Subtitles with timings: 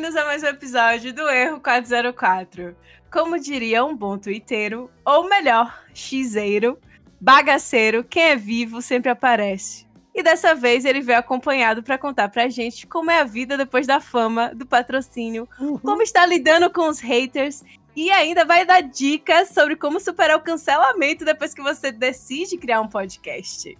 [0.00, 2.74] Bem-vindos a mais um episódio do Erro 404.
[3.12, 6.78] Como diria um bom twitteiro, ou melhor, xizeiro,
[7.20, 9.86] bagaceiro, quem é vivo sempre aparece.
[10.14, 13.86] E dessa vez ele veio acompanhado para contar pra gente como é a vida depois
[13.86, 15.76] da fama, do patrocínio, uhum.
[15.76, 17.62] como está lidando com os haters
[17.94, 22.80] e ainda vai dar dicas sobre como superar o cancelamento depois que você decide criar
[22.80, 23.76] um podcast.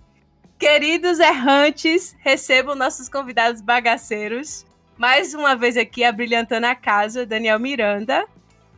[0.58, 4.66] Queridos errantes, recebam nossos convidados bagaceiros.
[5.00, 8.26] Mais uma vez aqui, abrilhantando a casa, Daniel Miranda.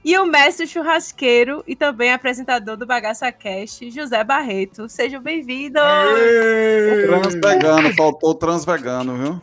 [0.05, 4.89] E o mestre churrasqueiro e também apresentador do Bagaça Cast, José Barreto.
[4.89, 5.83] Sejam bem-vindos!
[7.09, 9.43] Transvegano, faltou transvegano, viu?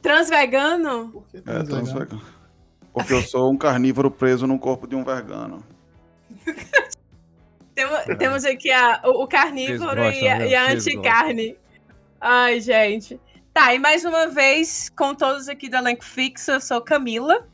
[0.00, 1.24] Transvegano?
[1.34, 2.22] É, transvegano.
[2.92, 5.64] Porque eu sou um carnívoro preso no corpo de um vegano.
[7.74, 11.56] temos, temos aqui a, o, o carnívoro gostam, e a, e a anticarne.
[12.20, 13.18] Ai, gente.
[13.58, 17.44] Tá, e mais uma vez, com todos aqui da Elenco Fixo, eu sou Camila.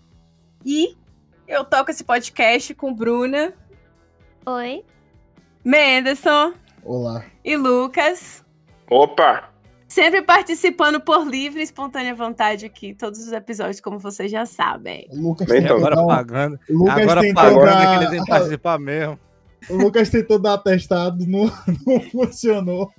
[0.63, 0.95] E
[1.49, 3.55] eu toco esse podcast com Bruna.
[4.45, 4.85] Oi.
[5.65, 6.53] Menderson.
[6.85, 7.25] Olá.
[7.43, 8.45] E Lucas.
[8.91, 9.49] Opa!
[9.89, 15.09] Sempre participando por livre e espontânea vontade aqui, todos os episódios, como vocês já sabem.
[15.11, 16.07] Lucas tem agora dar...
[16.07, 16.61] pagando.
[16.69, 17.99] Lucas agora pagando dar...
[17.99, 19.19] que ele tem que participar mesmo.
[19.71, 21.51] O Lucas tentou dar atestado, não,
[21.87, 22.93] não funcionou.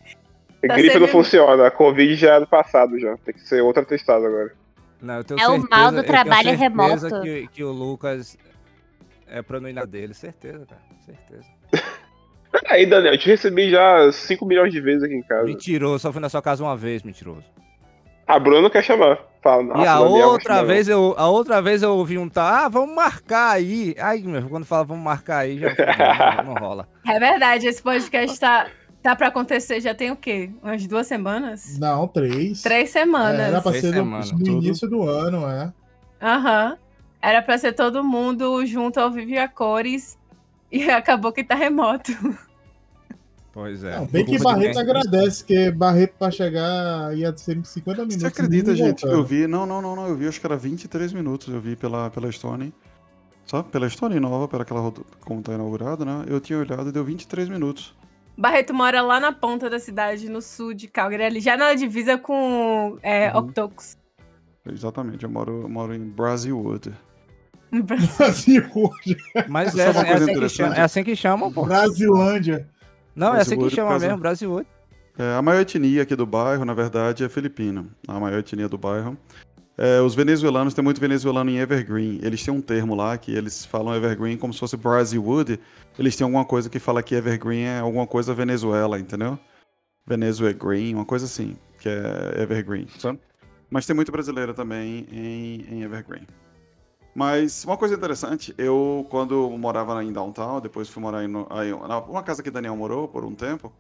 [0.68, 3.18] Tá gripe não funciona, a Covid já é do passado já.
[3.18, 4.54] Tem que ser outro atestado agora.
[5.02, 7.22] Não, é certeza, o mal do trabalho remoto.
[7.22, 8.38] Que, que o Lucas
[9.28, 10.82] é pra não ir na dele, certeza, cara.
[11.06, 11.46] Certeza.
[12.52, 15.44] Peraí, Daniel, eu te recebi já 5 milhões de vezes aqui em casa.
[15.44, 17.44] Mentiroso, só fui na sua casa uma vez, mentiroso.
[18.26, 19.20] A Bruna quer chamar.
[19.44, 22.68] Fala, e a Daniel, outra vez eu, a outra vez eu ouvi um tá, ah,
[22.68, 23.94] vamos marcar aí.
[24.00, 26.88] Aí, meu, quando fala vamos marcar aí, já não, não rola.
[27.08, 28.66] É verdade, esse podcast tá
[29.06, 30.50] Tá pra acontecer já tem o quê?
[30.64, 31.78] Umas duas semanas?
[31.78, 32.64] Não, três.
[32.64, 33.40] Três semanas.
[33.40, 35.72] É, era pra ser semanas, no, no início do ano, é.
[36.20, 36.72] Aham.
[36.72, 36.78] Uhum.
[37.22, 40.18] Era pra ser todo mundo junto ao vivo e a cores.
[40.72, 42.12] E acabou que tá remoto.
[43.54, 43.96] Pois é.
[43.96, 48.22] Não, bem que Barreto agradece, que Barreto pra chegar ia ser 50 minutos.
[48.22, 49.06] Você acredita, gente?
[49.06, 49.46] Eu vi.
[49.46, 50.08] Não, não, não, não.
[50.08, 51.54] Eu vi, acho que era 23 minutos.
[51.54, 52.74] Eu vi pela, pela Stone.
[53.46, 56.26] Só pela Stone nova, pela aquela como tá inaugurada, né?
[56.26, 57.94] Eu tinha olhado e deu 23 minutos.
[58.38, 62.18] Barreto mora lá na ponta da cidade, no sul de Calgary, ali, já na divisa
[62.18, 63.40] com é, uhum.
[63.40, 63.98] Octopus.
[64.70, 66.94] Exatamente, eu moro, eu moro em Brasilwood.
[67.72, 69.18] Brasilwood.
[69.48, 71.64] Mas é, é, assim que chama, é assim que chamam, pô.
[71.64, 72.68] Brasilândia.
[73.16, 74.68] Não, é assim que chama mesmo, Brasilwood.
[75.18, 77.86] É, a maior etnia aqui do bairro, na verdade, é filipina.
[78.06, 79.18] A maior etnia do bairro.
[79.78, 82.20] É, os venezuelanos, tem muito venezuelano em Evergreen.
[82.22, 85.60] Eles têm um termo lá que eles falam Evergreen como se fosse Brasilwood.
[86.00, 89.38] Eles têm alguma coisa que fala que Evergreen é alguma coisa Venezuela, entendeu?
[90.06, 93.20] Venezuela Green, uma coisa assim, que é Evergreen, sabe?
[93.70, 96.28] Mas tem muito brasileiro também em, em Evergreen.
[97.14, 102.44] Mas uma coisa interessante, eu quando morava em Downtown, depois fui morar em, uma casa
[102.44, 103.74] que Daniel morou por um tempo,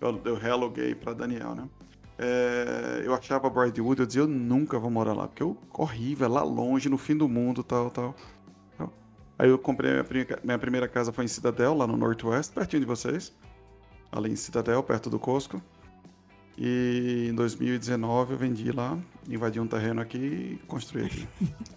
[0.00, 1.68] eu, eu realoguei para Daniel, né?
[2.18, 6.28] É, eu achava Brightwood, eu dizia, eu nunca vou morar lá, porque é horrível, é
[6.28, 8.14] lá longe, no fim do mundo, tal, tal.
[9.38, 12.80] Aí eu comprei minha, primeira, minha primeira casa foi em Cidadel, lá no Northwest, pertinho
[12.80, 13.32] de vocês.
[14.12, 15.60] Ali em Cidadel, perto do Costco.
[16.56, 18.96] E em 2019 eu vendi lá,
[19.28, 21.26] invadi um terreno aqui e construí aqui.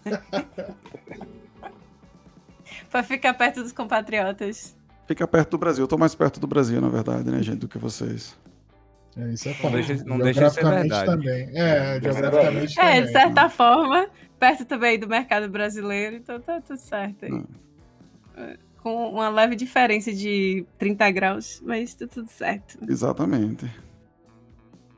[2.91, 4.77] pra ficar perto dos compatriotas.
[5.07, 5.83] Fica perto do Brasil.
[5.83, 8.37] Eu tô mais perto do Brasil, na verdade, né, gente, do que vocês.
[9.17, 9.71] É, isso é fato.
[9.71, 11.05] Não deixa, não deixa de ser verdade.
[11.05, 11.49] Também.
[11.55, 13.05] É, geograficamente é, também.
[13.05, 13.49] de certa né?
[13.49, 17.43] forma, perto também do mercado brasileiro, então tá tudo certo aí.
[18.37, 22.77] É, com uma leve diferença de 30 graus, mas tá tudo certo.
[22.87, 23.65] Exatamente.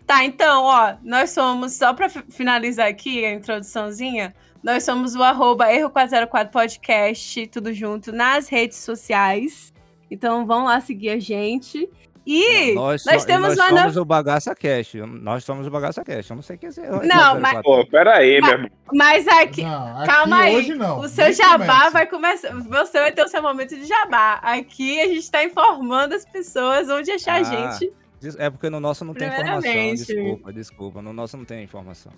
[0.05, 5.67] Tá, então, ó, nós somos, só pra finalizar aqui a introduçãozinha, nós somos o arroba
[5.71, 9.71] Erro404 Podcast, tudo junto, nas redes sociais.
[10.11, 11.87] Então vão lá seguir a gente.
[12.31, 14.93] E nós, nós temos nós uma somos o Bagaça Cash.
[15.19, 16.29] Nós somos o Bagaça Cash.
[16.29, 16.71] Eu não sei o que é
[17.03, 17.59] Não, mas.
[17.63, 18.69] Pô, pera aí, meu irmão.
[18.93, 19.63] Mas aqui.
[19.63, 20.69] Não, aqui calma aí.
[20.75, 20.99] Não.
[20.99, 22.53] O seu jabá vai começar.
[22.53, 24.35] Você vai ter o seu momento de jabá.
[24.43, 27.91] Aqui a gente tá informando as pessoas onde achar a ah, gente.
[28.37, 29.95] É porque no nosso não tem informação.
[29.95, 31.01] Desculpa, desculpa.
[31.01, 32.11] No nosso não tem informação.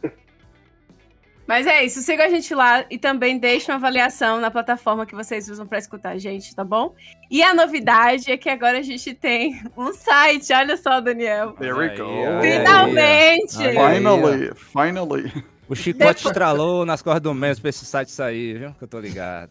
[1.48, 5.16] Mas é isso, siga a gente lá e também deixe uma avaliação na plataforma que
[5.16, 6.96] vocês usam para escutar a gente, tá bom?
[7.30, 11.54] E a novidade é que agora a gente tem um site, olha só, Daniel.
[11.54, 12.42] There we go.
[12.42, 13.58] Finalmente!
[13.58, 15.46] Finally, finally.
[15.68, 16.26] O chicote Depois...
[16.26, 18.74] estralou nas cordas do mês pra esse site sair, viu?
[18.74, 19.50] Que eu tô ligado.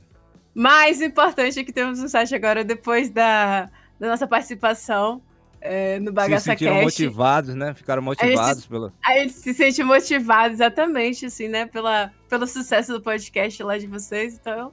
[0.55, 5.23] Mais importante é que temos um site agora, depois da, da nossa participação
[5.61, 6.83] é, no Bagaça se Cash.
[6.83, 7.75] motivados, né?
[7.75, 8.93] Ficaram motivados a pelo.
[9.05, 11.67] A gente se sente motivado, exatamente, assim, né?
[11.67, 14.73] Pela, pelo sucesso do podcast lá de vocês, então.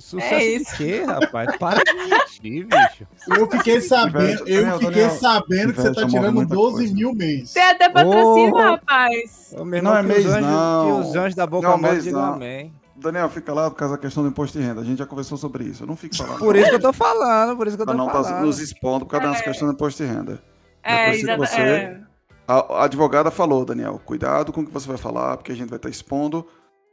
[0.00, 0.76] sucesso é isso.
[0.76, 1.56] quê, rapaz?
[1.56, 3.06] Para de mentir, bicho.
[3.36, 7.52] Eu fiquei sabendo, eu fiquei sabendo que você tá tirando 12 mil mês.
[7.52, 9.54] Tem até patrocínio, oh, rapaz.
[9.82, 11.02] Não é mês, não.
[11.02, 12.34] Que os anjos da boca não, mês, não.
[12.34, 12.72] amém.
[13.00, 14.80] Daniel, fica lá por causa da questão do imposto de renda.
[14.80, 15.84] A gente já conversou sobre isso.
[15.84, 16.38] Eu não fico falando.
[16.38, 18.24] Por isso que eu tô falando, por isso que eu tô não falando.
[18.24, 19.32] Não tá nos expondo por causa é.
[19.32, 20.42] da questão do imposto de renda.
[20.82, 21.50] É, exatamente.
[21.50, 21.60] Você...
[21.60, 22.00] É.
[22.46, 25.68] A, a, advogada falou, Daniel, cuidado com o que você vai falar, porque a gente
[25.68, 26.44] vai estar expondo,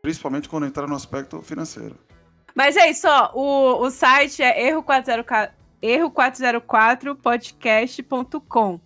[0.02, 1.96] principalmente quando entrar no aspecto financeiro.
[2.54, 3.32] Mas é isso, ó.
[3.34, 8.82] O, o site é erro404, erro404podcast.com.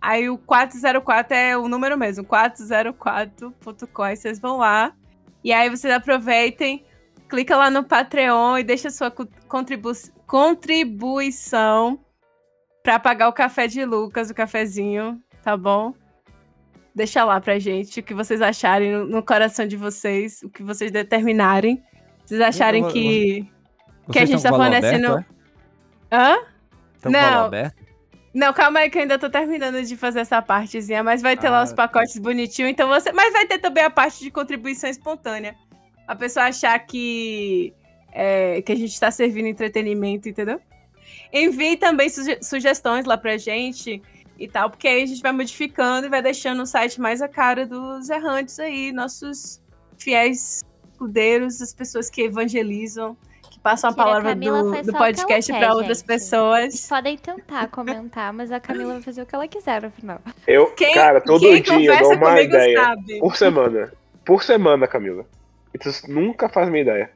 [0.00, 4.02] Aí o 404 é o número mesmo, 404.com.
[4.02, 4.92] Aí vocês vão lá
[5.46, 6.84] e aí vocês aproveitem,
[7.28, 9.92] clica lá no Patreon e deixa sua contribu
[10.26, 12.00] contribuição
[12.82, 15.94] para pagar o café de Lucas, o cafezinho, tá bom?
[16.92, 20.64] Deixa lá pra gente o que vocês acharem no, no coração de vocês, o que
[20.64, 21.80] vocês determinarem.
[22.24, 23.48] Vocês acharem vou, que,
[24.10, 25.12] que a gente tá fornecendo.
[25.12, 25.32] Aberto,
[26.10, 26.16] é?
[26.16, 26.38] Hã?
[27.04, 27.50] Não.
[28.36, 31.46] Não, calma aí que eu ainda tô terminando de fazer essa partezinha, mas vai ter
[31.46, 33.10] ah, lá os pacotes bonitinhos, então você.
[33.10, 35.56] Mas vai ter também a parte de contribuição espontânea.
[36.06, 37.72] A pessoa achar que,
[38.12, 40.60] é, que a gente tá servindo entretenimento, entendeu?
[41.32, 44.02] Envie também suge sugestões lá pra gente
[44.38, 47.28] e tal, porque aí a gente vai modificando e vai deixando o site mais a
[47.28, 49.62] cara dos errantes aí, nossos
[49.96, 50.62] fiéis
[50.92, 53.16] escudeiros, as pessoas que evangelizam
[53.66, 56.60] passam a palavra do, do podcast para outras pessoas.
[56.60, 60.20] Eles podem tentar comentar, mas a Camila vai fazer o que ela quiser no final.
[60.46, 62.80] Eu, quem, cara, todo dia eu dou uma ideia.
[62.80, 63.18] Sabe.
[63.18, 63.92] Por semana.
[64.24, 65.26] Por semana, Camila.
[65.74, 67.10] E tu nunca faz minha ideia.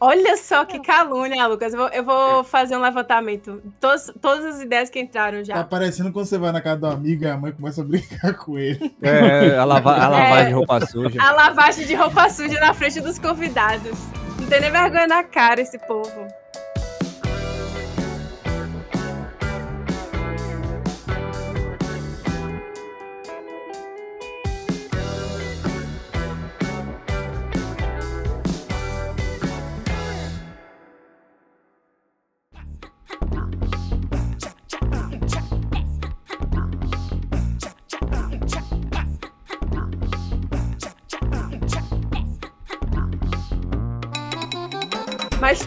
[0.00, 1.72] Olha só que calúnia, Lucas.
[1.74, 3.60] Eu vou, eu vou fazer um levantamento.
[3.80, 5.54] Todos, todas as ideias que entraram já.
[5.54, 8.34] Tá parecendo quando você vai na casa do amigo e a mãe começa a brincar
[8.34, 8.94] com ele.
[9.02, 11.20] É, a, lava, a lavagem é, de roupa suja.
[11.20, 13.98] A lavagem de roupa suja na frente dos convidados.
[14.40, 16.26] Não tem nem vergonha na cara esse povo.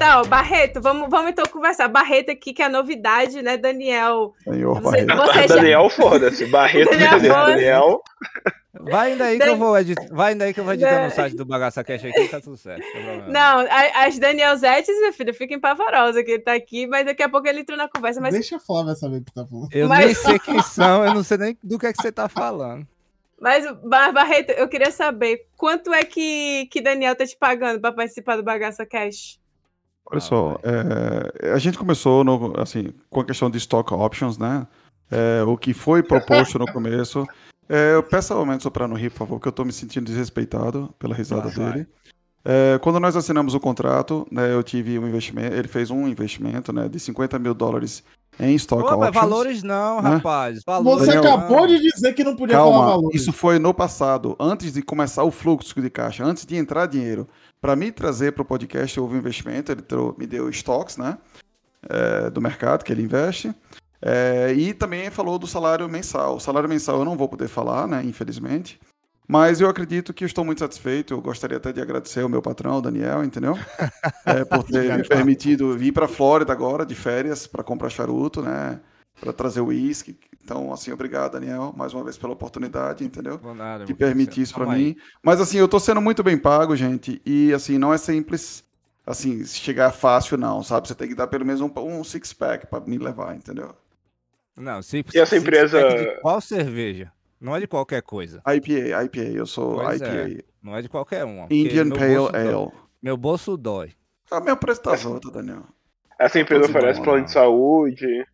[0.01, 1.87] Tá, ó, Barreto, vamos, vamos então conversar.
[1.87, 4.33] Barreto aqui, que é a novidade, né, Daniel?
[4.43, 5.33] Senhor você, Barreto.
[5.33, 5.55] Você já...
[5.55, 6.45] Daniel, foda-se.
[6.47, 7.45] Barreto, Daniel.
[7.45, 8.01] Daniel.
[8.73, 11.11] Vai ainda aí que eu vou editar, vai ainda aí que eu vou editar no
[11.11, 12.83] site do Bagaça Cash aqui, tá tudo certo.
[13.27, 17.29] Não, as Daniel Zetes, meu filho, fiquem pavorosa que ele tá aqui, mas daqui a
[17.29, 18.19] pouco ele entrou na conversa.
[18.19, 18.33] Mas...
[18.33, 19.67] Deixa a Flávia saber o que tá falando.
[19.71, 20.05] Eu mas...
[20.05, 22.87] nem sei quem são, eu não sei nem do que é que você tá falando.
[23.39, 28.35] Mas, Barreto, eu queria saber quanto é que, que Daniel tá te pagando pra participar
[28.35, 29.40] do Bagaça Cash?
[30.09, 34.37] Olha ah, só, é, a gente começou no, assim, com a questão de stock options,
[34.37, 34.67] né?
[35.09, 37.25] É, o que foi proposto no começo.
[37.67, 40.05] É, eu peço ao momento soprar no rir, por favor, que eu estou me sentindo
[40.05, 41.87] desrespeitado pela risada ah, dele.
[42.43, 46.73] É, quando nós assinamos o contrato, né, eu tive um investimento, ele fez um investimento
[46.73, 48.03] né, de 50 mil dólares
[48.39, 49.13] em stock Pô, options.
[49.13, 50.15] valores não, né?
[50.15, 50.61] rapaz.
[50.65, 53.21] Valores Você Daniel, acabou de dizer que não podia calma, falar valores.
[53.21, 57.27] Isso foi no passado, antes de começar o fluxo de caixa, antes de entrar dinheiro.
[57.59, 59.83] Para me trazer para o podcast, houve um investimento, ele
[60.17, 61.17] me deu estoques né,
[61.87, 63.53] é, do mercado que ele investe.
[64.01, 66.37] É, e também falou do salário mensal.
[66.37, 68.79] O salário mensal eu não vou poder falar, né, infelizmente.
[69.27, 71.13] Mas eu acredito que estou muito satisfeito.
[71.13, 73.57] Eu gostaria até de agradecer ao meu patrão, o Daniel, entendeu?
[74.25, 78.41] É, por ter me permitido vir para a Flórida agora, de férias, para comprar charuto,
[78.41, 78.79] né?
[79.19, 80.17] Para trazer uísque.
[80.43, 83.39] Então, assim, obrigado, Daniel, mais uma vez pela oportunidade, entendeu?
[83.55, 84.95] Nada, de permitir isso para mim.
[85.23, 87.21] Mas, assim, eu estou sendo muito bem pago, gente.
[87.25, 88.63] E, assim, não é simples,
[89.05, 90.87] assim, chegar fácil, não, sabe?
[90.87, 93.75] Você tem que dar pelo menos um, um six-pack para me levar, entendeu?
[94.57, 95.79] Não, six, e essa empresa.
[96.21, 97.11] qual cerveja?
[97.41, 98.39] Não é de qualquer coisa.
[98.45, 100.07] IPA, IPA, eu sou pois IPA.
[100.07, 100.37] É.
[100.61, 101.47] Não é de qualquer uma.
[101.49, 102.51] Indian Pale Ale.
[102.51, 102.71] Dói.
[103.01, 103.93] Meu bolso dói.
[104.29, 104.91] Ah, meu preço tá
[105.33, 105.63] Daniel.
[106.19, 108.25] Essa empresa oferece plano de saúde,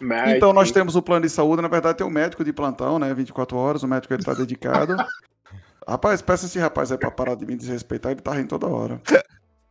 [0.00, 0.36] médico.
[0.36, 3.14] Então nós temos o plano de saúde, na verdade tem um médico de plantão, né,
[3.14, 4.96] 24 horas, o médico ele tá dedicado.
[5.86, 9.00] rapaz, peça esse rapaz aí pra parar de me desrespeitar, ele tá rindo toda hora.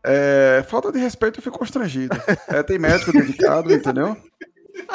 [0.03, 2.15] É, falta de respeito, eu fico constrangido.
[2.47, 4.15] É, tem médico dedicado, entendeu?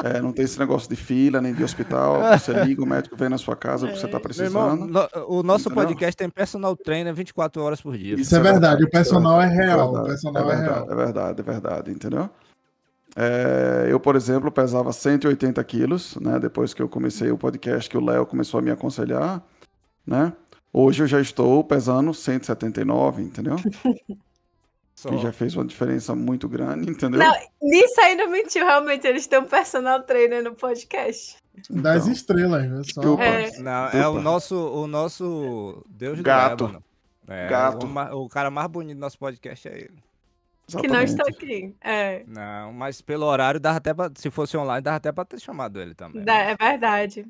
[0.05, 2.21] É, não tem esse negócio de fila, nem de hospital.
[2.39, 4.87] Você liga, o médico vem na sua casa porque você está precisando.
[4.87, 5.85] Irmão, o nosso Entendeu?
[5.85, 8.15] podcast tem personal trainer 24 horas por dia.
[8.15, 9.89] Isso é verdade, o personal é real.
[9.89, 12.31] É verdade, o personal é, verdade, é, é verdade, é verdade, entendeu?
[13.17, 16.39] É, eu, por exemplo, pesava 180 quilos, né?
[16.39, 19.43] Depois que eu comecei o podcast, que o Léo começou a me aconselhar,
[20.07, 20.33] né?
[20.73, 23.57] Hoje eu já estou pesando 179, entendeu?
[25.09, 27.19] Que já fez uma diferença muito grande, entendeu?
[27.19, 29.07] Não, nisso aí não mentiu, realmente.
[29.07, 31.37] Eles têm um personal trainer no podcast.
[31.69, 32.83] Das então, estrelas, né?
[32.93, 33.21] Só...
[33.21, 33.59] É.
[33.59, 36.69] Não, é o nosso, o nosso Deus Gato.
[36.69, 37.87] do é, Gato.
[37.87, 40.03] O, o, cara mais bonito do nosso podcast é ele.
[40.69, 40.83] Exatamente.
[40.83, 41.75] Que não está aqui.
[41.81, 42.25] É.
[42.27, 45.81] Não, mas pelo horário, dava até pra, se fosse online, dava até pra ter chamado
[45.81, 46.25] ele também.
[46.27, 47.27] É verdade.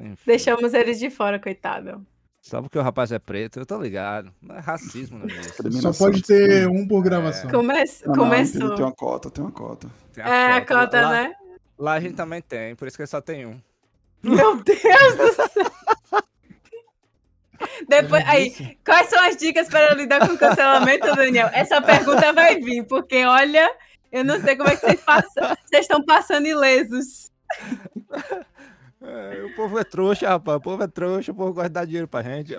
[0.00, 0.22] Enfim.
[0.26, 2.04] Deixamos ele de fora, coitado.
[2.44, 4.30] Só porque o rapaz é preto, eu tô ligado.
[4.42, 7.48] Não é racismo, não é Só pode ter um por gravação.
[7.48, 7.52] É.
[7.52, 7.72] Come...
[8.04, 8.60] Não, Começou.
[8.60, 9.88] Não, tem uma cota, tem uma cota.
[10.12, 11.34] Tem é, a cota, lá, né?
[11.78, 13.58] Lá a gente também tem, por isso que só tem um.
[14.22, 16.20] Meu Deus do céu!
[17.88, 21.48] Depois, aí, quais são as dicas para lidar com o cancelamento, Daniel?
[21.50, 23.74] Essa pergunta vai vir, porque olha,
[24.12, 25.48] eu não sei como é que vocês passam.
[25.64, 27.32] Vocês estão passando ilesos.
[29.06, 30.56] É, o povo é trouxa, rapaz.
[30.58, 32.56] O povo é trouxa, o povo gosta de dar dinheiro pra gente.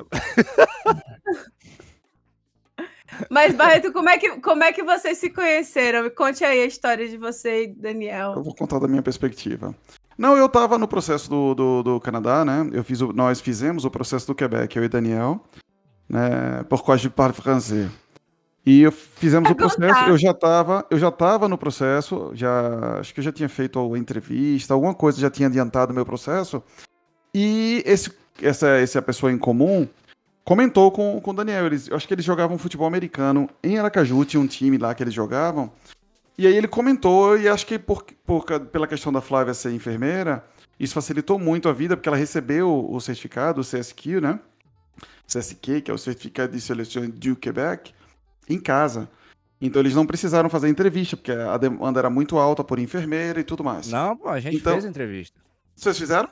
[3.29, 6.09] Mas, Barreto, como é, que, como é que vocês se conheceram?
[6.09, 8.33] Conte aí a história de você e Daniel.
[8.33, 9.73] Eu vou contar da minha perspectiva.
[10.17, 12.69] Não, eu estava no processo do, do, do, Canadá, né?
[12.71, 15.41] Eu fiz o, nós fizemos o processo do Quebec, eu e Daniel,
[16.07, 16.63] né?
[16.69, 17.89] Por causa de parle français.
[18.65, 23.19] E fizemos o processo, eu já estava, eu já estava no processo, já acho que
[23.19, 26.63] eu já tinha feito a entrevista, alguma coisa já tinha adiantado o meu processo.
[27.34, 29.88] E esse essa essa pessoa em comum
[30.43, 34.25] comentou com com o Daniel, eles, eu acho que eles jogavam futebol americano em Aracaju,
[34.25, 35.72] tinha um time lá que eles jogavam.
[36.36, 40.43] E aí ele comentou e acho que por, por pela questão da Flávia ser enfermeira,
[40.79, 44.39] isso facilitou muito a vida porque ela recebeu o certificado, o CSQ, né?
[45.27, 47.93] CSQ, que é o Certificado de Seleção du Québec
[48.49, 49.09] em casa.
[49.59, 53.43] Então eles não precisaram fazer entrevista, porque a demanda era muito alta por enfermeira e
[53.43, 53.89] tudo mais.
[53.89, 55.39] Não, pô, a gente então, fez entrevista.
[55.75, 56.29] Vocês fizeram?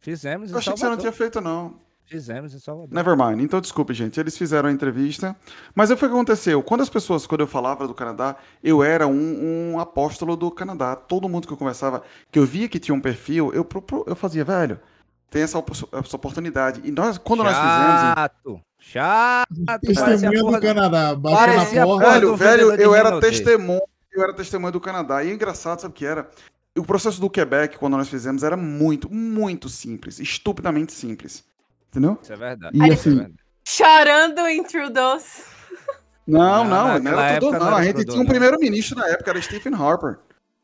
[0.00, 0.50] Fizemos.
[0.50, 1.74] Eu achei que você não tinha feito, não.
[2.10, 2.92] Fizemos em Salvador.
[2.92, 3.40] Nevermind.
[3.40, 4.18] Então, desculpe, gente.
[4.18, 5.36] Eles fizeram a entrevista.
[5.72, 6.60] Mas o que aconteceu?
[6.60, 10.96] Quando as pessoas, quando eu falava do Canadá, eu era um, um, apóstolo do Canadá.
[10.96, 12.02] Todo mundo que eu conversava,
[12.32, 13.64] que eu via que tinha um perfil, eu,
[14.08, 14.80] eu fazia, velho,
[15.30, 15.62] tem essa,
[15.92, 16.80] essa oportunidade.
[16.82, 18.16] E nós, quando Chato.
[18.16, 18.60] nós fizemos.
[18.80, 19.48] Chato!
[19.82, 21.14] Testemunha do Canadá.
[21.14, 22.08] Bateu na porta.
[22.08, 23.82] Velho, velho, eu era testemunha.
[24.12, 25.22] Eu era testemunha do Canadá.
[25.22, 26.28] E é engraçado, sabe o que era?
[26.76, 30.18] O processo do Quebec, quando nós fizemos, era muito, muito simples.
[30.18, 31.44] Estupidamente simples.
[31.90, 32.18] Entendeu?
[32.22, 32.76] Isso é verdade.
[32.76, 33.30] E, assim, é
[33.64, 35.44] Chorando em Trudeau's.
[36.26, 37.76] Não, não, não, não era tudo não.
[37.76, 40.18] A gente tinha um primeiro-ministro na época, era Stephen Harper.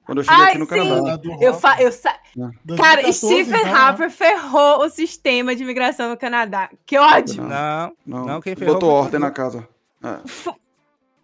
[0.07, 0.71] Quando eu cheguei Ai, aqui no sim.
[0.71, 1.21] Canadá.
[1.41, 2.77] Eu fa eu sa é.
[2.77, 6.71] Cara, 2014, Stephen então, Harper ferrou o sistema de imigração no Canadá.
[6.87, 7.43] Que ódio.
[7.43, 8.75] Não, não, não quem ferrou.
[8.75, 9.69] Botou ordem na casa.
[10.03, 10.19] É.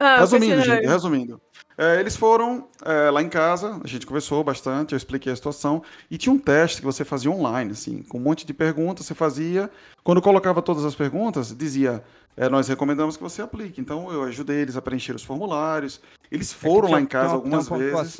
[0.01, 1.41] Ah, resumindo, gente, resumindo.
[1.79, 5.83] É, eles foram é, lá em casa, a gente conversou bastante, eu expliquei a situação,
[6.11, 9.15] e tinha um teste que você fazia online, assim, com um monte de perguntas, você
[9.15, 9.71] fazia.
[10.03, 12.03] Quando colocava todas as perguntas, dizia,
[12.37, 13.81] é, nós recomendamos que você aplique.
[13.81, 16.01] Então eu ajudei eles a preencher os formulários.
[16.31, 18.19] Eles é foram é lá em casa algumas vezes.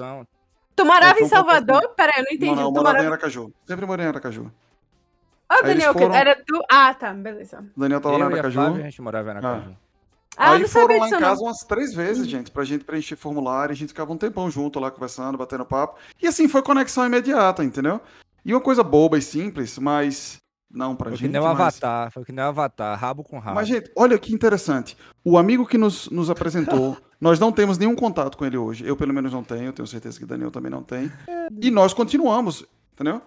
[0.75, 1.89] Tu morava em Salvador?
[1.97, 2.47] Peraí, eu não entendi.
[2.47, 3.05] Não, não, eu morava morava...
[3.05, 3.53] em Aracaju.
[3.67, 4.53] Sempre morei em Aracaju.
[5.49, 6.15] Ah, Daniel, foram...
[6.15, 6.63] era tu.
[6.71, 7.65] Ah, tá, beleza.
[7.77, 8.61] Daniel tava eu lá em Aracaju.
[8.61, 9.71] A, Flávia, a gente morava em Aracaju.
[9.71, 9.93] Ah.
[10.37, 11.49] Ah, Aí foram lá em casa não.
[11.49, 14.91] umas três vezes, gente, pra gente preencher formulário, a gente ficava um tempão junto lá
[14.91, 15.99] conversando, batendo papo.
[16.21, 18.01] E assim, foi conexão imediata, entendeu?
[18.45, 20.39] E uma coisa boba e simples, mas
[20.71, 21.21] não pra foi gente.
[21.21, 23.57] Foi que nem o Avatar, foi que nem o Avatar, rabo com rabo.
[23.57, 24.97] Mas, gente, olha que interessante.
[25.23, 28.85] O amigo que nos, nos apresentou, nós não temos nenhum contato com ele hoje.
[28.85, 31.09] Eu, pelo menos, não tenho, tenho certeza que o Daniel também não tem.
[31.61, 33.23] E nós continuamos, entendeu?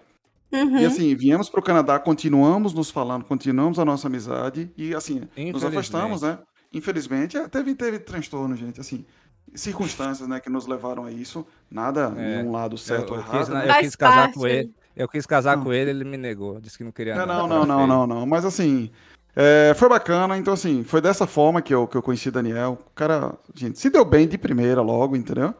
[0.51, 0.79] Uhum.
[0.79, 5.21] E assim, viemos pro Canadá, continuamos nos falando, continuamos a nossa amizade e assim,
[5.53, 6.37] nos afastamos, né?
[6.73, 9.05] Infelizmente, é, teve, teve transtorno, gente, assim,
[9.53, 13.39] circunstâncias, né, que nos levaram a isso, nada é, um lado certo ou errado.
[13.39, 13.69] Quis, né?
[13.69, 15.63] Eu quis casar com ele, eu quis casar não.
[15.63, 18.25] com ele, ele me negou, disse que não queria é, Não, não, não, não, não,
[18.25, 18.91] mas assim,
[19.35, 22.91] é, foi bacana, então assim, foi dessa forma que eu, que eu conheci Daniel, o
[22.95, 25.53] cara, gente, se deu bem de primeira logo, entendeu?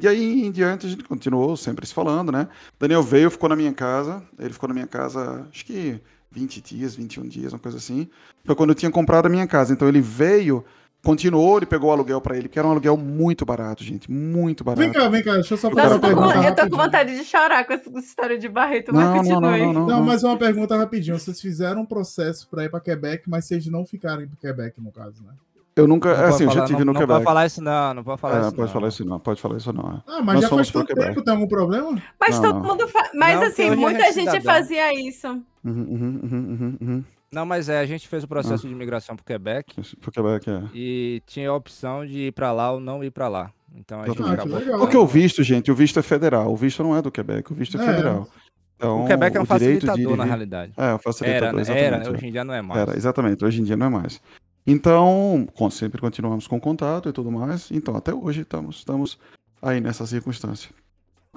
[0.00, 2.48] E aí em diante a gente continuou sempre se falando, né?
[2.78, 6.94] Daniel veio, ficou na minha casa, ele ficou na minha casa, acho que 20 dias,
[6.94, 8.08] 21 dias, uma coisa assim.
[8.44, 9.72] Foi quando eu tinha comprado a minha casa.
[9.72, 10.64] Então ele veio,
[11.02, 14.10] continuou, ele pegou o aluguel para ele, que era um aluguel muito barato, gente.
[14.10, 14.80] Muito barato.
[14.80, 16.38] Vem cá, vem cá, deixa eu só fazer uma pergunta.
[16.38, 19.58] Eu tô com vontade de chorar com essa história de Barreto, mas não, não, não,
[19.58, 21.18] não, não, não, mas uma pergunta rapidinho.
[21.18, 24.90] Vocês fizeram um processo para ir para Quebec, mas vocês não ficaram em Quebec, no
[24.90, 25.32] caso, né?
[25.76, 26.16] Eu nunca.
[26.16, 27.08] Não assim, eu já tive não, no não Quebec.
[27.08, 27.94] Não pode falar isso, não.
[27.94, 28.50] Não pode falar é, isso.
[28.52, 28.72] Pode não.
[28.72, 29.20] falar isso, não.
[29.20, 30.02] Pode falar isso, não.
[30.06, 32.02] Ah, mas Nós já faz tanto tempo, tem algum problema?
[32.18, 32.88] Mas todo mundo.
[32.88, 33.10] Fa...
[33.14, 35.28] Mas assim, muita gente fazia isso.
[35.28, 37.04] Uhum, uhum, uhum, uhum.
[37.36, 38.68] Não, mas é, a gente fez o processo ah.
[38.68, 39.74] de imigração pro Quebec.
[40.00, 40.62] Pro Quebec, é.
[40.72, 43.52] E tinha a opção de ir para lá ou não ir para lá.
[43.74, 44.58] Então a gente Ah, que acabou.
[44.58, 44.78] legal.
[44.78, 46.50] Porque o visto, gente, o visto é federal.
[46.50, 47.84] O visto não é do Quebec, o visto é, É.
[47.84, 48.26] federal.
[48.74, 50.72] Então, O Quebec é um o direito de facilitador, na realidade.
[50.78, 51.84] É, um facilitador, Era, exatamente.
[51.84, 52.10] era, é.
[52.10, 52.80] hoje em dia não é mais.
[52.80, 54.22] Era, exatamente, hoje em dia não é mais.
[54.66, 57.70] Então, sempre continuamos com contato e tudo mais.
[57.70, 59.18] Então, até hoje estamos, estamos
[59.60, 60.70] aí nessa circunstância.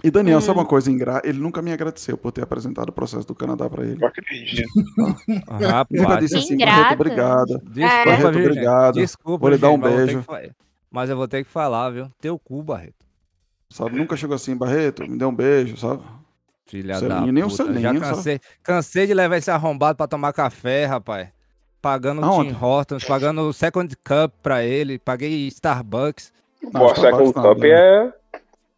[0.03, 0.41] E Daniel, Hum.
[0.41, 1.27] sabe uma coisa ingrata?
[1.27, 3.97] Ele nunca me agradeceu por ter apresentado o processo do Canadá para ele.
[3.99, 4.67] Não acredito.
[5.27, 6.57] Ele nunca Rapaz, disse assim.
[6.57, 7.59] Barreto, obrigado.
[7.65, 8.05] desculpa, É.
[8.05, 8.45] Barreto, viu, gente?
[8.51, 8.93] obrigado.
[8.95, 10.19] Desculpa, Vou lhe dar gente, um mas eu ter beijo.
[10.19, 10.55] que fa-
[10.91, 12.09] Mas eu vou ter que falar, viu?
[12.19, 13.05] Teu cu, Barreto.
[13.69, 16.01] Sabe, nunca chegou assim, Barreto, me dê um beijo, sabe?
[16.65, 17.65] Filha Selinho, da nem o puta.
[17.65, 17.99] Já selinho, sabe?
[18.15, 21.29] cansei, cansei de levar esse arrombado pra tomar café, rapaz.
[21.81, 22.49] Pagando Aonde?
[22.53, 26.31] Tim Hortons, pagando o Second Cup pra ele, paguei Starbucks.
[26.61, 27.69] Não, Pô, Starbucks Second Cup né?
[27.69, 28.13] é.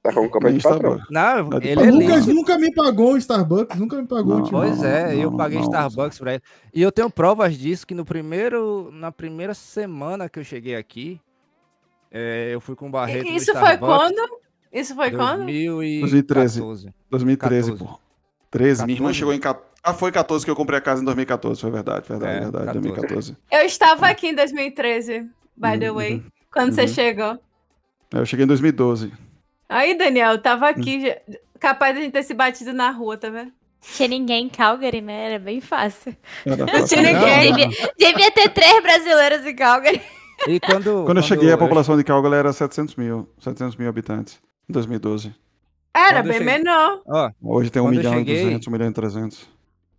[0.04, 0.98] Cup é Nem de patrão.
[0.98, 1.08] Starbucks.
[1.12, 2.34] Não, É de ele é patrão.
[2.34, 5.38] Nunca, me pagou o Starbucks, nunca me pagou Não, tipo, Pois Não, é, eu não,
[5.38, 5.66] paguei não.
[5.66, 6.44] Starbucks pra ele.
[6.74, 11.22] E eu tenho provas disso que no primeiro, na primeira semana que eu cheguei aqui,
[12.10, 14.40] é, eu fui com o Barreto no Isso foi quando?
[14.74, 15.46] Isso foi quando?
[15.46, 16.94] 2014.
[17.10, 17.78] 2013, 14.
[17.78, 18.00] pô.
[18.50, 19.20] 13, minha irmã 14.
[19.20, 19.72] chegou em 14.
[19.84, 22.66] Ah, foi 14 que eu comprei a casa em 2014, foi verdade, verdade, É, verdade,
[22.66, 22.82] 14.
[22.82, 23.38] 2014.
[23.52, 25.22] Eu estava aqui em 2013,
[25.58, 26.88] by the Uhum, way, quando você uhum.
[26.88, 27.40] chegou.
[28.12, 29.12] Eu cheguei em 2012.
[29.72, 31.34] Aí, Daniel, eu tava aqui, Hum.
[31.60, 33.52] capaz de a gente ter se batido na rua, tá vendo?
[33.96, 35.28] Tinha ninguém em Calgary, né?
[35.32, 36.16] Era bem fácil.
[36.46, 37.54] Era tinha ninguém.
[37.54, 40.02] Devia, devia ter três brasileiros em Calgary.
[40.48, 44.40] E quando, Quando eu cheguei, a população de Calgary era 700 mil, 700 mil habitantes,
[44.70, 45.34] em 2012.
[45.94, 47.02] Era Quando eu bem cheguei- menor.
[47.08, 49.50] Ó, Hoje tem 1 Quando eu milhão e cheguei- 200, 1 milhão e 300.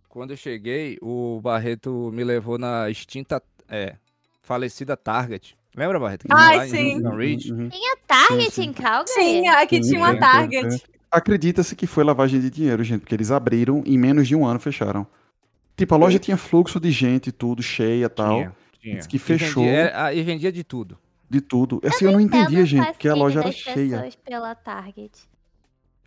[0.09, 3.95] quando eu cheguei, o Barreto me levou na extinta, é,
[4.41, 5.57] falecida Target.
[5.75, 6.27] Lembra, Barreto?
[6.27, 6.95] Que Ai, lá em sim.
[6.97, 7.69] Uhum.
[8.07, 8.63] Target Sim, sim.
[8.69, 9.07] em Calgary?
[9.13, 10.83] Sim, aqui Sim, tinha uma Target.
[11.11, 14.45] Acredita-se que foi lavagem de dinheiro, gente, porque eles abriram e em menos de um
[14.45, 15.05] ano fecharam.
[15.75, 18.95] Tipo, a loja tinha fluxo de gente e tudo, cheia e tal, Tinha, tinha.
[18.97, 19.63] Diz que E fechou.
[19.63, 20.97] vendia- é, ah, E vendia de tudo.
[21.29, 21.81] de tudo.
[21.83, 25.11] Assim, eu não entendia, gente, porque a loja era cheia, pela Target.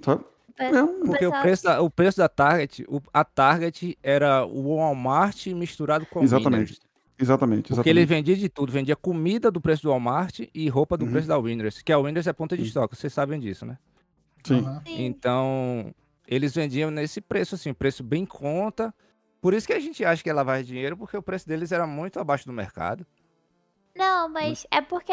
[0.00, 0.24] sabe?
[0.56, 4.46] Pe- É o Porque o preço, da, o preço da Target, o- a Target era
[4.46, 6.22] o Walmart misturado com o
[7.18, 7.72] Exatamente.
[7.72, 11.04] Exatamente, Porque ele vendia de tudo, vendia comida do preço do Walmart e roupa do
[11.06, 11.12] Uhum.
[11.12, 12.68] preço da Winners, que a Winners é ponta de Sim.
[12.68, 13.78] estoque, vocês sabem disso, né?
[14.44, 14.62] Sim.
[14.86, 15.04] Sim.
[15.06, 15.94] Então,
[16.26, 18.94] eles vendiam nesse preço, assim, preço bem em conta.
[19.40, 21.72] Por isso que a gente acha que é lavagem de dinheiro, porque o preço deles
[21.72, 23.06] era muito abaixo do mercado.
[23.94, 25.12] Não, mas é porque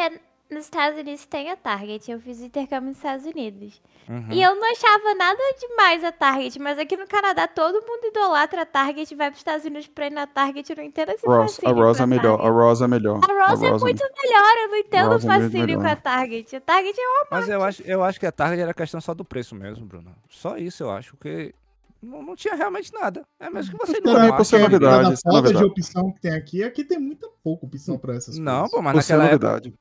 [0.50, 2.10] nos Estados Unidos tem a Target.
[2.10, 3.80] Eu fiz intercâmbio nos Estados Unidos.
[4.08, 4.28] Uhum.
[4.30, 8.62] E eu não achava nada demais a Target, mas aqui no Canadá todo mundo idolatra
[8.62, 10.70] a Target e vai para os Estados Unidos pra ir na Target.
[10.70, 12.50] Eu não entendo esse Ross, a fascínio Ross com é melhor, a.
[12.50, 13.20] Ross é melhor.
[13.22, 15.96] A Ross é muito melhor, eu não entendo o é muito fascínio com a.
[15.96, 16.56] Target.
[16.56, 19.14] A Target é uma Mas eu acho, eu acho que a Target era questão só
[19.14, 20.14] do preço mesmo, Bruno.
[20.28, 21.54] Só isso eu acho, porque
[22.02, 23.24] não, não tinha realmente nada.
[23.40, 26.12] É mesmo que você Também não ser Porque novidade, cada isso é falta de opção
[26.12, 28.70] que tem aqui, aqui tem muita pouca opção pra essas Não, coisas.
[28.70, 29.72] pô, mas naquela época.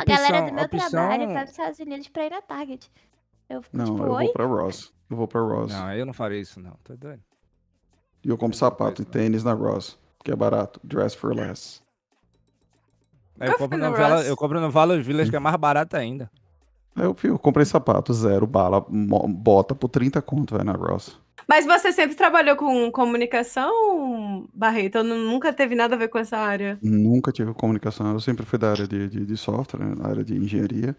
[0.00, 2.90] A galera do meu opção- trabalho vai para os Estados Unidos pra ir na Target.
[3.48, 4.24] Eu fico Não, tipo, eu oi?
[4.24, 4.92] vou pra Ross.
[5.10, 5.72] Eu vou pra Ross.
[5.72, 6.72] Não, eu não faria isso, não.
[6.84, 7.20] Tá doido?
[8.24, 10.80] E eu compro sapato e tênis na Ross, que é barato.
[10.82, 11.82] Dress for less.
[13.38, 15.96] Nunca eu compro, no no Vala- eu compro no Valor Village, que é mais barato
[15.96, 16.30] ainda.
[16.94, 21.18] Eu, eu comprei sapato, zero, bala, bota por 30 conto, vai na Ross.
[21.48, 24.96] Mas você sempre trabalhou com comunicação, Barreto?
[24.98, 26.78] Ou nu- nunca teve nada a ver com essa área?
[26.82, 28.12] Nunca tive comunicação.
[28.12, 30.96] Eu sempre fui da área de, de, de software, né, da área de engenharia.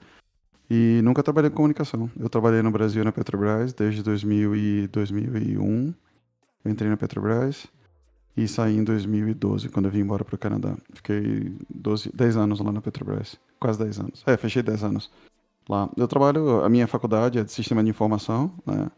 [0.69, 2.10] E nunca trabalhei com comunicação.
[2.19, 5.93] Eu trabalhei no Brasil na Petrobras desde 2000 e 2001.
[6.65, 7.67] Eu entrei na Petrobras
[8.36, 10.75] e saí em 2012, quando eu vim embora para o Canadá.
[10.93, 13.38] Fiquei 12, 10 anos lá na Petrobras.
[13.60, 14.23] Quase 10 anos.
[14.25, 15.12] É, fechei 10 anos
[15.69, 15.89] lá.
[15.95, 18.89] Eu trabalho, a minha faculdade é de sistema de informação, né?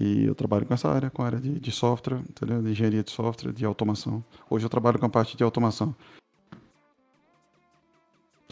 [0.00, 2.60] E eu trabalho com essa área, com a área de, de software, entendeu?
[2.62, 4.24] De engenharia de software, de automação.
[4.50, 5.94] Hoje eu trabalho com a parte de automação.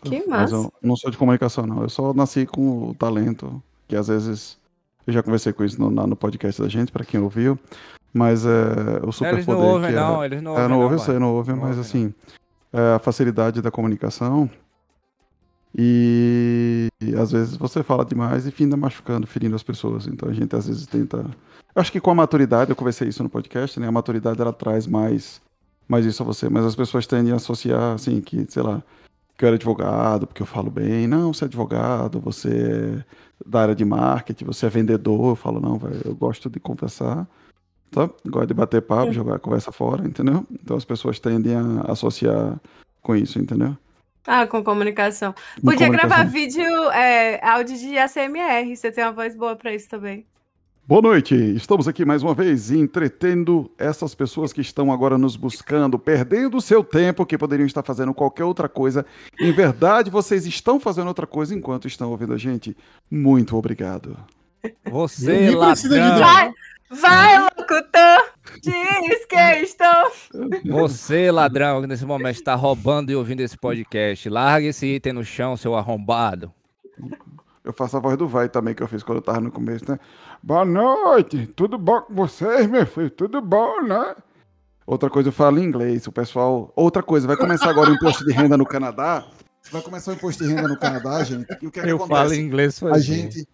[0.03, 0.55] Que Mas massa.
[0.55, 1.83] eu não sou de comunicação, não.
[1.83, 4.59] Eu só nasci com o talento, que às vezes.
[5.07, 7.59] Eu já conversei com isso no, no podcast da gente, para quem ouviu.
[8.13, 8.49] Mas é,
[9.03, 10.25] o eles superpoder não ouvem, era- não.
[10.25, 12.15] Eles não é, ouvem, não não, ouve, eu sei, não ouve, Não mas ouve, assim,
[12.73, 14.49] é a facilidade da comunicação
[15.77, 20.07] e, e às vezes você fala demais e finda machucando, ferindo as pessoas.
[20.07, 21.19] Então a gente às vezes tenta.
[21.19, 23.87] Eu acho que com a maturidade, eu conversei isso no podcast, né?
[23.87, 25.41] A maturidade ela traz mais,
[25.89, 28.83] mais isso a você, mas as pessoas tendem a associar, assim, que, sei lá,
[29.39, 31.07] que eu era advogado, porque eu falo bem.
[31.07, 33.05] Não, você é advogado, você
[33.47, 35.31] é da área de marketing, você é vendedor.
[35.31, 37.29] Eu falo, não, velho, eu gosto de conversar.
[37.91, 38.09] Tá?
[38.27, 40.47] Gosto de bater papo, jogar a conversa fora, entendeu?
[40.51, 42.61] Então as pessoas tendem a associar
[43.03, 43.77] com isso, entendeu?
[44.33, 45.33] Ah, com comunicação.
[45.57, 46.09] Com Podia comunicação.
[46.09, 46.63] gravar vídeo,
[46.93, 48.77] é, áudio de ACMR.
[48.77, 50.25] Você tem uma voz boa pra isso também.
[50.87, 55.99] Boa noite, estamos aqui mais uma vez entretendo essas pessoas que estão agora nos buscando,
[55.99, 59.05] perdendo o seu tempo, que poderiam estar fazendo qualquer outra coisa.
[59.41, 62.77] Em verdade, vocês estão fazendo outra coisa enquanto estão ouvindo a gente.
[63.11, 64.17] Muito obrigado.
[64.89, 66.19] Você, ladrão.
[66.21, 66.53] Vai,
[66.89, 68.30] vai, locutor!
[68.63, 70.13] Diz que estou.
[70.65, 74.29] Você, ladrão, que nesse momento está roubando e ouvindo esse podcast.
[74.29, 76.53] Larga esse item no chão, seu arrombado.
[77.65, 79.91] Eu faço a voz do vai também, que eu fiz quando eu tava no começo,
[79.91, 79.99] né?
[80.43, 83.11] Boa noite, tudo bom com vocês, meu filho?
[83.11, 84.17] Tudo bom, né?
[84.87, 86.73] Outra coisa, eu falo em inglês, o pessoal...
[86.75, 89.25] Outra coisa, vai começar agora o imposto de renda no Canadá.
[89.71, 91.47] Vai começar o imposto de renda no Canadá, gente.
[91.63, 92.21] E o que, é que Eu acontece?
[92.21, 93.47] falo em inglês, foi A gente...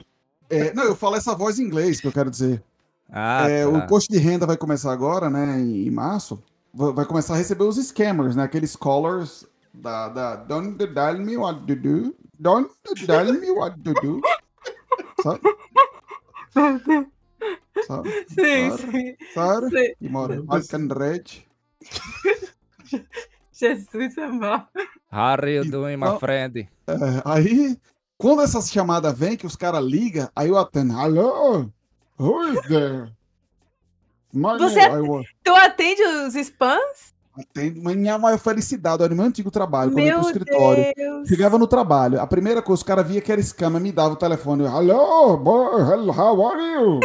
[0.49, 2.63] é, não, eu falo essa voz em inglês, que eu quero dizer.
[3.11, 3.79] Ah, É, O tá.
[3.85, 6.43] imposto de renda vai começar agora, né, em, em março.
[6.75, 8.43] Va- Vai começar a receber os scammers, né?
[8.45, 12.15] Aqueles callers da, da Don't tell me what to do.
[12.39, 12.71] Don't
[13.07, 14.21] tell me what to do.
[15.23, 15.41] Sabe?
[17.87, 18.11] Sabe?
[18.29, 18.91] Sim, Claro.
[18.91, 19.17] sim.
[19.35, 19.71] Sabe?
[19.71, 19.93] sim.
[20.01, 20.35] E mora
[20.75, 21.25] and Red.
[23.53, 24.67] Jesus amado.
[25.11, 26.69] How you doing, my friend?
[26.87, 27.79] É, aí,
[28.19, 30.93] quando essa chamada vem, que os caras ligam, aí eu atendo.
[30.93, 31.73] Hello?
[32.19, 33.09] Who is there?
[34.33, 37.15] My Você- name- I Tu atende os spams?
[37.39, 40.29] Atendo, mas minha maior felicidade, era no meu antigo trabalho, quando eu ia Meu pro
[40.31, 40.93] escritório.
[40.97, 41.29] Deus.
[41.29, 44.17] Chegava no trabalho, a primeira coisa, os caras via que era scam, me dava o
[44.17, 44.65] telefone.
[44.65, 47.01] eu, Hello, boy, hello, how are you?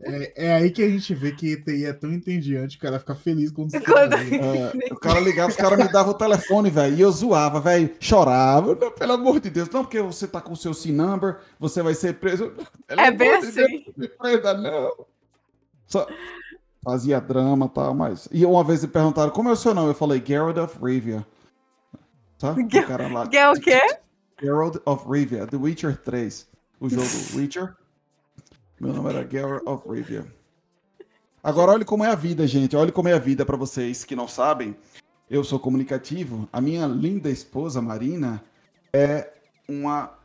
[0.00, 3.14] É, é aí que a gente vê que TI é tão entediante, o cara fica
[3.14, 4.34] feliz quando você Quando- isso.
[4.34, 7.94] É, o cara ligava, os caras me davam o telefone, velho, e eu zoava, velho,
[8.00, 8.74] chorava.
[8.74, 11.82] Não, pelo amor de Deus, não porque você tá com o seu SIN number, você
[11.82, 12.52] vai ser preso.
[12.86, 13.84] Pelo É bem de assim.
[13.96, 15.04] Deus, prenda, não.
[15.86, 16.06] Só
[16.82, 18.28] fazia drama e tal, mas...
[18.32, 19.90] E uma vez me perguntaram, como é o seu nome?
[19.90, 21.26] Eu falei, Geralt of Rivia.
[22.38, 22.52] Tá?
[22.52, 23.26] O Ger- cara lá...
[23.26, 23.80] Que o quê?
[24.40, 26.46] Geralt of Rivia, The Witcher 3.
[26.80, 27.04] O jogo
[27.36, 27.74] Witcher.
[28.80, 30.24] Meu nome era Geralt of Rivia.
[31.42, 32.76] Agora, olha como é a vida, gente.
[32.76, 34.76] Olha como é a vida para vocês que não sabem.
[35.28, 36.48] Eu sou comunicativo.
[36.52, 38.42] A minha linda esposa, Marina,
[38.92, 39.32] é
[39.68, 40.16] uma.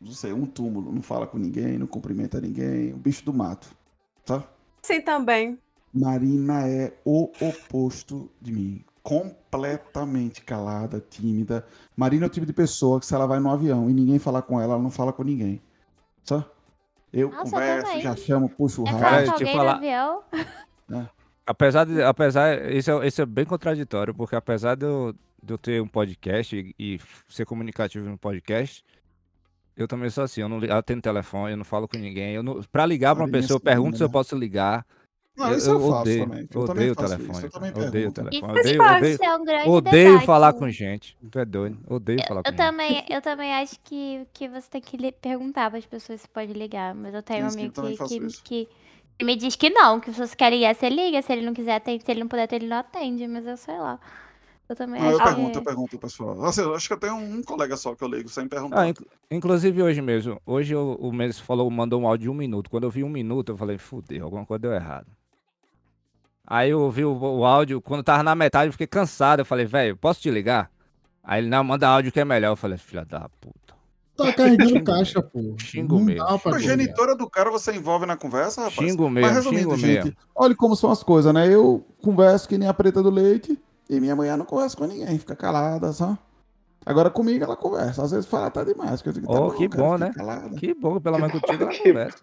[0.00, 0.92] Não sei, um túmulo.
[0.92, 2.94] Não fala com ninguém, não cumprimenta ninguém.
[2.94, 3.68] Um bicho do mato.
[4.24, 4.44] Tá?
[4.82, 5.58] Sim, também.
[5.92, 8.84] Marina é o oposto de mim.
[9.02, 11.66] Completamente calada, tímida.
[11.96, 14.42] Marina é o tipo de pessoa que se ela vai no avião e ninguém falar
[14.42, 15.60] com ela, ela não fala com ninguém.
[16.24, 16.46] Sabe?
[17.12, 18.02] Eu Nossa, eu converso, também.
[18.02, 19.26] já chamo, puxo o É raio.
[19.26, 20.22] Cara, falar eu avião.
[21.46, 22.02] Apesar de.
[22.02, 25.88] Apesar, isso, é, isso é bem contraditório, porque apesar de eu, de eu ter um
[25.88, 28.84] podcast e, e ser comunicativo no podcast,
[29.76, 32.34] eu também sou assim, eu não atendo telefone, eu não falo com ninguém.
[32.34, 34.12] Eu não, pra ligar pra uma pessoa, eu Sena, pergunto se eu né?
[34.12, 34.86] posso ligar.
[35.36, 36.48] Não, isso eu, faço também.
[36.54, 37.44] Eu também odeio o isso, telefone.
[37.44, 37.70] Eu também.
[37.74, 38.12] Odeio o pergunto.
[38.12, 38.60] telefone.
[38.60, 40.26] Isso Odeio, odeio, é um grande odeio debate.
[40.26, 41.16] falar com gente.
[41.30, 41.78] Tu é doido.
[41.88, 42.56] Odeio falar com Eu gente.
[42.56, 46.52] também, eu também acho que, que você tem que perguntar para as pessoas se pode
[46.52, 46.94] ligar.
[46.94, 48.68] Mas eu tenho um eu amigo que, que, que-
[49.18, 51.22] que me diz que não, que se você quer ligar, você liga.
[51.22, 53.26] Se ele não quiser atender, se ele não puder atender, ele não atende.
[53.28, 53.98] Mas eu sei lá.
[54.68, 55.58] Eu também Não, eu acho pergunto, que...
[55.58, 56.44] eu pergunto, pessoal.
[56.44, 58.82] Assim, eu acho que eu tenho um colega só que eu ligo sem perguntar.
[58.82, 60.40] Ah, inc- inclusive hoje mesmo.
[60.46, 62.70] Hoje o, o Mendes falou, mandou um áudio de um minuto.
[62.70, 65.06] Quando eu vi um minuto, eu falei, fudeu, alguma coisa deu errado.
[66.46, 69.40] Aí eu ouvi o, o áudio, quando tava na metade, eu fiquei cansado.
[69.40, 70.70] Eu falei, velho, posso te ligar?
[71.22, 72.50] Aí ele, não, manda áudio que é melhor.
[72.52, 73.62] Eu falei, filha da puta.
[74.16, 75.54] Tá carregando caixa, pô.
[75.58, 76.24] Xingo não mesmo.
[76.54, 78.76] A genitora do cara você envolve na conversa, rapaz.
[78.76, 80.16] Xingo Mas mesmo, resumindo, xingo gente, mesmo.
[80.34, 81.48] olha como são as coisas, né?
[81.48, 85.18] Eu converso que nem a preta do leite e minha mulher não conversa com ninguém,
[85.18, 86.16] fica calada, só.
[86.84, 89.00] Agora comigo ela conversa, às vezes fala até demais.
[89.00, 90.12] Que eu digo, tá Oh, bom, que cara, bom, né?
[90.14, 90.56] Calada.
[90.56, 92.18] Que bom, pelo menos contigo ela conversa.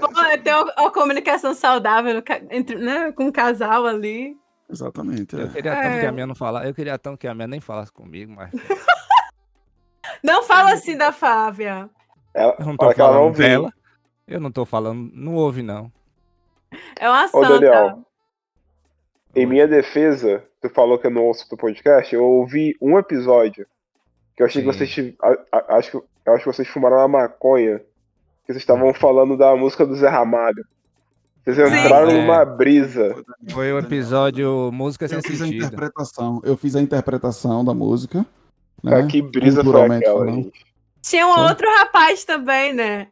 [0.00, 4.36] Bom, é ter uma, uma comunicação saudável entre, né, com o um casal ali.
[4.68, 5.36] Exatamente.
[5.36, 5.42] É.
[5.42, 6.00] Eu queria tanto é.
[6.00, 6.68] que a minha não falasse.
[6.68, 8.50] Eu queria tanto que a minha nem falasse comigo, mas.
[10.22, 11.88] não fala assim da Fávia.
[12.34, 13.72] Ela, eu não tô falando dela.
[14.26, 15.10] Eu não tô falando.
[15.14, 15.92] Não ouve, não.
[16.98, 17.38] É uma santa.
[17.38, 18.04] Ô, Daniel,
[19.34, 22.14] em minha defesa, tu falou que eu não ouço teu podcast.
[22.14, 23.66] Eu ouvi um episódio.
[24.36, 24.70] Que eu achei Sim.
[24.70, 25.16] que você.
[25.68, 27.78] Acho que eu acho que vocês fumaram uma maconha.
[27.78, 30.64] Que vocês estavam falando da música do Zé Ramalho.
[31.44, 32.20] Vocês entraram é.
[32.20, 33.22] numa brisa.
[33.50, 35.66] Foi o episódio Música Sem Eu fiz a Sentido.
[35.66, 36.40] interpretação.
[36.42, 38.24] Eu fiz a interpretação da música.
[38.82, 39.06] Né?
[39.06, 40.26] que brisa foi aquela.
[41.02, 43.08] Tinha um outro rapaz também, né?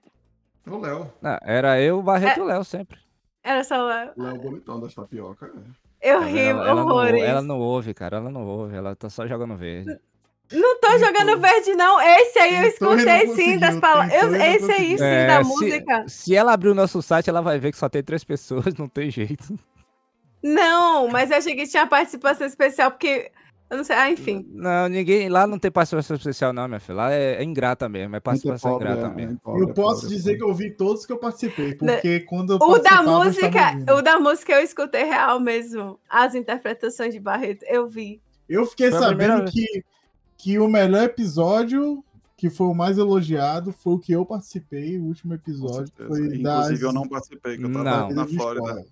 [0.66, 1.10] O Léo.
[1.20, 2.98] Não, era eu, o Barreto e o Léo sempre.
[3.42, 3.84] Era só.
[4.16, 5.46] O Léo bonitão das tapioca.
[5.46, 5.62] né?
[6.00, 7.22] Eu ri ela, ela, não, horrores.
[7.22, 8.16] ela não ouve, cara.
[8.16, 8.74] Ela não ouve.
[8.74, 9.98] Ela tá só jogando verde.
[10.52, 12.00] Não tô jogando verde, não.
[12.00, 14.22] Esse aí eu não escutei sim das palavras.
[14.30, 16.04] não Esse aí sim É, da se- música.
[16.08, 18.88] Se ela abrir o nosso site, ela vai ver que só tem três pessoas, não
[18.88, 19.58] tem jeito.
[20.42, 23.30] Não, mas eu achei que tinha participação especial, porque
[23.70, 23.96] Eu não sei.
[23.96, 24.44] Ah, enfim.
[24.52, 25.30] Não, ninguém.
[25.30, 26.94] Lá não tem participação especial, não, minha filha.
[26.94, 28.14] Lá é, é ingrata mesmo.
[28.14, 29.32] É participação pobre, ingrata é, mesmo.
[29.32, 30.36] é pobre, Eu é posso pobre, é dizer pobre.
[30.44, 34.18] que eu vi todos que eu participei, porque quando eu O da música, o da
[34.20, 35.98] música eu escutei real mesmo.
[36.10, 38.20] As interpretações de Barreto, eu vi.
[38.46, 39.82] Eu fiquei Foi sabendo que,
[40.42, 42.04] que o melhor episódio,
[42.36, 45.92] que foi o mais elogiado, foi o que eu participei, o último episódio.
[45.96, 46.80] Foi Inclusive, das...
[46.82, 48.10] eu não participei, que eu tava Não.
[48.10, 48.84] na Flórida.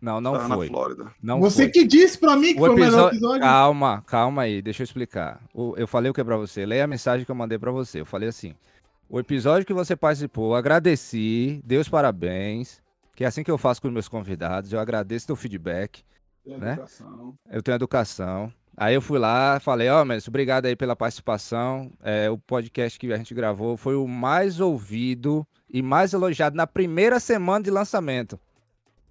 [0.00, 0.66] Não, não tava foi.
[0.66, 1.12] na Flórida.
[1.22, 1.72] Não Você foi.
[1.72, 3.16] que disse pra mim que O foi o melhor episódio...
[3.16, 3.40] episódio.
[3.42, 5.40] Calma, calma aí, deixa eu explicar.
[5.76, 6.64] Eu falei o que pra você?
[6.66, 8.00] Leia a mensagem que eu mandei pra você.
[8.00, 8.54] Eu falei assim:
[9.08, 12.80] o episódio que você participou, eu agradeci, dei os parabéns,
[13.16, 16.02] que é assim que eu faço com os meus convidados, eu agradeço teu feedback,
[16.46, 16.72] Né?
[16.74, 17.34] Educação.
[17.50, 18.52] eu tenho educação.
[18.82, 21.88] Aí eu fui lá, falei, ó, mas obrigado aí pela participação.
[22.02, 26.66] É, o podcast que a gente gravou foi o mais ouvido e mais elogiado na
[26.66, 28.40] primeira semana de lançamento.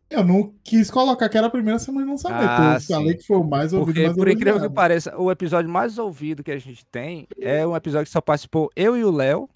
[0.10, 2.49] Eu não quis colocar que era a primeira semana de lançamento.
[2.49, 3.17] Ah, eu falei sim.
[3.19, 6.43] que foi o mais ouvido, Porque, mais por incrível que pareça, o episódio mais ouvido
[6.43, 9.49] que a gente tem é um episódio que só participou eu e o Léo.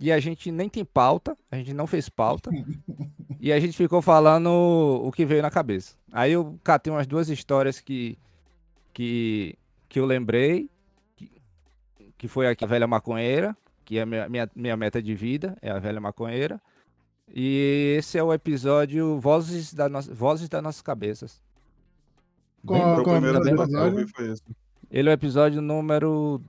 [0.00, 2.50] E a gente nem tem pauta, a gente não fez pauta.
[3.38, 5.94] e a gente ficou falando o que veio na cabeça.
[6.10, 8.18] Aí eu catei umas duas histórias que,
[8.92, 9.54] que,
[9.88, 10.68] que eu lembrei.
[11.16, 11.30] Que,
[12.18, 15.56] que foi aqui a velha maconheira, que é a minha, minha, minha meta de vida,
[15.60, 16.60] é a velha maconheira.
[17.34, 21.40] E esse é o episódio Vozes, da nossa, Vozes das Nossas Cabeças.
[22.66, 24.42] Qual- qual é o primeiro episódio que foi esse.
[24.90, 26.40] Ele é o episódio número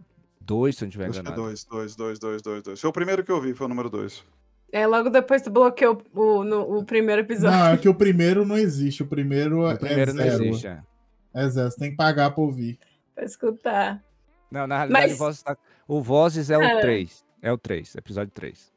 [0.41, 1.41] 2, se eu não estiver Acho que é enganado.
[1.41, 2.81] dois, dois, dois, dois, dois, dois.
[2.81, 4.23] Foi o primeiro que eu vi, foi o número dois.
[4.71, 7.57] É, logo depois tu bloqueou o, no- o primeiro episódio.
[7.57, 9.01] Não, é que o primeiro não existe.
[9.03, 10.43] O primeiro, O primeiro é não zero.
[10.45, 10.67] existe.
[10.67, 10.83] é.
[11.33, 11.47] É.
[11.49, 12.79] Você tem que pagar pra ouvir.
[13.15, 14.03] Pra escutar.
[14.51, 16.79] Não, na realidade, Mas- o, Vozes tá- o Vozes é o Ah.
[16.81, 17.25] 3.
[17.41, 18.71] É o 3, episódio 3.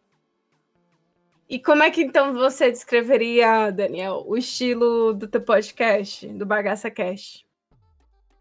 [1.49, 6.91] E como é que então você descreveria, Daniel, o estilo do teu podcast, do Bagaça
[6.91, 7.47] Cast?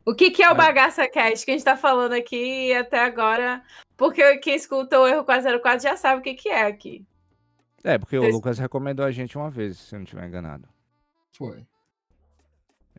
[0.04, 0.56] O que, que é o Ah.
[0.56, 3.64] Bagaça Cast que a gente tá falando aqui até agora?
[3.96, 7.06] Porque quem escuta o Erro 404 já sabe o que, que é aqui.
[7.84, 10.68] É, porque o Lucas recomendou a gente uma vez, se eu não estiver enganado.
[11.38, 11.64] Foi.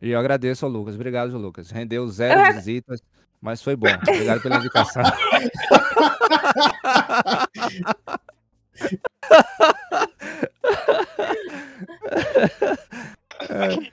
[0.01, 0.95] E eu agradeço ao Lucas.
[0.95, 1.71] Obrigado, Lucas.
[1.71, 3.01] Rendeu zero Eu visitas,
[3.41, 3.87] mas foi bom.
[4.07, 5.03] Obrigado pela indicação.
[13.49, 13.91] É,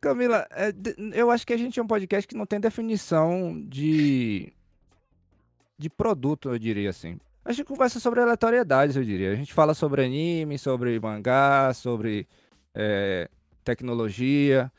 [0.00, 0.72] Camila, é,
[1.14, 4.52] eu acho que a gente é um podcast que não tem definição de,
[5.78, 7.18] de produto, eu diria assim.
[7.44, 9.32] A gente conversa sobre aleatoriedades, eu diria.
[9.32, 12.26] A gente fala sobre anime, sobre mangá, sobre
[12.74, 13.28] é,
[13.64, 14.70] tecnologia,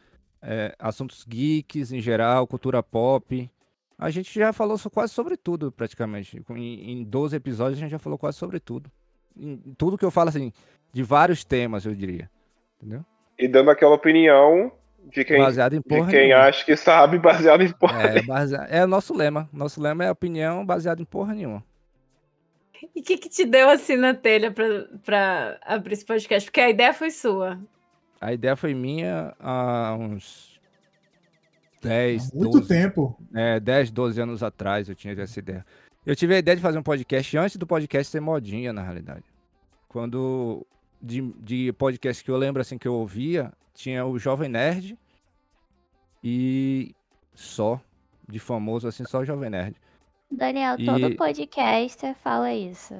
[0.42, 3.50] é, assuntos geeks em geral, cultura pop.
[3.98, 6.42] A gente já falou quase sobre tudo, praticamente.
[6.52, 8.92] Em, em 12 episódios, a gente já falou quase sobre tudo.
[9.36, 10.52] Em tudo que eu falo, assim,
[10.94, 12.30] de vários temas, eu diria.
[12.80, 13.04] Entendeu?
[13.40, 14.72] E dando aquela opinião
[15.12, 16.44] de quem, Baseado em de porra quem nenhuma.
[16.46, 18.02] acha que sabe, baseado em porra.
[18.04, 19.50] É, basea- é o nosso lema.
[19.52, 21.64] Nosso lema é opinião baseada em porra nenhuma.
[22.96, 24.66] E o que, que te deu assim na telha pra,
[25.04, 26.48] pra abrir esse podcast?
[26.48, 27.60] Porque a ideia foi sua.
[28.20, 30.60] A ideia foi minha há uns
[31.82, 33.18] 10, Muito 12, tempo.
[33.34, 35.66] É, 10, 12 anos atrás eu tinha essa ideia.
[36.06, 39.26] Eu tive a ideia de fazer um podcast antes do podcast ser modinha, na realidade.
[39.88, 40.66] Quando
[41.02, 44.98] de, de podcast que eu lembro assim que eu ouvia, tinha o Jovem Nerd
[46.24, 46.96] e
[47.34, 47.80] só
[48.28, 49.76] de famoso assim, só o Jovem Nerd.
[50.30, 52.96] Daniel, E- todo podcaster fala isso.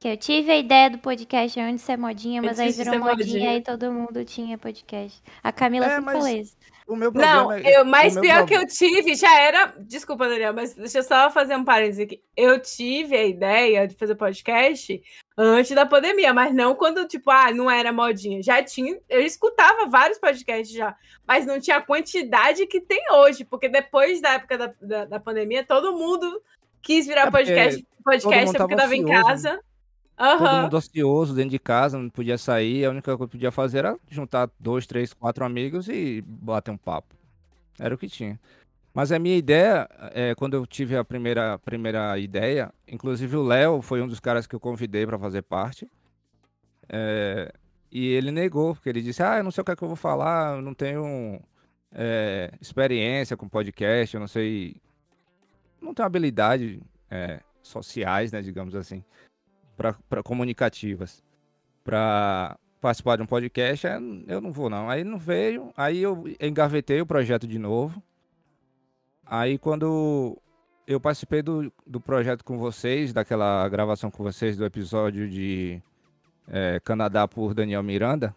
[0.00, 3.56] Que eu tive a ideia do podcast antes de ser modinha, mas aí virou modinha,
[3.56, 5.20] e todo mundo tinha podcast.
[5.42, 6.56] A Camila É, sempre mas- falou isso.
[6.86, 9.74] O meu Não, problema é- eu, meu pior que prob- eu tive já era.
[9.80, 12.22] Desculpa, Daniel, mas deixa eu só fazer um parênteses aqui.
[12.36, 15.02] Eu tive a ideia de fazer podcast
[15.36, 18.40] antes da pandemia, mas não quando, tipo, ah, não era modinha.
[18.40, 18.96] Já tinha.
[19.08, 20.94] Eu escutava vários podcasts já,
[21.26, 25.20] mas não tinha a quantidade que tem hoje, porque depois da época da, da, da
[25.20, 26.40] pandemia, todo mundo
[26.80, 29.58] quis virar É podcast, podcast mundo porque tava tava em ocioso,
[30.18, 30.44] casa.
[30.44, 32.84] Todo mundo ocioso dentro de casa, não podia sair.
[32.84, 36.76] A única coisa que podia fazer era juntar dois, três, quatro amigos e bater um
[36.76, 37.14] papo.
[37.78, 38.38] Era o que tinha.
[38.92, 43.80] Mas a minha ideia, é, quando eu tive a primeira, primeira ideia, inclusive o Léo
[43.80, 45.88] foi um dos caras que eu convidei para fazer parte.
[46.88, 47.52] é,
[47.90, 49.88] e ele negou, porque ele disse: Ah, eu não sei o que, é que eu
[49.88, 51.40] vou falar, eu não tenho
[51.92, 54.76] é, experiência com podcast, eu não sei.
[55.80, 59.02] Não tenho habilidade é, sociais, né, digamos assim
[59.78, 61.22] para comunicativas
[61.84, 64.90] para participar de um podcast, é, eu não vou não.
[64.90, 68.02] Aí não veio, aí eu engavetei o projeto de novo.
[69.24, 70.36] Aí quando
[70.86, 75.82] eu participei do, do projeto com vocês, daquela gravação com vocês do episódio de
[76.48, 78.34] é, Canadá por Daniel Miranda,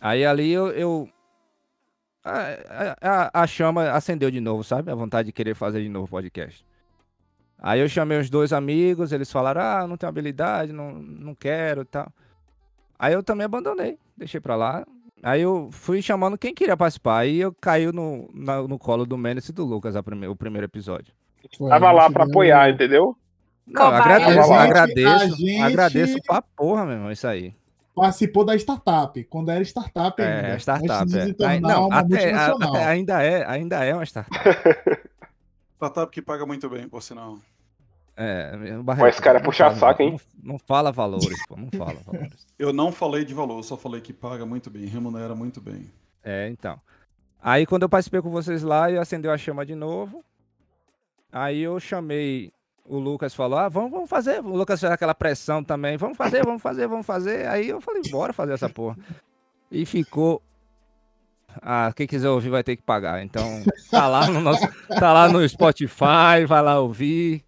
[0.00, 1.08] aí ali eu, eu,
[2.22, 4.90] a, a- a chama acendeu de novo, sabe?
[4.90, 6.64] A vontade de querer fazer de novo podcast.
[7.66, 11.80] Aí eu chamei os dois amigos, eles falaram, ah, não tenho habilidade, não, não quero
[11.80, 12.12] e tal.
[12.98, 14.84] Aí eu também abandonei, deixei pra lá.
[15.22, 17.20] Aí eu fui chamando quem queria participar.
[17.20, 20.36] Aí eu caí no, na- no colo do Menace e do Lucas a prime- o
[20.36, 21.14] primeiro episódio.
[21.56, 23.16] Foi, Tava a lá pra apoiar, entendeu?
[23.66, 24.02] Não, Cobaia.
[24.02, 27.54] agradeço, A gente- agradeço, a gente- agradeço pra porra, meu irmão, isso aí.
[27.94, 30.48] Participou da startup, quando era startup ainda.
[30.48, 31.10] É, startup.
[31.16, 31.46] É.
[31.46, 34.36] Aí, não, até, até ainda, é, ainda é uma startup.
[35.76, 37.38] Startup que paga muito bem, por sinal.
[38.16, 38.52] É,
[38.84, 40.20] Mas, cara, não puxa fala- saco, hein?
[40.42, 42.46] Não, não fala valores, pô, não fala valores.
[42.58, 45.90] Eu não falei de valor, só falei que paga muito bem, remunera muito bem.
[46.22, 46.80] É, então.
[47.42, 50.24] Aí quando eu participei com vocês lá, eu acendeu a chama de novo.
[51.30, 52.50] Aí eu chamei,
[52.86, 54.40] o Lucas falou, ah, vamos, vamos fazer.
[54.40, 57.46] O Lucas fez aquela pressão também, vamos fazer, vamos fazer, vamos fazer.
[57.48, 58.96] Aí eu falei, bora fazer essa porra.
[59.70, 60.40] E ficou.
[61.60, 63.22] Ah, quem quiser ouvir vai ter que pagar.
[63.22, 63.44] Então,
[63.90, 64.66] tá lá no nosso.
[64.88, 67.44] Tá lá no Spotify, vai lá ouvir.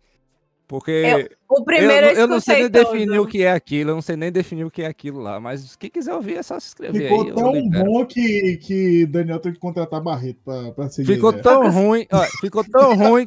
[0.68, 1.30] Porque.
[1.48, 3.22] O primeiro eu, eu, eu não sei nem escutei definir todo.
[3.22, 5.76] o que é aquilo, eu não sei nem definir o que é aquilo lá, mas
[5.76, 7.28] quem quiser ouvir é só se inscrever Ficou aí.
[7.28, 11.14] eu tão bom que, que Daniel teve que contratar Barreto pra, pra seguir.
[11.14, 11.38] Ficou né?
[11.38, 13.26] tão ruim, ó, ficou tão ruim,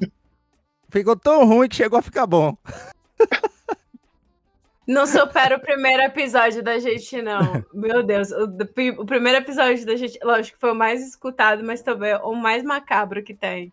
[0.90, 2.58] ficou tão ruim que chegou a ficar bom.
[4.86, 7.64] Não supera o primeiro episódio da gente, não.
[7.72, 8.32] Meu Deus.
[8.32, 8.46] O,
[8.98, 12.64] o primeiro episódio da gente, lógico que foi o mais escutado, mas também o mais
[12.64, 13.72] macabro que tem.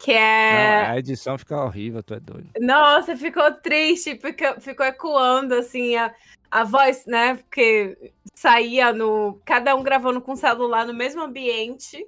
[0.00, 0.84] Que é.
[0.84, 2.48] Não, a edição fica horrível, tu é doido.
[2.58, 6.14] Nossa, ficou triste, ficou, ficou ecoando assim a,
[6.50, 7.34] a voz, né?
[7.34, 9.38] Porque saía no.
[9.44, 12.02] Cada um gravando com o celular no mesmo ambiente.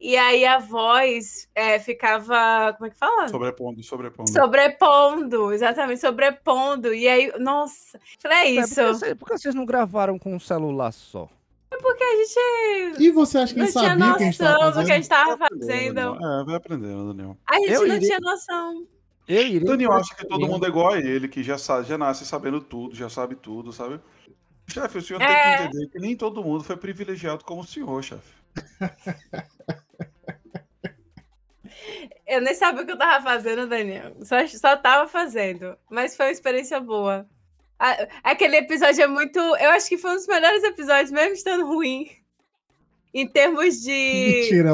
[0.00, 2.72] E aí a voz é, ficava.
[2.78, 3.28] Como é que fala?
[3.28, 4.30] Sobrepondo, sobrepondo.
[4.30, 6.94] Sobrepondo, exatamente, sobrepondo.
[6.94, 8.74] E aí, nossa, falei, é É, isso.
[8.74, 11.28] por, que vocês, por que vocês não gravaram com um celular só?
[11.70, 14.38] Porque a gente E você acha que não ele tinha sabia o que a gente
[14.38, 14.94] tava noção do que a fazendo?
[14.96, 15.94] gente tava Vai aprendendo, fazendo.
[15.94, 16.40] Daniel.
[16.40, 17.38] É, vai aprendendo, Daniel.
[17.46, 18.86] A gente Eu não iria- tinha noção.
[19.28, 19.60] Eu iria.
[19.60, 22.60] Daniel acha que todo mundo é igual a ele, que já, sabe, já nasce sabendo
[22.60, 24.00] tudo, já sabe tudo, sabe?
[24.66, 25.26] Chefe, o senhor É.
[25.26, 28.32] tem que entender que nem todo mundo foi privilegiado como o senhor, chefe.
[32.26, 34.14] Eu nem sabia o que eu tava fazendo, Daniel.
[34.22, 35.76] Só, só tava fazendo.
[35.90, 37.26] Mas foi uma experiência boa.
[38.24, 39.38] Aquele episódio é muito.
[39.38, 42.10] Eu acho que foi um dos melhores episódios, mesmo estando ruim.
[43.14, 44.72] Em termos de Mentira,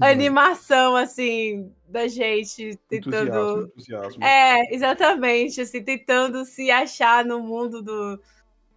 [0.00, 3.66] a- animação, assim, da gente Entusiasmo, tentando.
[3.66, 4.24] entusiasmo.
[4.24, 8.20] É, exatamente, assim, tentando se achar no mundo do,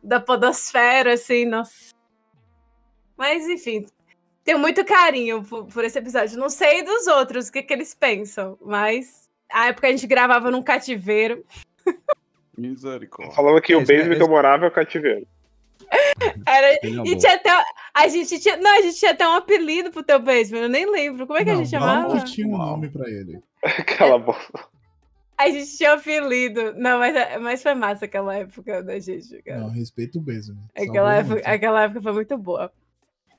[0.04, 1.94] da podosfera, assim, nossa.
[3.16, 3.86] Mas, enfim,
[4.44, 6.38] tenho muito carinho por, por esse episódio.
[6.38, 10.52] Não sei dos outros, o que, que eles pensam, mas a época a gente gravava
[10.52, 11.46] num cativeiro.
[12.58, 13.34] Misericórdia.
[13.36, 15.28] Falando que o Esse- basement que eu morava é o cativeiro.
[16.48, 17.50] Era, Coisa e tinha até.
[17.94, 18.58] A gente tinha.
[18.58, 21.26] Não, a gente tinha até um apelido pro teu basement, eu nem lembro.
[21.28, 22.20] Como é que a Não, gente não chamava?
[22.20, 23.42] que tinha um nome pra ele.
[23.64, 24.68] Aquela bosta.
[25.38, 26.74] A gente tinha um apelido.
[26.76, 29.62] Não, mas, mas foi massa aquela época da gente, cara.
[29.62, 30.56] Não, respeito o Bezo.
[30.76, 32.72] Aquela época, aquela época foi muito boa.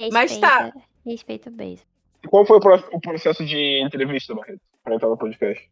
[0.00, 0.72] Respeita, Mas tá.
[1.06, 1.82] Respeita o beijo.
[2.24, 4.60] E qual foi o pro- o processo de entrevista, Barreto?
[4.82, 5.70] Pra entrar no podcast.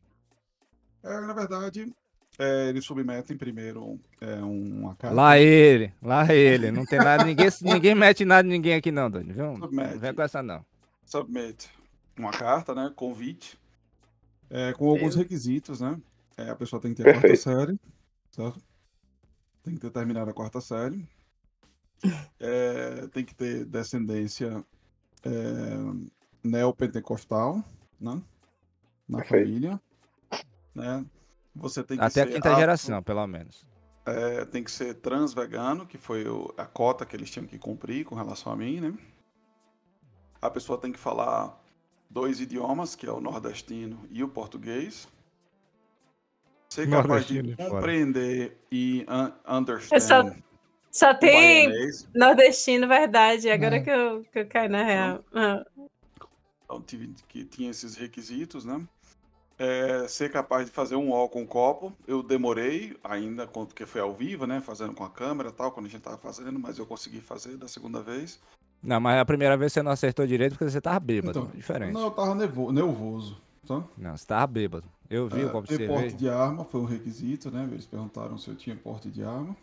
[1.03, 1.93] É, na verdade,
[2.41, 5.15] é, eles submetem primeiro é, uma carta.
[5.15, 6.71] Lá ele, lá ele.
[6.71, 9.55] Não tem nada, ninguém, ninguém mete nada em ninguém aqui não, Dani, viu?
[9.57, 9.93] Submete.
[9.93, 10.65] Não vem com essa não.
[11.05, 11.69] submit
[12.19, 12.91] uma carta, né?
[12.97, 13.59] Convite.
[14.49, 16.01] é, com alguns requisitos, né?
[16.37, 17.43] É, a pessoa tem que ter a quarta Perfeito.
[17.43, 17.81] série,
[18.31, 18.63] certo?
[19.63, 21.07] Tem que ter terminado a quarta série.
[22.39, 24.65] É, tem que ter descendência
[25.23, 25.31] é,
[26.43, 27.63] neopentecostal,
[28.01, 28.23] né?
[29.07, 29.47] Na Perfeito.
[29.47, 29.81] família.
[30.75, 31.05] Né?
[31.61, 33.67] Você tem que Até a quinta apto- geração, pelo menos.
[34.07, 38.05] é, tem que ser trans-vegano, que foi o- a cota que eles tinham que cumprir
[38.05, 38.95] com relação a mim, né?
[40.41, 41.63] A pessoa tem que falar
[42.09, 45.07] dois idiomas, que é o nordestino e o português.
[46.71, 50.37] Ser capaz de compreender e un só- understand
[50.91, 52.09] Só o tem baianês.
[52.15, 53.51] nordestino, verdade.
[53.51, 53.81] Agora É.
[53.81, 55.25] que, eu, que eu caí na real.
[56.65, 58.81] Então, tive que tinha esses requisitos, né?
[59.63, 61.93] É, ser capaz de fazer um ó com copo.
[62.09, 64.59] Eu demorei ainda, porque foi ao vivo, né?
[64.63, 67.59] Fazendo com a câmera e tal, quando a gente tava fazendo, mas eu consegui fazer
[67.59, 68.41] da segunda vez.
[68.83, 71.39] Não, mas a primeira vez você não acertou direito porque você tava bêbado.
[71.41, 71.93] Então, diferente.
[71.93, 73.37] Não, Não, eu tava nervo- nervoso.
[73.69, 73.85] Tá?
[74.17, 74.89] você tava bêbado.
[75.11, 76.17] Eu vi o É, copo de ter porte cerveja.
[76.17, 77.69] de arma foi um requisito, né?
[77.71, 79.55] Eles perguntaram se eu tinha porte de arma.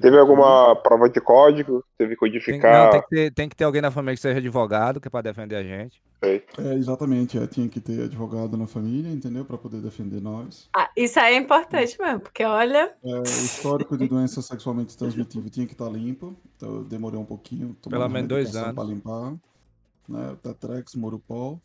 [0.00, 1.82] Teve alguma prova de código?
[1.96, 2.84] Teve que Tem, codificar?
[2.84, 5.10] não, tem que, ter, tem que ter alguém na família que seja advogado, que é
[5.10, 6.02] pra defender a gente.
[6.22, 9.42] É, exatamente, é, tinha que ter advogado na família, entendeu?
[9.44, 10.68] Pra poder defender nós.
[10.76, 12.92] Ah, isso aí é importante mesmo, porque olha.
[13.02, 16.36] É, o histórico de doença sexualmente transmitível tinha que estar limpo.
[16.56, 17.74] Então eu demorei um pouquinho.
[17.88, 18.74] Pelo menos dois anos.
[18.74, 19.32] Pra limpar.
[20.06, 20.36] né?
[20.42, 21.58] Tetrex, Morupol,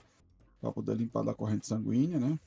[0.61, 2.39] para poder limpar da corrente sanguínea, né?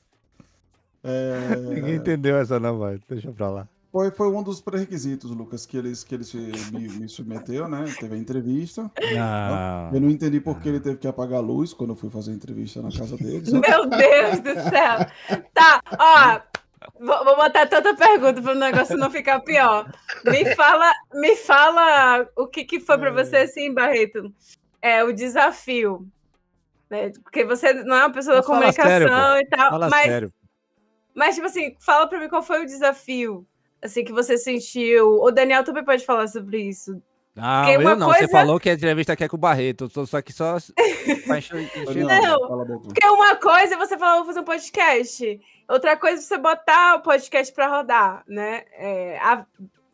[1.03, 2.99] É, Ninguém entendeu essa não, vai.
[3.07, 3.67] Deixa pra lá.
[3.91, 6.31] Foi, foi um dos pré-requisitos, Lucas, que eles, que eles
[6.71, 7.85] me, me submeteu, né?
[7.99, 8.91] Teve a entrevista.
[9.15, 9.95] Não.
[9.95, 12.31] Eu não entendi por que ele teve que apagar a luz quando eu fui fazer
[12.31, 13.51] a entrevista na casa deles.
[13.51, 13.59] né?
[13.59, 15.41] Meu Deus do céu.
[15.53, 16.41] Tá, ó.
[16.99, 19.91] Vou, vou botar tanta pergunta para o negócio não ficar pior.
[20.23, 24.33] Me fala, me fala o que, que foi para você, assim, Barreto.
[24.81, 26.07] É o desafio.
[26.89, 27.11] Né?
[27.23, 29.07] Porque você não é uma pessoa da comunicação sério,
[29.39, 29.69] e tal.
[29.71, 30.33] Fala mas, sério.
[31.15, 33.45] mas, tipo assim, fala para mim qual foi o desafio.
[33.81, 35.21] Assim, que você sentiu.
[35.21, 37.01] O Daniel também pode falar sobre isso.
[37.35, 38.07] Não, Porque eu não.
[38.07, 39.85] Você coisa- falou que a entrevista aqui é com o Barreto.
[39.85, 40.57] Eu tô só aqui só
[41.95, 42.79] Não.
[42.81, 45.39] Porque uma coisa é você falar, vou fazer um podcast.
[45.67, 48.63] Outra coisa é você botar o podcast para rodar, né?
[48.73, 49.45] É, a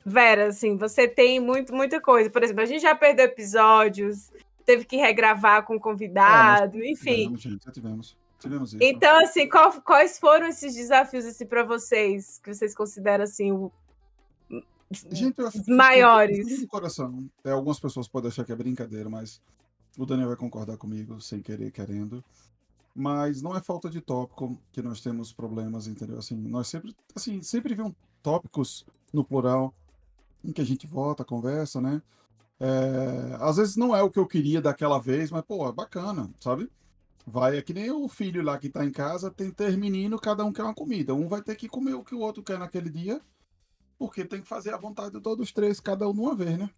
[0.05, 2.29] Vera, assim, você tem muito, muita coisa.
[2.29, 4.31] Por exemplo, a gente já perdeu episódios,
[4.65, 7.23] teve que regravar com convidado, enfim.
[7.35, 8.17] Tivemos, gente, já tivemos.
[8.75, 8.77] Isso.
[8.81, 13.71] Então, assim, qual- quais foram esses desafios assim, para vocês, que vocês consideram assim, o-
[15.11, 16.45] Gente, eu acho maiores.
[16.59, 17.27] De coração.
[17.43, 19.41] É, algumas pessoas podem achar que é brincadeira, mas
[19.97, 22.23] o Daniel vai concordar comigo, sem querer, querendo.
[22.95, 26.17] Mas não é falta de tópico que nós temos problemas, entendeu?
[26.19, 29.73] Assim, nós sempre, assim, sempre vemos tópicos no plural
[30.43, 32.01] em que a gente vota, conversa, né?
[32.59, 36.29] É, às vezes não é o que eu queria daquela vez, mas, pô, é bacana,
[36.39, 36.69] sabe?
[37.27, 40.45] Vai, é que nem o filho lá que tá em casa, tem ter menino, cada
[40.45, 41.13] um quer uma comida.
[41.13, 43.19] Um vai ter que comer o que o outro quer naquele dia,
[43.97, 46.69] porque tem que fazer a vontade de todos os três, cada um uma vez, né?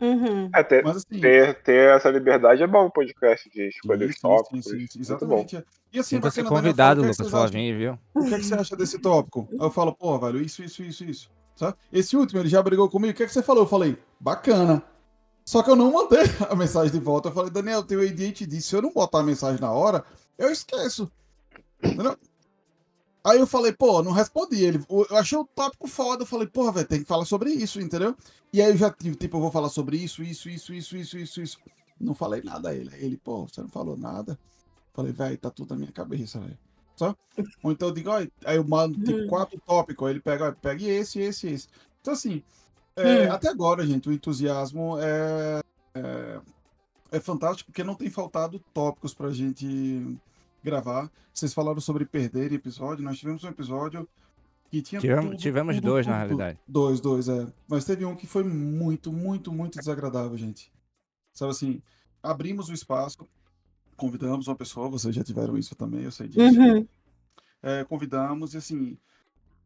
[0.00, 0.50] Uhum.
[0.52, 1.20] É, ter, Mas assim.
[1.20, 4.64] ter, ter essa liberdade é bom no podcast de escolher os tópicos.
[4.64, 5.38] sim, sim, sim, Muito bom.
[5.38, 5.64] exatamente.
[5.92, 7.50] E assim, Sinta-se bacana, Daniel, convidado, o é Lucas, acham?
[7.50, 7.98] vir, viu?
[8.14, 9.46] O que, é que você acha desse tópico?
[9.52, 11.30] Aí eu falo, pô, velho, isso, isso, isso, isso.
[11.54, 11.76] Sabe?
[11.92, 13.12] Esse último, ele já brigou comigo.
[13.12, 13.62] O que, é que você falou?
[13.62, 14.82] Eu falei, bacana.
[15.52, 17.28] Só que eu não mandei a mensagem de volta.
[17.28, 20.02] Eu falei, Daniel, teu ADHD, se eu não botar a mensagem na hora,
[20.38, 21.12] eu esqueço.
[21.84, 22.16] Entendeu?
[23.22, 24.64] Aí eu falei, pô, não respondi.
[24.64, 26.22] Ele, eu achei o tópico foda.
[26.22, 28.16] Eu falei, porra, velho, tem que falar sobre isso, entendeu?
[28.50, 31.18] E aí eu já tive, tipo, eu vou falar sobre isso, isso, isso, isso, isso,
[31.18, 31.58] isso, isso.
[32.00, 32.90] Não falei nada a ele.
[32.96, 34.38] Ele, pô, você não falou nada.
[34.94, 36.58] Falei, velho, tá tudo na minha cabeça, velho.
[36.96, 37.14] Só?
[37.62, 39.26] Ou então eu digo, ó, aí eu mando tipo Uhum.
[39.26, 41.68] quatro tópicos, aí ele pega, ó, pega esse, esse, esse.
[42.00, 42.42] Então, assim,
[42.96, 43.32] é, Hum.
[43.32, 45.60] até agora, gente, o entusiasmo é,
[45.94, 46.40] é,
[47.12, 50.18] é fantástico porque não tem faltado tópicos pra gente
[50.62, 51.10] gravar.
[51.32, 54.08] Vocês falaram sobre perder episódio, nós tivemos um episódio
[54.70, 55.00] que tinha.
[55.00, 56.58] Tivemos- tudo, tivemos tudo, dois, na tudo, realidade.
[56.64, 56.72] tudo.
[56.72, 57.46] Dois, dois, é.
[57.68, 60.70] Mas teve um que foi muito, muito, muito desagradável, gente.
[61.32, 61.82] Sabe assim,
[62.22, 63.26] abrimos o espaço,
[63.96, 66.58] convidamos uma pessoa, vocês já tiveram isso também, eu sei disso.
[66.60, 66.86] Uhum.
[67.62, 68.98] É, convidamos e assim,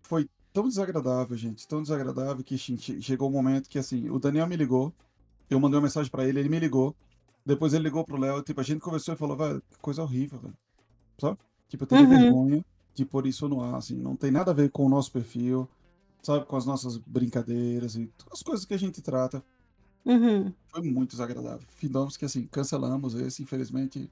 [0.03, 4.47] foi tão desagradável, gente, tão desagradável que gente, chegou um momento que assim, o Daniel
[4.47, 4.91] me ligou,
[5.51, 6.97] eu mandei uma mensagem pra ele, ele me ligou,
[7.45, 10.39] depois ele ligou pro Léo, tipo, a gente conversou e falou, velho, que coisa horrível,
[10.39, 10.57] velho.
[11.21, 11.37] Sabe?
[11.69, 12.09] Tipo, eu teria Uhum.
[12.09, 15.13] vergonha de pôr isso no ar, assim, não tem nada a ver com o nosso
[15.13, 15.69] perfil,
[16.23, 19.45] sabe, com as nossas brincadeiras e as coisas que a gente trata.
[20.07, 20.51] Uhum.
[20.69, 21.67] Foi muito desagradável.
[21.69, 24.11] Findamos que assim, cancelamos esse, infelizmente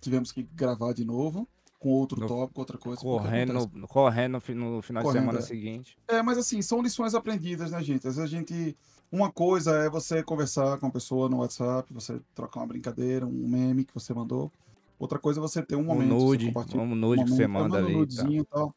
[0.00, 1.48] tivemos que gravar de novo
[1.78, 3.00] com outro No- tópico, outra coisa.
[3.00, 5.42] Correndo, no- correndo no, fi- no final Correndo, de semana é.
[5.42, 5.98] seguinte.
[6.08, 8.06] É, mas assim, são lições aprendidas, né, gente?
[8.08, 8.76] Às vezes a gente.
[9.12, 13.30] Uma coisa é você conversar com a pessoa no WhatsApp, você trocar uma brincadeira, um
[13.48, 14.50] meme que você mandou.
[14.98, 16.08] Outra coisa é você ter um Um momento.
[16.14, 17.96] você nude, compartilha- um nude que você momento, manda um ali.
[17.96, 18.74] nudezinho e tal.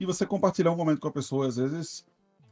[0.00, 2.04] E você compartilhar um momento com a pessoa, às vezes.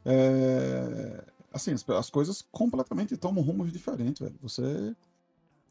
[0.03, 1.23] é,
[1.53, 4.35] Assim, as, as coisas completamente tomam rumos diferentes, velho.
[4.41, 4.93] Você.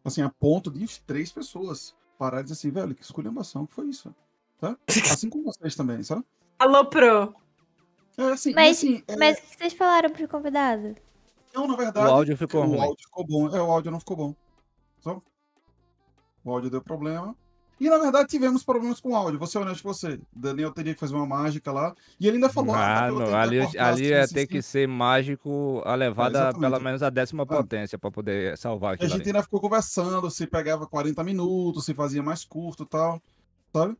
[0.02, 3.86] Assim, a ponto de três pessoas parar e dizer assim, velho, que esculhambação que foi
[3.88, 4.14] isso,
[4.58, 4.76] tá?
[5.18, 6.24] Assim como vocês também, sabe?
[6.58, 7.34] Alô, Pro.
[8.16, 10.94] É assim, Mas- assim, é, Mas o que vocês falaram pro convidado?
[11.52, 12.08] não, na O verdade.
[12.08, 12.80] áudio ficou o ruim.
[12.80, 13.48] áudio ficou bom.
[13.56, 14.34] É, o áudio não ficou bom.
[15.00, 15.20] Só?
[16.44, 17.36] O áudio deu problema.
[17.80, 19.38] E na verdade tivemos problemas com o áudio.
[19.38, 20.18] Vou ser honesto com você.
[20.32, 21.94] Daniel teria que fazer uma mágica lá.
[22.20, 22.74] E ele ainda falou.
[22.74, 24.46] Ah, não, ali, ali assim, ia assim, ter assim.
[24.46, 26.60] que ser mágico elevada exatamente.
[26.70, 27.46] pelo menos a décima Ah.
[27.46, 29.30] potência pra poder salvar A aquilo gente ali.
[29.30, 33.20] ainda ficou conversando, se pegava 40 minutos, se fazia mais curto e tal,
[33.72, 33.96] sabe?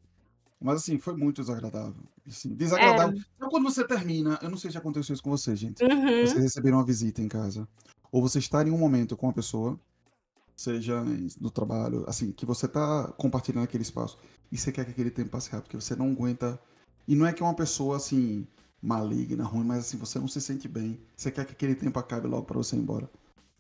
[0.61, 1.95] Mas assim, foi muito desagradável.
[2.27, 3.21] Assim, desagradável.
[3.37, 5.83] Então, quando você termina, eu não sei se aconteceu isso com você, gente.
[5.85, 6.21] Uhum.
[6.27, 7.69] Vocês receberam uma visita em casa.
[8.11, 9.79] Ou você estar em um momento com uma pessoa,
[10.57, 11.03] seja
[11.41, 14.19] no trabalho, assim, que você tá compartilhando aquele espaço
[14.53, 16.59] e você quer que aquele tempo passe rápido, porque você não aguenta.
[17.07, 18.47] E não é que é uma pessoa assim,
[18.81, 21.01] maligna, ruim, mas assim, você não se sente bem.
[21.17, 23.09] Você quer que aquele tempo acabe logo pra você ir embora.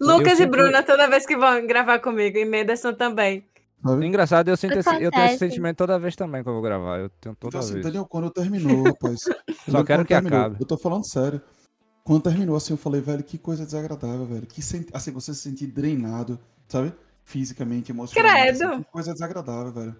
[0.00, 3.46] Lucas Eu e sempre- Bruna, toda vez que vão gravar comigo, e Mederson também.
[3.82, 4.06] Sabe?
[4.06, 6.98] Engraçado, eu, sinto esse, eu tenho esse sentimento toda vez também que eu vou gravar.
[7.00, 7.84] Eu tenho toda Então, assim, vez.
[7.84, 8.06] entendeu?
[8.06, 9.20] Quando terminou, rapaz.
[9.68, 9.84] entendeu?
[9.84, 10.56] quero que terminou, acabe.
[10.58, 11.40] Eu tô falando sério.
[12.02, 14.46] Quando terminou, assim, eu falei, velho, que coisa desagradável, velho.
[14.46, 14.88] Que senti...
[14.92, 16.38] Assim, você se sentir drenado,
[16.68, 16.92] sabe?
[17.24, 18.58] fisicamente, emocionalmente.
[18.58, 18.72] Credo.
[18.74, 19.96] assim, coisa desagradável, velho.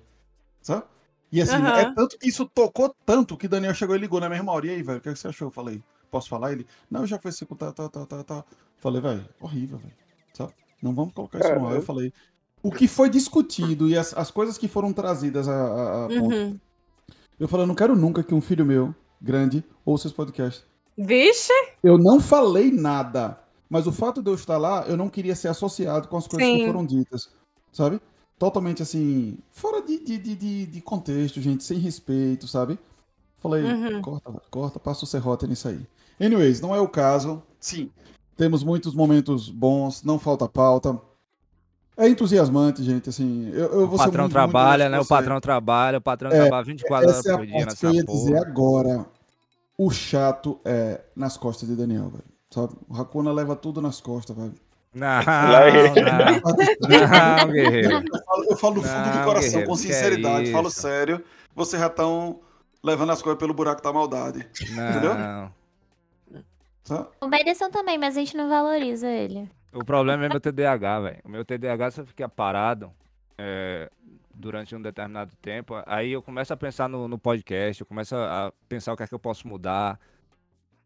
[0.61, 0.85] Sabe?
[1.33, 4.53] E assim, é tanto que isso tocou tanto que Daniel chegou e ligou na mesma
[4.53, 4.67] hora.
[4.67, 5.49] E aí, velho, o que, é que você achou?
[5.49, 6.53] Eu falei, posso falar?
[6.53, 8.45] Ele, não, já foi seco, tá, tá, tá, tá, tá.
[8.77, 9.95] Falei, velho, horrível, velho.
[10.33, 10.53] Sabe?
[10.81, 11.75] Não vamos colocar isso no ar.
[11.75, 12.13] Eu falei,
[12.63, 16.35] o que foi discutido e as, as coisas que foram trazidas a, a, a ponto.
[16.35, 16.61] Uhum.
[17.41, 20.65] Eu falei, eu não quero nunca que um filho meu, grande, ouça esse podcast.
[20.97, 21.53] Vixe,
[21.83, 23.44] Eu não falei nada.
[23.69, 26.49] Mas o fato de eu estar lá, eu não queria ser associado com as coisas
[26.49, 26.67] que Sim.
[26.67, 27.29] foram ditas.
[27.73, 28.01] Sabe?
[28.39, 32.79] Totalmente assim, fora de, de, de, de- contexto, gente, sem respeito, sabe?
[33.37, 34.03] Falei, Uhum.
[34.03, 35.81] corta, corta, passa o serrote nisso aí.
[36.21, 37.43] Anyways, não é o caso.
[37.61, 37.91] Sim,
[38.37, 41.01] temos muitos momentos bons, não falta pauta.
[41.97, 43.49] É entusiasmante, gente, assim.
[43.51, 45.01] Eu, eu O vou ser patrão muito, muito trabalha, honesto né?
[45.01, 47.95] O patrão trabalha, o patrão É, trabalha 24 horas é por dia nessa que eu
[47.95, 48.19] ia porra.
[48.19, 49.07] dizer agora.
[49.79, 52.25] O chato é nas costas de Daniel, velho.
[52.55, 52.73] Sabe?
[52.89, 54.55] O Hakuna leva tudo nas costas, velho.
[54.95, 55.19] Não,
[57.51, 57.91] guerreiro.
[57.91, 60.71] Eu falo, eu falo do fundo do Não, coração, guerreiro, com que sinceridade, é falo
[60.71, 61.25] sério.
[61.53, 62.41] Vocês já estão
[62.81, 64.49] levando as coisas pelo buraco da maldade.
[64.71, 65.53] Não.
[66.85, 67.09] Tá?
[67.21, 69.51] O Benderson também, mas a gente não valoriza ele.
[69.73, 71.19] O problema é meu TDAH, velho.
[71.25, 72.93] O meu TDAH, se eu ficar parado
[73.37, 73.91] é,
[74.33, 78.53] durante um determinado tempo, aí eu começo a pensar no, no podcast, eu começo a
[78.69, 79.99] pensar o que é que eu posso mudar.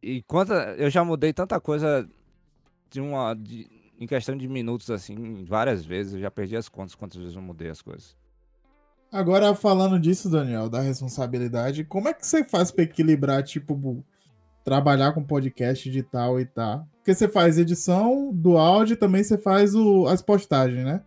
[0.03, 2.09] E quanta, eu já mudei tanta coisa
[2.90, 3.66] de uma, de-
[4.01, 6.14] em questão de minutos, assim, várias vezes.
[6.14, 8.16] Eu já perdi as contas quantas vezes eu mudei as coisas.
[9.11, 14.05] Agora, falando disso, Daniel, da responsabilidade, como é que você faz pra equilibrar, tipo,
[14.62, 16.86] trabalhar com podcast, edital e tal?
[16.99, 21.03] Porque você faz edição do áudio e também você faz o, as postagens, né?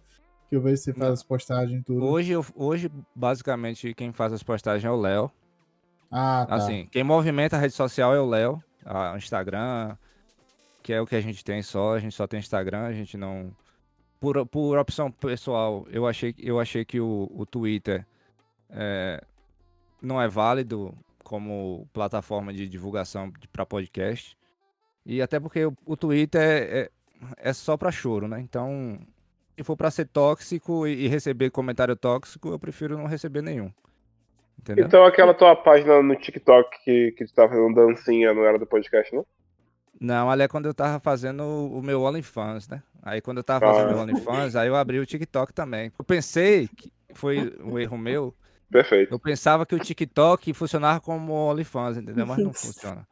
[0.50, 2.04] Que eu vejo que você faz as postagens e tudo.
[2.04, 5.32] Hoje, eu- hoje, basicamente, quem faz as postagens é o Léo.
[6.10, 6.56] Ah, tá.
[6.56, 9.96] Assim, quem movimenta a rede social é o Léo, a- Instagram,
[10.84, 13.18] que é o que a gente tem só, a gente só tem Instagram, a gente
[13.18, 13.52] não.
[14.20, 18.06] Por, por opção pessoal, eu achei, eu achei que o, o Twitter
[18.70, 19.24] é,
[20.02, 24.38] não é válido como plataforma de divulgação para podcast.
[25.06, 26.92] E até porque o, o Twitter é, é,
[27.38, 28.40] é só para choro, né?
[28.40, 29.00] Então,
[29.58, 33.72] se for para ser tóxico e, e receber comentário tóxico, eu prefiro não receber nenhum.
[34.62, 34.86] Entendeu?
[34.86, 38.66] Então aquela tua página no TikTok que, que tu tava fazendo dancinha não era do
[38.66, 39.26] podcast, não?
[39.99, 42.82] Não, ali é quando eu tava fazendo o meu OnlyFans, né?
[43.03, 43.93] Aí quando eu tava fazendo o Ah.
[43.93, 45.91] meu OnlyFans, aí eu abri o TikTok também.
[45.97, 48.34] Eu pensei, que foi um erro meu,
[48.72, 52.26] Perfeito, eu pensava que o TikTok funcionava como OnlyFans, entendeu?
[52.26, 53.05] Mas não funciona.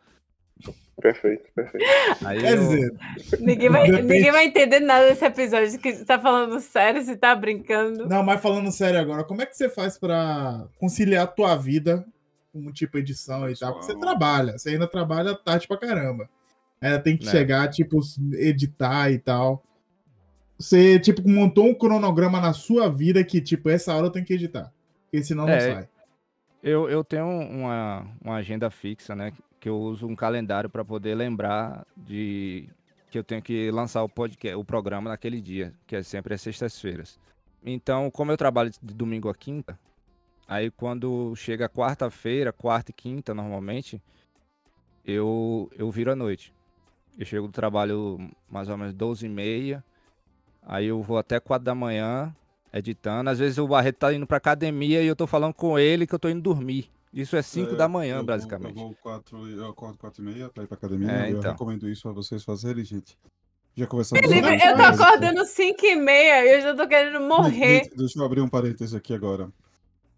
[1.02, 1.86] Perfeito, perfeito.
[2.26, 2.94] Aí Quer eu- dizer,
[3.40, 4.14] ninguém vai, Depende.
[4.14, 5.80] ninguém vai entender nada desse episódio.
[5.80, 8.08] Que você tá falando sério, você tá brincando.
[8.08, 12.06] não, mas falando sério agora, como é que você faz pra conciliar a tua vida
[12.52, 13.74] com tipo edição e tal?
[13.74, 16.30] Porque você trabalha, você ainda trabalha tarde pra caramba.
[16.82, 17.32] Ainda tem que Né.
[17.32, 18.00] chegar, tipo,
[18.34, 19.64] editar e tal.
[20.58, 24.34] Você, tipo, montou um cronograma na sua vida que, tipo, essa hora eu tenho que
[24.34, 24.72] editar.
[25.04, 25.90] Porque senão não É, sai.
[26.62, 29.32] Eu, eu tenho uma, uma agenda fixa, né?
[29.60, 32.70] Que eu uso um calendário para poder lembrar de
[33.10, 36.42] que eu tenho que lançar o podcast, o programa naquele dia, que é sempre às
[36.42, 37.20] sextas-feiras.
[37.64, 39.78] Então, como eu trabalho de domingo a quinta,
[40.48, 44.02] aí quando chega quarta-feira, quarta e quinta normalmente,
[45.06, 46.54] eu, eu viro à noite.
[47.18, 48.18] Eu chego do trabalho
[48.50, 49.84] mais ou menos 12 e meia,
[50.64, 52.34] aí eu vou até 4 da manhã,
[52.72, 53.30] editando.
[53.30, 56.16] Às vezes o Barreto tá indo pra academia e eu tô falando com ele que
[56.16, 56.90] eu tô indo dormir.
[57.12, 58.78] Isso é 5 É, da manhã, eu vou- basicamente.
[58.78, 61.12] Eu, vou quatro, eu acordo 4 e meia pra ir pra academia.
[61.12, 61.52] É, Eu então.
[61.52, 63.18] recomendo isso a vocês fazerem, gente.
[63.76, 65.04] Já conversamos Felipe, sobre eu tô isso.
[65.04, 67.90] acordando 5 e meia e eu já tô querendo morrer.
[67.96, 69.52] Deixa eu abrir um parêntese aqui agora.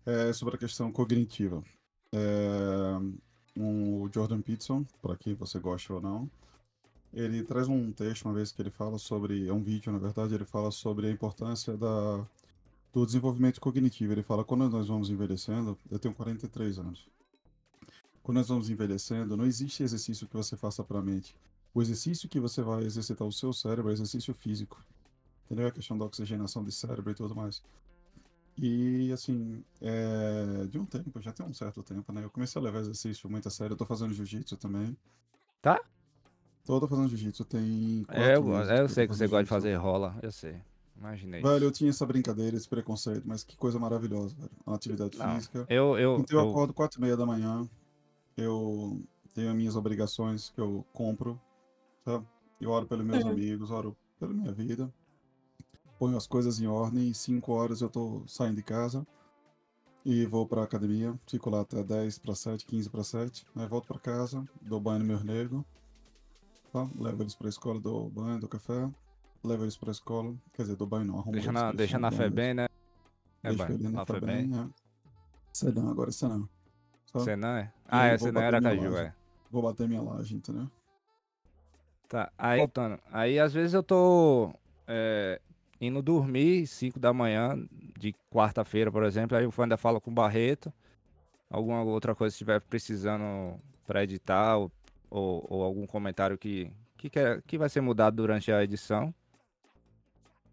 [0.06, 1.64] É sobre a questão cognitiva.
[2.14, 2.98] É,
[3.58, 6.30] um, o Jordan Peterson, para quem você gosta ou não,
[7.14, 10.34] ele traz um texto uma vez que ele fala sobre, é um vídeo na verdade,
[10.34, 12.26] ele fala sobre a importância da,
[12.94, 14.14] do desenvolvimento cognitivo.
[14.14, 17.10] Ele fala quando nós vamos envelhecendo, eu tenho 43 anos.
[18.22, 21.36] Quando nós vamos envelhecendo, não existe exercício que você faça para a mente.
[21.74, 24.84] O exercício que você vai exercitar o seu cérebro é exercício físico.
[25.46, 25.68] Entendeu?
[25.68, 27.64] A questão da oxigenação de cérebro e tudo mais.
[28.58, 32.24] E, assim, é, de um tempo, já tem um certo tempo, né?
[32.24, 33.74] Eu comecei a levar exercício muito a sério.
[33.74, 34.96] Eu tô fazendo jiu-jitsu também.
[35.62, 35.82] Tá?
[36.66, 39.76] Tô, tô fazendo jiu-jitsu tem É, eu, meses eu sei que você gosta de fazer
[39.76, 40.62] rola, eu sei.
[41.02, 41.42] Imaginei.
[41.42, 44.52] Velho, eu tinha essa brincadeira, esse preconceito, mas que coisa maravilhosa, velho.
[44.66, 45.66] Uma atividade Não, física.
[45.68, 47.68] Eu, eu, Então eu eu- acordo quatro e meia da manhã,
[48.38, 49.02] eu
[49.34, 51.42] tenho as minhas obrigações que eu compro,
[52.06, 52.26] sabe?
[52.60, 53.32] Eu oro pelos meus Uhum.
[53.32, 54.94] amigos, oro pela minha vida,
[55.98, 59.06] ponho as coisas em ordem, e cinco horas eu tô saindo de casa
[60.06, 63.88] e vou pra academia, fico lá até 10 para 7, 15 para 7, aí volto
[63.88, 65.66] pra casa, dou banho no meu nego,
[66.72, 66.88] tá?
[66.96, 68.88] levo eles pra escola, dou banho, dou café,
[69.44, 70.36] leva eles pra escola.
[70.54, 72.12] Quer dizer, dou banho não, arrumo Deixa na, deixa na.
[72.12, 72.68] FEBEM, né?
[73.44, 74.70] É, Deixa ele na FEBEM, é.
[75.54, 76.48] Senão, agora Senão.
[77.06, 77.74] Só Senão é?
[77.88, 79.08] Ah, é, Senão era Caju, laje.
[79.08, 79.14] é.
[79.50, 80.70] Vou bater minha laje, entendeu?
[82.08, 83.00] Tá, aí voltando.
[83.12, 84.54] Aí às vezes eu tô
[84.88, 85.42] é,
[85.80, 87.58] indo dormir 5 da manhã
[87.98, 90.72] de quarta-feira, por exemplo, aí eu ainda falo com o Barreto,
[91.50, 94.72] alguma outra coisa que estiver precisando pra editar ou,
[95.10, 99.14] ou, ou algum comentário que, que, quer, que vai ser mudado durante a edição.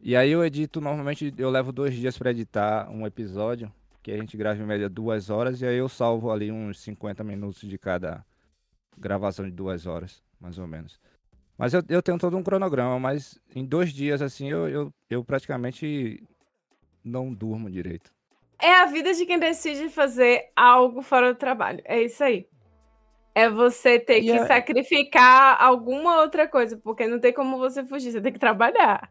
[0.01, 3.73] E aí eu edito, normalmente eu levo dois dias pra editar um episódio,
[4.03, 7.25] que a gente grava em média duas horas, e aí eu salvo ali uns 50
[7.25, 8.25] minutos de cada
[8.97, 11.01] gravação de duas horas, mais ou menos.
[11.57, 15.25] Mas eu, eu tenho todo um cronograma, mas em dois dias, assim, eu, eu, eu
[15.25, 16.23] praticamente
[17.03, 18.13] não durmo direito.
[18.61, 21.81] É a vida de quem decide fazer algo fora do trabalho.
[21.85, 22.47] É isso aí.
[23.35, 27.85] É você ter E que é- sacrificar alguma outra coisa, porque não tem como você
[27.85, 29.11] fugir, você tem que trabalhar.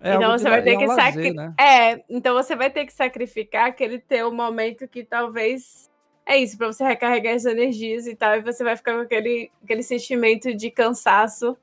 [0.00, 1.48] É então você vai ter é um que lazer, sacrificar.
[1.48, 1.54] né?
[1.58, 5.90] É, então você vai ter que sacrificar aquele teu momento que talvez
[6.24, 9.50] é isso, pra você recarregar as energias e tal, e você vai ficar com aquele,
[9.64, 11.56] aquele sentimento de cansaço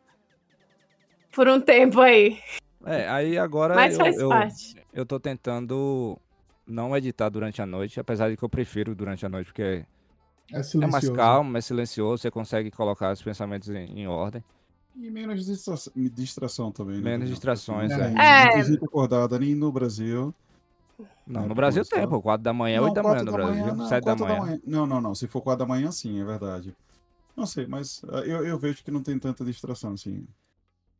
[1.31, 2.39] por um tempo aí.
[2.83, 4.75] É, aí agora Mas eu, faz eu, parte.
[4.91, 6.19] eu tô tentando
[6.65, 9.85] não editar durante a noite, apesar de que eu prefiro durante a noite, porque
[10.51, 14.43] É é mais calmo, mais silencioso, você consegue colocar os pensamentos em, em ordem.
[14.97, 15.75] E menos distra-
[16.13, 17.01] distração também, né?
[17.01, 18.07] Menos distrações, é.
[18.09, 18.45] ninguém- É.
[18.45, 20.33] Não tem gente acordada nem no Brasil.
[21.27, 23.31] Não, É, no Brasil tem, pô, 4 da manhã, Não, 8 da manhã quatro no
[23.31, 24.59] da Brasil, manhã, não, 7 da quatro manhã.
[24.65, 25.15] Não, não, não.
[25.15, 26.73] Se for 4 da manhã, sim, é verdade.
[27.35, 30.25] Não sei, mas ah, eu, eu vejo que não tem tanta distração, assim.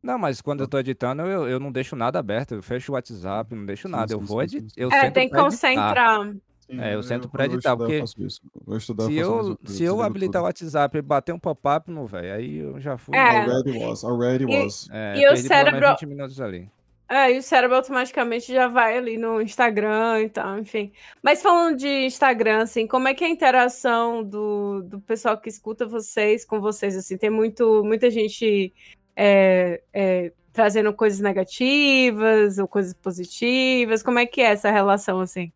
[0.02, 2.94] Não, mas quando eu tô editando, eu, eu não deixo nada aberto, eu fecho o
[2.94, 4.80] WhatsApp, não deixo Sim, nada, eu sim, vou sim, sim, editar.
[4.80, 6.36] Eu É, tem que pra editar.
[6.68, 8.40] Sim, É, eu sento vou editar, porque eu faço isso.
[8.64, 10.64] Vou estudar, Se eu, isso, se eu habilitar o tudo.
[10.64, 13.16] WhatsApp e bater um pop-up, meu velho, aí eu já fui.
[13.16, 13.38] É.
[13.40, 14.88] Already was, already E- was.
[14.90, 16.68] É, E o cérebro- 20 minutos ali.
[17.08, 20.90] É, e o cérebro automaticamente já vai ali no Instagram e tal, enfim.
[21.22, 25.48] Mas falando de Instagram, assim, como é que é a interação do, do pessoal que
[25.48, 27.16] escuta vocês com vocês, assim?
[27.16, 28.74] Tem muito, muita gente
[29.14, 34.02] é, é, trazendo coisas negativas ou coisas positivas.
[34.02, 35.52] Como é que é essa relação, assim,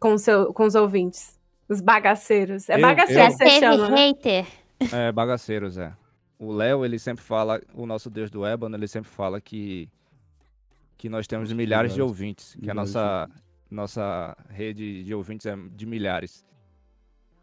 [0.00, 1.38] com, seu, com os ouvintes?
[1.68, 2.68] Os bagaceiros.
[2.68, 3.96] É Eu- bagaceiro eu- você Teve chama, né?
[4.08, 4.46] hater.
[4.92, 5.92] É, bagaceiros, é.
[6.38, 9.88] O Léo, ele sempre fala, o nosso deus do ébano, ele sempre fala que
[10.96, 13.28] que nós temos milhares de ouvintes, que a nossa
[13.70, 16.44] nossa rede de ouvintes é de milhares.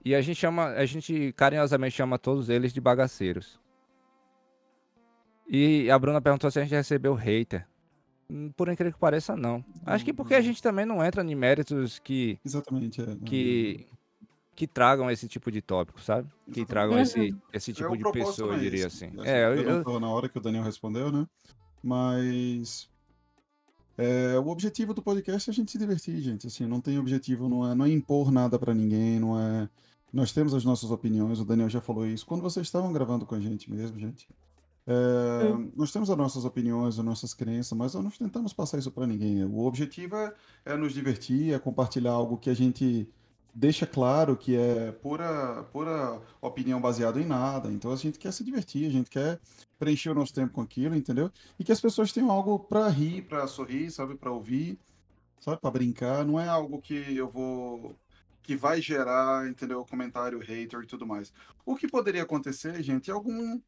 [0.06, 3.60] E a gente chama, a gente carinhosamente chama todos eles de bagaceiros.
[5.48, 7.66] E a Bruna perguntou se a gente recebeu hater.
[8.30, 9.64] Hum, Por incrível que pareça, não.
[9.86, 13.02] Acho que porque a gente também não entra em méritos que Exatamente.
[13.02, 13.88] É, que
[14.56, 16.28] que tragam esse tipo de tópico, sabe?
[16.52, 16.68] Que Exatamente.
[16.68, 17.02] tragam Uhum.
[17.02, 19.06] esse, esse É, tipo de pessoa, eu é diria esse.
[19.06, 19.12] assim.
[19.24, 21.28] É, eu, eu não eu- na hora que o Daniel respondeu, né?
[21.84, 22.90] Mas
[23.98, 26.48] é, o objetivo do podcast é a gente se divertir, gente.
[26.48, 29.70] Assim, não tem objetivo, não é, não é impor nada pra ninguém, não é.
[30.12, 32.26] Nós temos as nossas opiniões, o Daniel já falou isso.
[32.26, 34.28] Quando vocês estavam gravando com a gente mesmo, gente,
[34.90, 38.90] é, nós temos as nossas opiniões, as nossas crenças, mas nós não tentamos passar isso
[38.90, 39.44] pra ninguém.
[39.44, 40.34] O objetivo é,
[40.64, 43.10] é nos divertir, é compartilhar algo que a gente
[43.54, 47.70] deixa claro que é pura, pura opinião baseada em nada.
[47.70, 49.42] Então a gente quer se divertir, a gente quer
[49.78, 51.30] preencher o nosso tempo com aquilo, entendeu?
[51.60, 54.80] E que as pessoas tenham algo pra rir, pra sorrir, sabe, Pra ouvir,
[55.42, 56.26] sabe, Pra brincar.
[56.26, 57.94] Não é algo que eu vou
[58.42, 61.34] que vai gerar, entendeu, comentário hater e tudo mais.
[61.66, 63.60] O que poderia acontecer, gente, é algum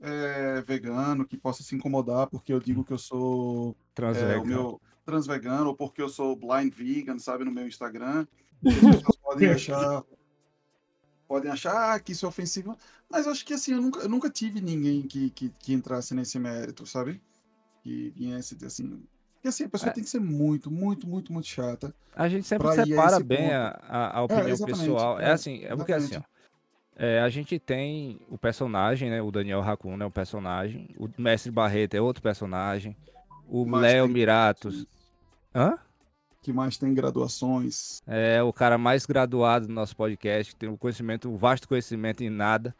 [0.00, 4.40] é, vegano que possa se incomodar porque eu digo que eu sou é, transvega.
[4.40, 8.26] o meu transvegano ou porque eu sou blind vegan, sabe, no meu Instagram.
[8.62, 10.04] E as pessoas podem achar
[11.28, 12.76] podem achar ah, que isso é ofensivo,
[13.08, 16.40] mas acho que assim, eu nunca, eu nunca tive ninguém que, que, que entrasse nesse
[16.40, 17.22] mérito, sabe?
[17.84, 19.00] Que viesse assim.
[19.34, 19.92] Porque assim, a pessoa É.
[19.92, 21.94] tem que ser muito, muito, muito, muito chata.
[22.16, 25.20] A gente sempre separa bem a, a, a opinião exatamente, pessoal.
[25.20, 26.22] É, é, assim, é porque assim, ó,
[27.02, 29.22] é, a gente tem o personagem, né?
[29.22, 32.94] O Daniel Racuna é um personagem, o Mestre Barreto é outro personagem,
[33.48, 34.86] o Léo tem- Miratos.
[35.54, 35.78] Hã?
[36.42, 38.00] Que mais tem graduações.
[38.06, 42.22] É o cara mais graduado do nosso podcast, que tem um conhecimento, um vasto conhecimento
[42.22, 42.74] em nada.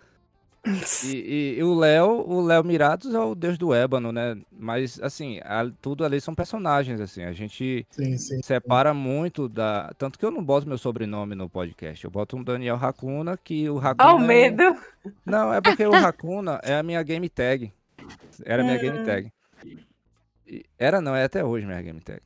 [1.05, 4.37] E, e- e o Léo, o Léo Miratos é o deus do ébano, né?
[4.53, 7.23] Mas assim, a- tudo ali são personagens, assim.
[7.25, 8.43] A gente Sim, sim.
[8.43, 9.91] separa muito da.
[9.97, 12.05] Tanto que eu não boto meu sobrenome no podcast.
[12.05, 14.11] Eu boto um Daniel Racuna, que o Racuna.
[14.11, 14.77] Ó, o é um- medo.
[15.25, 17.73] Não, é porque o Racuna é a minha game tag.
[18.45, 19.33] Era a minha game tag.
[20.79, 22.21] Era não, é até hoje minha game tag.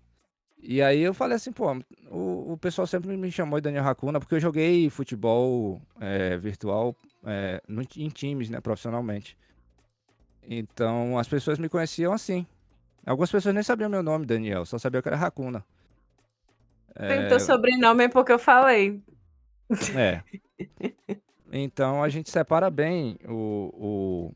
[0.66, 1.76] E aí eu falei assim, pô,
[2.10, 6.96] o, o pessoal sempre me chamou de Daniel Racuna porque eu joguei futebol é, virtual
[7.24, 9.36] é, no- em times, né, profissionalmente.
[10.42, 12.46] Então as pessoas me conheciam assim.
[13.06, 15.64] Algumas pessoas nem sabiam meu nome, Daniel, só sabiam que era Racuna.
[16.96, 19.02] Tem teu sobrenome é porque eu falei.
[19.96, 20.22] É.
[21.56, 24.32] Então a gente separa bem o,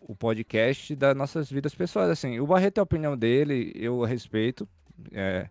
[0.00, 2.08] o, o podcast das nossas vidas pessoais.
[2.08, 4.68] Assim, o Barreto tem a opinião dele, eu respeito.
[5.10, 5.48] É,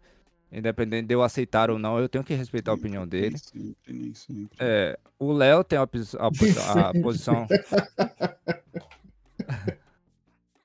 [0.52, 3.30] independente de eu aceitar ou não, eu tenho que respeitar a opinião dele.
[3.30, 4.58] Nem sempre, nem sempre.
[4.60, 5.86] É, o Léo tem a, a
[6.89, 7.47] a posição.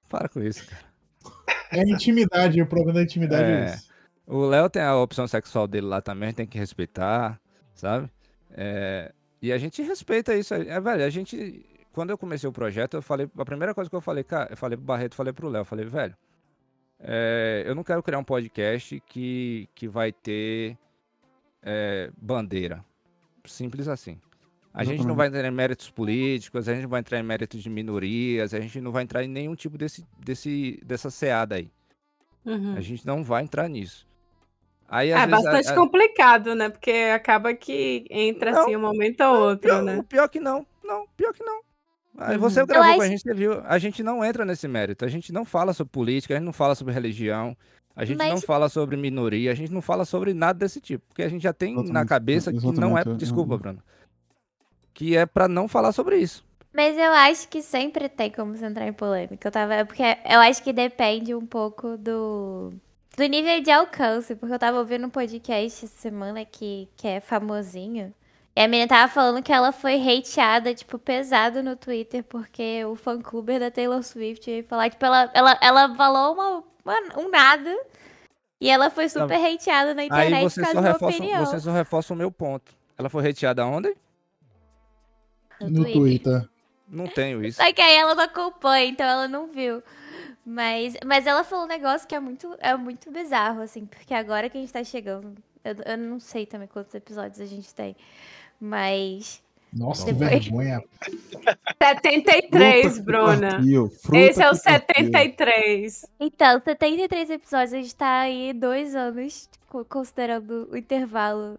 [0.08, 0.84] Para com isso, cara.
[1.72, 3.74] É intimidade, o problema da intimidade é, É.
[3.74, 3.86] isso.
[4.26, 7.40] O Léo tem a opção sexual dele lá também, tem que respeitar,
[7.74, 8.10] sabe?
[8.50, 10.52] É, e a gente respeita isso.
[10.54, 11.64] É, velho, a gente.
[11.92, 13.28] Quando eu comecei o projeto, eu falei.
[13.38, 15.64] A primeira coisa que eu falei, cara, eu falei pro Barreto, falei pro Léo, eu
[15.64, 16.16] falei, velho,
[17.00, 20.76] é, eu não quero criar um podcast que, que vai ter
[21.62, 22.84] é, bandeira.
[23.44, 24.20] Simples assim.
[24.74, 25.16] A gente não Exatamente.
[25.16, 28.60] vai entrar em méritos políticos, a gente não vai entrar em méritos de minorias, a
[28.60, 31.70] gente não vai entrar em nenhum tipo desse, desse, dessa seada aí.
[32.44, 32.74] Uhum.
[32.76, 34.06] A gente não vai entrar nisso.
[34.88, 36.68] Aí, às É vezes, a- bastante a- complicado, né?
[36.68, 40.04] Porque acaba que entra Não, assim um momento ou outro, Pior, né?
[40.08, 40.66] pior que não.
[40.84, 41.62] Não, pior que não.
[42.18, 42.40] Aí Uhum.
[42.40, 43.60] você gravou com a gente, você viu.
[43.64, 45.04] A gente não entra nesse mérito.
[45.04, 47.56] A gente não fala sobre política, a gente não fala sobre religião,
[47.94, 51.04] a gente não Mas- fala sobre minoria, a gente não fala sobre nada desse tipo.
[51.08, 53.00] Porque a gente já tem na Exatamente, cabeça que não é.
[53.00, 53.58] exatamente, é, Desculpa, é.
[53.58, 53.82] Bruno.
[54.94, 56.44] Que é pra não falar sobre isso.
[56.72, 59.48] Mas eu acho que sempre tem como você entrar em polêmica.
[59.48, 59.84] Eu tava.
[59.84, 62.72] Porque eu acho que depende um pouco do.
[63.16, 64.34] Do nível de alcance.
[64.34, 68.12] Porque eu tava ouvindo um podcast essa semana que, que é famosinho.
[68.56, 72.96] E a menina tava falando que ela foi hateada, tipo, pesado no Twitter, porque o
[72.96, 77.28] fã clube da Taylor Swift ia falar, tipo, ela, ela, ela falou uma, uma- um
[77.30, 77.76] nada.
[78.58, 81.44] E ela foi super hateada na Aí internet você por só, causa uma reforça, opinião.
[81.46, 82.74] você só reforça o meu ponto.
[82.96, 83.94] Ela foi reteada onde?
[85.60, 86.48] No Twitter.
[86.88, 87.60] Não tenho isso.
[87.62, 89.82] Só que aí ela não acompanha, então ela não viu.
[90.44, 94.48] Mas, mas ela falou um negócio que é muito, é muito bizarro, assim, porque agora
[94.48, 95.34] que a gente tá chegando.
[95.64, 97.96] Eu, eu não sei também quantos episódios a gente tem.
[98.60, 99.42] Mas.
[99.72, 100.82] Nossa, que Depois- vergonha.
[101.82, 103.50] 73, Fruta que Bruna.
[103.50, 105.04] partiu, Esse é o que partiu.
[105.04, 106.06] 73.
[106.20, 111.58] Então, 73 episódios, a gente tá aí dois anos, co- considerando o intervalo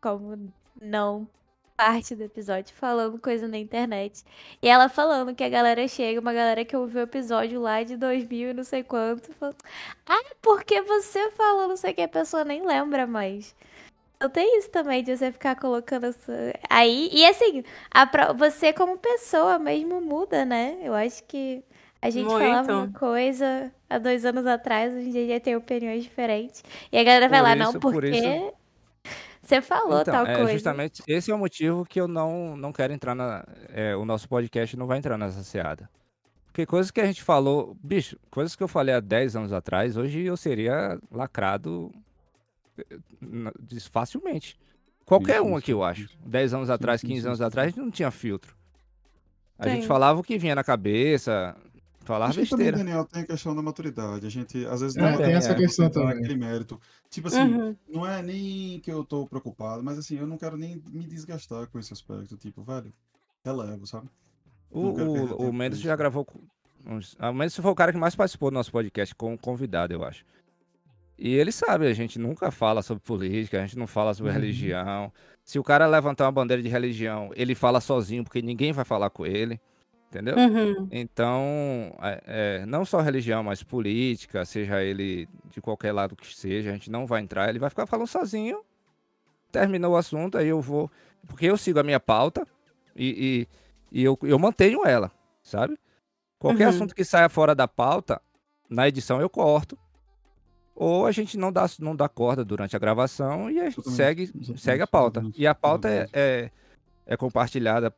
[0.00, 1.28] como não
[1.76, 4.22] parte do episódio, falando coisa na internet.
[4.62, 7.96] E ela falando que a galera chega, uma galera que ouviu o episódio lá de
[7.96, 9.56] 2000 e não sei quanto, falando,
[10.06, 13.54] ah, porque você falou não sei o que, a pessoa nem lembra mais.
[14.22, 16.30] Então tem isso também, de você ficar colocando essa...
[16.68, 17.08] aí.
[17.10, 20.76] E assim, a pro- você como pessoa mesmo muda, né?
[20.82, 21.64] Eu acho que
[22.02, 22.98] a gente falava uma Muito.
[22.98, 26.62] coisa há dois anos atrás, hoje em dia já tem opiniões diferentes.
[26.92, 28.52] E a galera vai Por lá, isso- não, por porque isso-
[29.42, 30.52] você falou Então, tal é coisa.
[30.52, 33.42] justamente esse é o motivo que eu não, não quero entrar na.
[33.70, 35.88] é, o nosso podcast não vai entrar nessa seada.
[36.44, 37.74] Porque coisas que a gente falou.
[37.82, 41.90] Bicho, coisas que eu falei há 10 anos atrás, hoje eu seria lacrado
[43.90, 44.58] facilmente.
[45.04, 46.08] Qualquer sim, um aqui, eu acho.
[46.08, 46.14] sim.
[46.24, 48.54] 10 anos atrás, sim, 15 sim, anos sim, atrás, a gente não tinha filtro.
[49.58, 49.74] A Tem.
[49.76, 51.54] gente falava o que vinha na cabeça,
[52.04, 52.78] falava Acho que também, besteira.
[52.84, 54.24] Daniel, tem a questão da maturidade.
[54.26, 56.18] A gente, às vezes, É, não tem essa questão então, também.
[56.18, 56.80] aquele mérito.
[57.10, 57.76] Tipo assim, Uhum.
[57.88, 61.66] não é nem que eu tô preocupado, mas assim, eu não quero nem me desgastar
[61.66, 62.36] com esse aspecto.
[62.36, 62.92] Tipo, velho,
[63.44, 64.08] relevo, sabe?
[64.70, 65.98] O, o, o tempo Mendes já isso.
[65.98, 66.26] gravou.
[66.86, 69.92] uns- ah, O Mendes foi o cara que mais participou do nosso podcast como convidado,
[69.92, 70.24] eu acho.
[71.22, 74.38] E ele sabe, a gente nunca fala sobre política, a gente não fala sobre Uhum.
[74.40, 75.12] religião.
[75.44, 79.10] Se o cara levantar uma bandeira de religião, ele fala sozinho, porque ninguém vai falar
[79.10, 79.60] com ele.
[80.08, 80.34] Entendeu?
[80.36, 80.88] Uhum.
[80.90, 82.22] Então, é,
[82.62, 86.90] é, não só religião, mas política, seja ele de qualquer lado que seja, a gente
[86.90, 88.60] não vai entrar, ele vai ficar falando sozinho.
[89.52, 90.90] Terminou o assunto, aí eu vou.
[91.28, 92.44] Porque eu sigo a minha pauta
[92.96, 93.46] e,
[93.92, 95.12] e, e eu, eu mantenho ela,
[95.42, 95.78] sabe?
[96.38, 96.70] Qualquer Uhum.
[96.70, 98.20] assunto que saia fora da pauta,
[98.68, 99.78] na edição eu corto.
[100.82, 104.22] Ou a gente não dá, não dá corda durante a gravação e a gente segue,
[104.22, 105.20] exatamente, segue a pauta.
[105.20, 106.50] exatamente, E a pauta é, é,
[107.04, 107.94] é compartilhada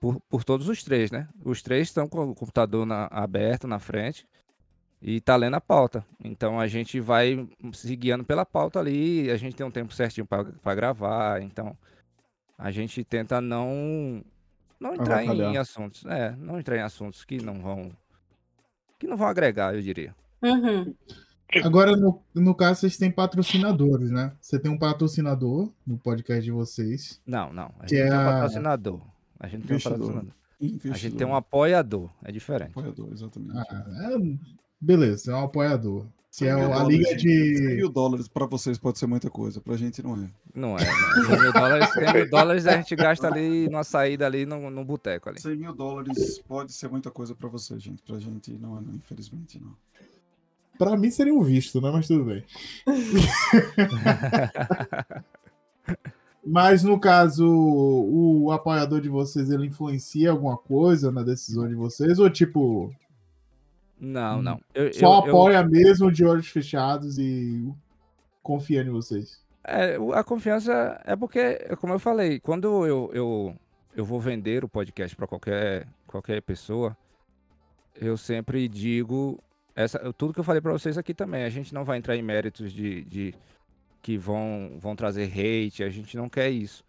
[0.00, 1.28] por, por todos os três, né?
[1.44, 4.26] Os três estão com o computador na- aberto na frente
[5.02, 6.02] e tá lendo a pauta.
[6.24, 10.26] Então a gente vai se guiando pela pauta ali, a gente tem um tempo certinho
[10.26, 11.76] para gravar, então
[12.56, 14.24] a gente tenta não
[14.80, 15.60] não entrar em, Avacalhar.
[15.60, 17.90] assuntos, é, não entrar em assuntos que não vão
[18.98, 20.14] que não vão agregar, eu diria.
[20.42, 20.94] Uhum.
[21.62, 24.32] Agora, no, no caso, vocês têm patrocinadores, né?
[24.40, 27.20] Você tem um patrocinador no podcast de vocês.
[27.26, 29.00] Não, não, a Que gente é tem um a- patrocinador.
[29.38, 29.98] A gente tem um Investidor.
[29.98, 30.30] patrocinador.
[30.60, 32.70] A gente Investidor, tem um apoiador, é diferente.
[32.70, 33.56] apoiador, exatamente.
[33.56, 33.84] Ah,
[34.14, 34.38] é-
[34.80, 36.06] beleza, é um apoiador.
[36.36, 37.60] Que é 100 a dólares- liga 100 de.
[37.76, 40.28] mil dólares pra vocês pode ser muita coisa, pra gente não é.
[40.52, 41.24] Não é, não.
[41.26, 44.84] 100 mil dólares, 100 mil dólares a gente gasta ali numa saída ali no, no
[44.84, 45.40] boteco ali.
[45.40, 48.02] 100 mil dólares pode ser muita coisa pra você, gente.
[48.02, 49.76] Pra gente não é, não, infelizmente não.
[50.78, 51.90] Pra mim seria um visto, né?
[51.92, 52.44] Mas tudo bem.
[56.46, 62.18] Mas no caso, o apoiador de vocês, ele influencia alguma coisa na decisão de vocês?
[62.18, 62.94] Ou tipo,
[63.98, 64.60] Não, não.
[64.74, 67.66] Eu, só eu- eu- apoia mesmo de olhos fechados e
[68.42, 69.42] confia em vocês?
[69.66, 73.56] É, a confiança é porque, como eu falei, quando eu, eu,
[73.96, 76.94] eu vou vender o podcast para qualquer, qualquer pessoa,
[77.98, 79.42] eu sempre digo
[79.74, 81.44] essa, tudo que eu falei para vocês aqui também.
[81.44, 83.34] A gente não vai entrar em méritos de, de
[84.02, 86.84] que vão, vão trazer hate, a gente não quer isso.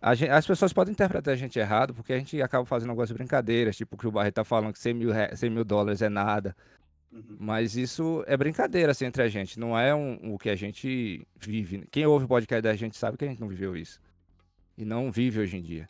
[0.00, 3.10] A gen- as pessoas podem interpretar a gente errado porque a gente acaba fazendo algumas
[3.12, 6.08] brincadeiras, tipo que o Barreto tá falando que 100 mil, re- 100 mil dólares é
[6.08, 6.56] nada.
[7.38, 11.26] Mas isso é brincadeira assim, entre a gente, não é um- o que a gente
[11.38, 11.84] vive.
[11.90, 14.00] Quem ouve o podcast da gente sabe que a gente não viveu isso.
[14.78, 15.88] E não vive hoje em dia.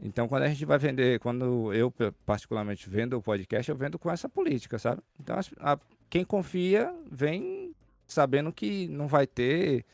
[0.00, 1.92] Então, quando a gente vai vender, quando eu
[2.26, 5.02] particularmente vendo o podcast, eu vendo com essa política, sabe?
[5.20, 5.78] Então, as- a-
[6.10, 7.74] quem confia vem
[8.06, 9.84] sabendo que não vai ter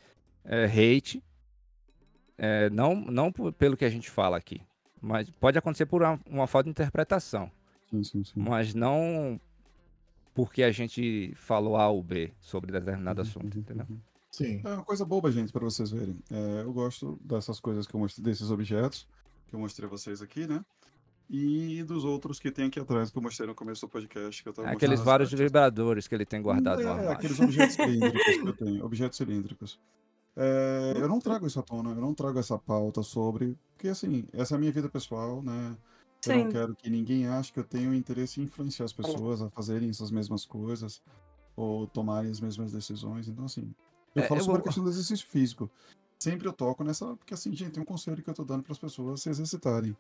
[0.45, 1.23] é, hate,
[2.39, 4.63] é, não, não por- pelo que a gente fala aqui,
[5.01, 7.51] mas pode acontecer por uma, uma falta de interpretação
[7.91, 8.33] Sim, sim, sim.
[8.37, 9.41] mas não
[10.35, 13.87] porque a gente falou A ou B sobre determinado Uhum, assunto, uhum, entendeu?
[13.91, 13.99] uhum.
[14.31, 14.61] Sim.
[14.65, 16.17] É uma coisa boba, gente, pra vocês verem.
[16.31, 19.09] É, eu gosto dessas coisas que eu mostrei, desses objetos
[19.49, 20.65] que eu mostrei a vocês aqui, né?
[21.31, 24.43] E dos outros que tem aqui atrás, que eu mostrei no começo do podcast.
[24.43, 25.39] Que eu tava Aqueles vários partes.
[25.47, 27.11] vibradores que ele tem guardado no É, armário.
[27.11, 29.79] aqueles objetos cilíndricos que eu tenho, objetos cilíndricos.
[30.37, 34.25] É, eu não trago isso à tona, eu não trago essa pauta sobre, porque assim,
[34.33, 35.77] essa é a minha vida pessoal, né?
[36.27, 39.51] Eu não quero que ninguém ache que eu tenho interesse em influenciar as pessoas a
[39.51, 41.03] fazerem essas mesmas coisas
[41.57, 43.29] ou tomarem as mesmas decisões.
[43.29, 43.75] Então, assim,
[44.15, 45.71] eu É, falo eu sobre vou- a questão do exercício físico.
[46.19, 48.73] Sempre eu toco nessa, porque assim, gente, tem um conselho que eu tô dando para
[48.73, 49.97] as pessoas se exercitarem.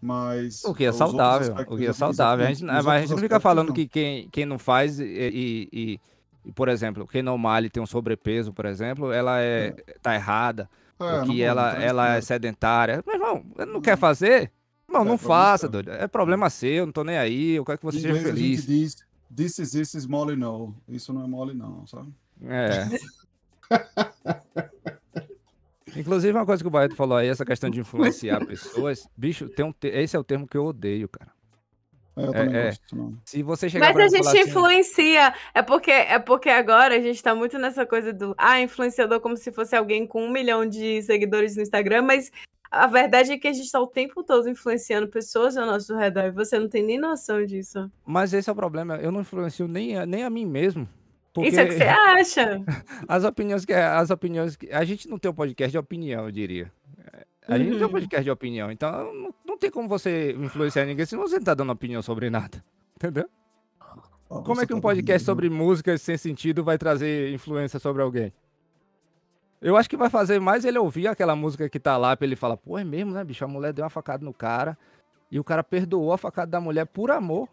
[0.00, 2.44] Mas O que é saudável, o que é saudável.
[2.46, 3.74] A gente, mas a gente não fica falando não.
[3.74, 6.00] que quem, quem não faz e, e-
[6.46, 9.72] e- por exemplo, quem não malha e tem um sobrepeso, por exemplo, ela é,
[10.02, 10.68] tá errada,
[11.00, 13.02] É, não que ela, entrar ela é sedentária.
[13.06, 13.80] Meu irmão, não Não.
[13.80, 14.50] quer fazer?
[14.88, 15.90] Irmão, É, não faça, doido.
[15.90, 18.60] É problema seu, não tô nem aí, eu quero que você seja inglês a feliz.
[18.62, 18.96] gente diz
[19.34, 20.74] This is this is mole no.
[20.86, 22.12] Isso não é mole não, sabe?
[22.46, 22.88] É.
[25.96, 29.08] Inclusive, uma coisa que o Barreto falou aí, essa questão de influenciar pessoas.
[29.16, 31.32] Bicho, tem um te- esse é o termo que eu odeio, cara.
[32.16, 32.64] É, eu também é.
[32.66, 33.18] gosto.
[33.24, 35.34] Se você chegar Mas a gente assim, influencia.
[35.52, 39.36] É porque, é porque agora a gente tá muito nessa coisa do ah, influenciador como
[39.36, 42.30] se fosse alguém com um milhão de seguidores no Instagram, mas
[42.70, 46.24] a verdade é que a gente tá o tempo todo influenciando pessoas ao nosso redor
[46.24, 47.90] e você não tem nem noção disso.
[48.04, 50.88] Mas esse é o problema, eu não influencio nem a, nem a mim mesmo.
[51.34, 52.62] Porque Isso é o que você acha.
[53.08, 56.30] as opiniões que as opiniões que a gente não tem um podcast de opinião, eu
[56.30, 56.72] diria.
[57.48, 57.92] A gente não tem um Uhum.
[57.92, 61.52] podcast de opinião, então não, não tem como você influenciar ninguém se você não tá
[61.54, 62.64] dando opinião sobre nada.
[62.96, 63.28] Entendeu?
[64.30, 65.50] Ó, Como é que um tá podcast dormindo.
[65.50, 68.32] sobre músicas sem sentido vai trazer influência sobre alguém?
[69.60, 72.36] Eu acho que vai fazer mais ele ouvir aquela música que tá lá pra ele
[72.36, 73.44] falar, pô, é mesmo, né, bicho?
[73.44, 74.78] A mulher deu uma facada no cara
[75.30, 77.48] e o cara perdoou a facada da mulher por amor.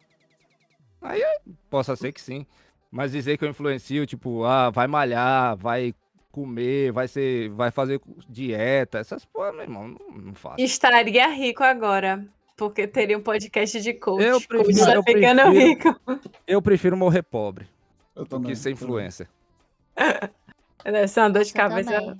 [1.01, 1.21] Aí
[1.69, 2.45] possa ser que sim.
[2.91, 5.95] Mas dizer que eu influencio, tipo, ah, vai malhar, vai
[6.31, 10.61] comer, vai ser, vai fazer dieta, essas porra, meu irmão, não, não faço.
[10.61, 12.25] Estaria rico agora.
[12.57, 14.23] Porque teria um podcast de coach.
[14.23, 15.99] Eu coach prefiro- tá eu ficando prefiro- rico.
[16.45, 17.65] Eu prefiro morrer pobre
[18.15, 19.27] Eu do também, que ser influencer.
[20.83, 22.17] Deve ser uma dor de cabeça.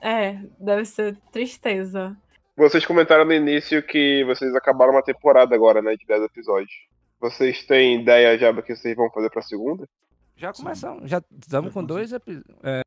[0.00, 2.14] É, deve ser tristeza.
[2.56, 5.96] Vocês comentaram no início que vocês acabaram uma temporada agora, né?
[5.96, 6.72] De 10 episódios.
[7.18, 9.88] Vocês têm ideia já do que vocês vão fazer pra segunda?
[10.36, 10.62] Já Sim.
[10.62, 12.82] começamos, já estamos com dois epi- é,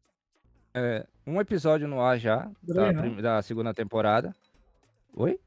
[0.73, 4.35] é, um episódio no ar já, da, prim- da segunda temporada.
[5.15, 5.39] Oi?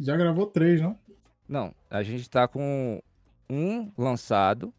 [0.00, 0.98] Já gravou três, não?
[1.48, 3.00] Não, a gente tá com
[3.48, 4.72] um lançado,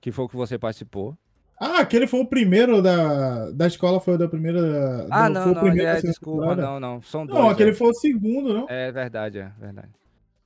[0.00, 1.16] que foi o que você participou.
[1.60, 5.06] Ah, aquele foi o primeiro da, da escola, foi o da primeira.
[5.10, 6.62] Ah, do- não, foi o não, primeiro é, desculpa, temporada?
[6.62, 7.38] não, não, são dois.
[7.40, 7.74] Não, aquele é.
[7.74, 8.66] foi o segundo, não?
[8.68, 9.88] É verdade, é verdade.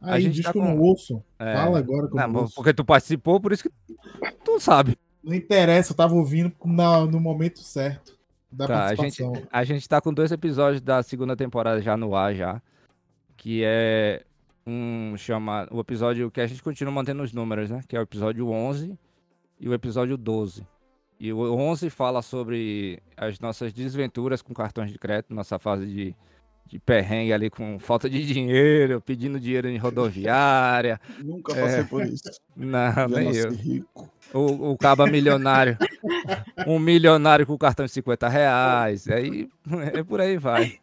[0.03, 1.23] A Aí, gente diz tá que eu com- não ouço.
[1.39, 2.55] É, Fala agora que eu não, ouço.
[2.55, 3.71] porque tu participou, por isso que
[4.45, 4.99] tu sabe.
[5.23, 8.19] Não interessa, eu tava ouvindo na- no momento certo
[8.51, 9.49] da Tá, a gente, participação.
[9.51, 12.61] a gente tá com dois episódios da segunda temporada já no ar já.
[13.37, 14.23] Que é
[14.67, 17.81] um chama o episódio que a gente continua mantendo os números, né?
[17.89, 18.97] Que é o episódio 11
[19.59, 20.67] e o episódio 12.
[21.19, 26.17] E o 11 fala sobre as nossas desventuras com cartões de crédito, nossa fase de,
[26.73, 30.99] de perrengue ali com falta de dinheiro, pedindo dinheiro em rodoviária.
[31.23, 31.61] Nunca É.
[31.61, 32.31] passei por isso.
[32.57, 33.51] Não, Já nem eu.
[33.53, 34.11] rico.
[34.33, 35.77] O, o caba milionário.
[36.67, 39.07] um milionário com cartão de 50 reais.
[39.07, 39.51] Aí,
[39.93, 40.79] é por aí vai.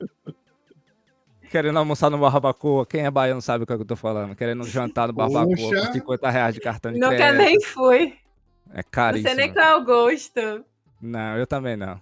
[1.49, 2.85] Querendo almoçar no Barbacoa.
[2.85, 4.35] Quem é baiano sabe o que, é que eu tô falando.
[4.35, 5.87] Querendo jantar no Barbacoa Poxa.
[5.87, 7.37] com 50 reais de cartão de Nunca crédito.
[7.41, 8.13] nem fui.
[8.71, 9.27] É Não caríssimo.
[9.29, 10.63] sei nem qual é o gosto.
[11.01, 11.99] Não, eu também não.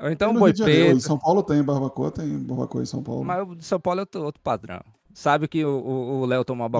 [0.00, 0.96] Ou então no boi preto.
[0.96, 3.24] Em São Paulo tem barbacoa, tem barbacoa em São Paulo.
[3.24, 4.80] Mas o de São Paulo é outro, outro padrão.
[5.14, 6.70] Sabe que o- o o Léo tomou uma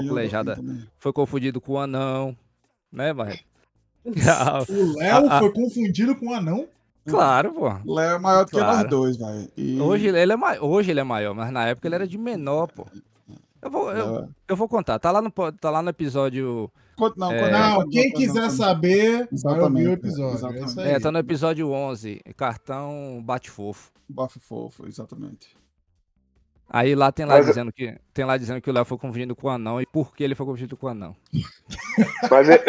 [0.57, 0.87] também.
[0.99, 2.37] foi confundido com o anão,
[2.93, 3.43] né, Barreto?
[4.69, 6.69] O Léo foi confundido com um anão.
[7.07, 7.69] claro, pô.
[7.95, 8.89] Léo é maior do que nós Claro.
[8.89, 9.49] dois, velho.
[9.57, 12.17] E Hoje ele, é mai- hoje ele é maior, mas na época ele era de
[12.19, 12.87] menor, pô.
[13.61, 16.71] Eu vou, eu, é- eu vou contar, tá lá no, tá lá no episódio.
[16.97, 17.39] Conta- Não, É.
[17.41, 20.47] conta- Não, quem conta- quiser saber, vai ouvir Exatamente, o episódio.
[20.47, 20.95] É exatamente.
[20.97, 23.91] É, tá no episódio 11, cartão bate-fofo.
[24.09, 25.57] Bafo fofo, exatamente.
[26.71, 29.35] Aí lá tem lá Mas- dizendo que tem lá dizendo que o Léo foi confundido
[29.35, 31.17] com o anão e por que ele foi confundido com o anão.
[32.31, 32.65] Mas, é-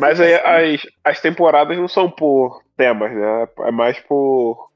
[0.00, 3.48] mas aí as, as temporadas não são por temas, né?
[3.60, 4.70] É mais por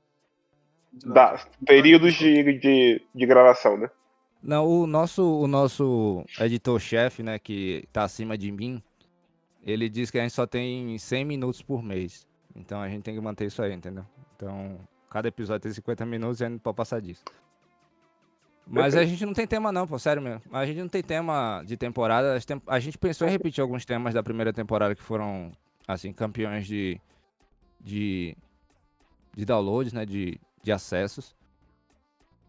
[1.07, 3.89] da, períodos de, de, de gravação, né?
[4.45, 8.83] Não, o nosso o nosso editor-chefe, né, que tá acima de mim,
[9.63, 12.27] ele diz que a gente só tem 100 minutos por mês.
[12.55, 14.05] Então a gente tem que manter isso aí, entendeu?
[14.37, 14.79] Então,
[15.09, 17.25] cada episódio tem 50 minutos e a gente não pode passar disso.
[18.67, 20.43] Mas a gente não tem tema não, pô, sério mesmo.
[20.53, 22.39] A gente não tem tema de temporada.
[22.67, 25.53] A gente pensou em repetir alguns temas da primeira temporada que foram,
[25.87, 27.01] assim, campeões de,
[27.81, 28.37] de,
[29.35, 31.35] de downloads, né, de, de acessos.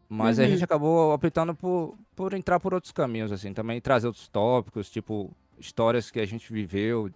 [0.08, 0.50] Mas a Uhum.
[0.50, 5.32] gente acabou optando por, por entrar por outros caminhos, assim, também trazer outros tópicos, tipo,
[5.58, 7.10] histórias que a gente viveu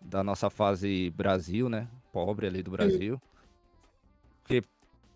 [0.00, 1.88] da nossa fase Brasil, né?
[2.12, 3.20] Pobre ali do Brasil.
[4.42, 4.62] Porque,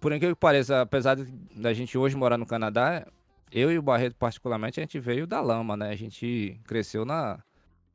[0.00, 1.16] por incrível que pareça, apesar
[1.54, 3.06] da gente hoje morar no Canadá,
[3.52, 5.90] eu e o Barreto, particularmente, a gente veio da lama, né?
[5.90, 7.38] A gente cresceu na,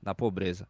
[0.02, 0.68] na pobreza.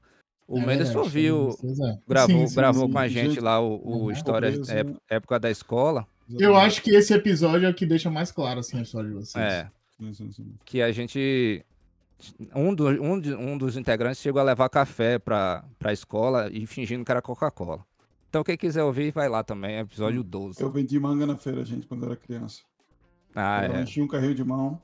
[0.47, 1.97] O É Mendes verdade, viu, vocês é.
[2.08, 2.93] gravou, Sim, sim, gravou sim.
[2.93, 4.12] com a gente, lá o, o uhum.
[4.12, 6.08] História Pobreza, ép- Época da Escola.
[6.30, 9.15] Eu acho que esse episódio é o que deixa mais claro assim, a história de
[9.15, 9.43] vocês.
[9.43, 9.69] É,
[10.65, 11.63] que a gente.
[12.55, 16.65] Um, do, um, de- um dos integrantes chegou a levar café pra, pra escola e
[16.65, 17.86] fingindo que era Coca-Cola.
[18.30, 20.61] Então, quem quiser ouvir, vai lá também, episódio 12.
[20.61, 22.61] Eu vendi manga na feira, gente, quando eu era criança.
[23.36, 23.82] Ah, eu é.
[23.84, 24.82] enchia um carrinho de mão.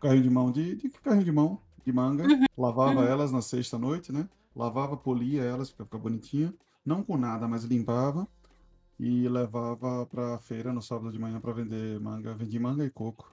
[0.00, 0.74] Carrinho de mão de.
[0.74, 1.60] de que carrinho de mão?
[1.84, 2.24] De manga.
[2.58, 4.28] Lavava elas na sexta-noite, né?
[4.54, 6.52] Lavava, polia elas, pra ficar bonitinha.
[6.84, 8.26] Não com nada, mas limpava.
[8.98, 12.34] E levava pra feira no sábado de manhã pra vender manga.
[12.34, 13.30] Vendi manga e coco.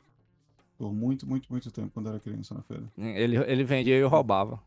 [0.77, 2.83] Por muito, muito, muito tempo quando eu era criança na feira.
[2.97, 4.59] Ele, ele vendia e eu roubava.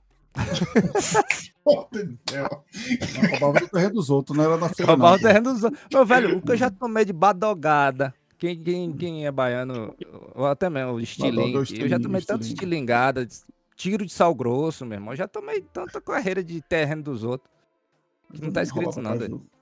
[3.30, 4.92] Roubava do terreno dos outros, não era da feira.
[4.92, 5.18] roubava Não.
[5.18, 5.82] o terreno dos outros.
[5.92, 8.14] Meu velho, o que eu já tomei de badogada.
[8.38, 9.94] Quem, quem, quem é baiano,
[10.34, 11.56] ou até mesmo o estilingue.
[11.56, 13.26] o Eu já estilingue, tomei tanto estilingada,
[13.74, 15.12] tiro de sal grosso, meu irmão.
[15.14, 17.50] Eu já tomei tanta carreira de terreno dos outros.
[18.32, 19.08] Que não tá escrito doido.
[19.08, 19.55] Roubava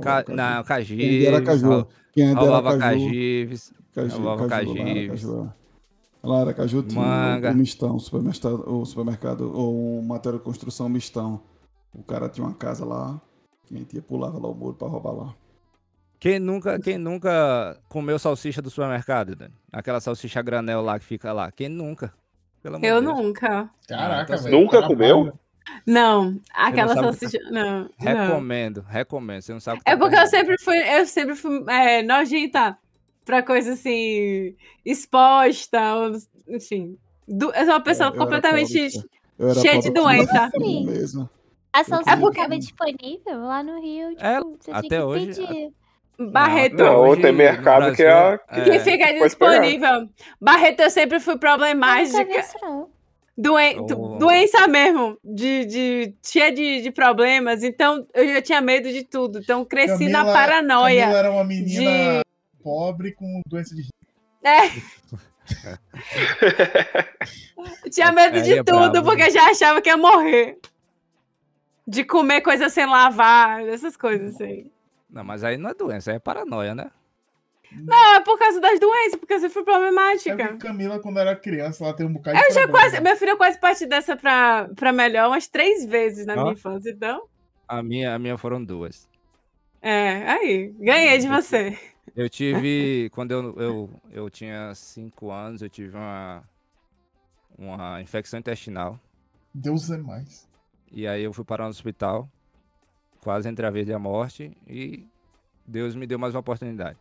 [0.00, 0.22] Ca...
[0.24, 0.36] caju.
[0.36, 0.64] Não,
[0.96, 1.86] Quem ainda era caju.
[2.12, 2.78] Quem era caju.
[2.78, 3.72] cajives.
[3.94, 5.22] Caju, era cajives.
[5.24, 5.52] caju.
[6.22, 7.50] Lá era caju, tinha Manga.
[7.50, 11.40] um mistão, um supermercado, ou supermercado, ou um material de construção mistão.
[11.94, 13.20] O cara tinha uma casa lá,
[13.66, 15.34] que a gente ia pulava lá o muro pra roubar lá.
[16.20, 19.54] Quem nunca, quem nunca comeu salsicha do supermercado, Dani?
[19.72, 21.50] Aquela salsicha granel lá que fica lá.
[21.52, 22.12] Quem nunca?
[22.60, 23.16] Pelo amor Eu de Deus.
[23.18, 23.70] nunca.
[23.86, 24.58] Caraca, Nunca velho.
[24.60, 24.96] Nunca trabalho.
[24.96, 25.32] comeu?
[25.86, 27.38] Não, aquela sabe- salsicha.
[27.50, 27.90] Não, não.
[27.98, 29.42] Recomendo, recomendo.
[29.42, 32.76] Você não sabe que É tá porque eu sempre fui, eu sempre fui é, nojenta
[33.24, 34.54] pra coisa assim,
[34.84, 36.12] exposta, ou,
[36.48, 36.96] enfim.
[37.26, 38.78] Du- eu sou uma pessoa Eu- eu completamente.
[39.38, 40.50] Eu era cheia pobre, de doença.
[40.84, 41.30] mesmo.
[41.72, 45.72] A salsicha É disponível lá no Rio, tipo, É, você até tinha que hoje, pedir.
[46.32, 46.76] Barreto.
[46.76, 50.08] Não, Não, hoje tem mercado que é Brasil, Que é, fica pode disponível.
[50.40, 52.22] Barreto, eu sempre fui problemática.
[52.40, 52.88] isso, não.
[53.40, 54.18] Doen Oh.
[54.18, 57.62] Doença mesmo, de, de, cheia de, de problemas.
[57.62, 59.38] Então, eu já tinha medo de tudo.
[59.38, 61.00] Então, cresci na Camila- paranoia.
[61.02, 61.80] Camila era uma menina
[62.20, 62.24] de-
[62.62, 63.86] pobre com doença de.
[67.84, 69.28] Eu tinha medo Aí de é tudo, brabo, porque né?
[69.28, 70.58] eu já achava que ia morrer.
[71.86, 74.70] De comer coisa sem lavar, essas coisas assim.
[75.08, 76.90] Não, mas aí não é doença, aí é paranoia, né?
[77.72, 80.36] Não, é por causa das doenças, porque eu sempre fui É problemática.
[80.36, 83.00] porque Camila, quando era criança, ela tem um bocado de Eu já quase.
[83.00, 87.26] Minha filha quase parti dessa pra, pra melhor umas três vezes na minha infância, então.
[87.66, 89.08] A minha, a minha foram duas.
[89.82, 90.74] É, aí.
[90.78, 91.78] Ganhei de você.
[92.16, 96.42] Eu tive, quando eu, eu, eu tinha cinco anos, eu tive uma,
[97.56, 98.98] uma infecção intestinal.
[99.54, 100.48] Deus é mais.
[100.90, 102.28] E aí eu fui parar no hospital,
[103.22, 105.06] quase entre a vida e a morte, e
[105.66, 106.98] Deus me deu mais uma oportunidade.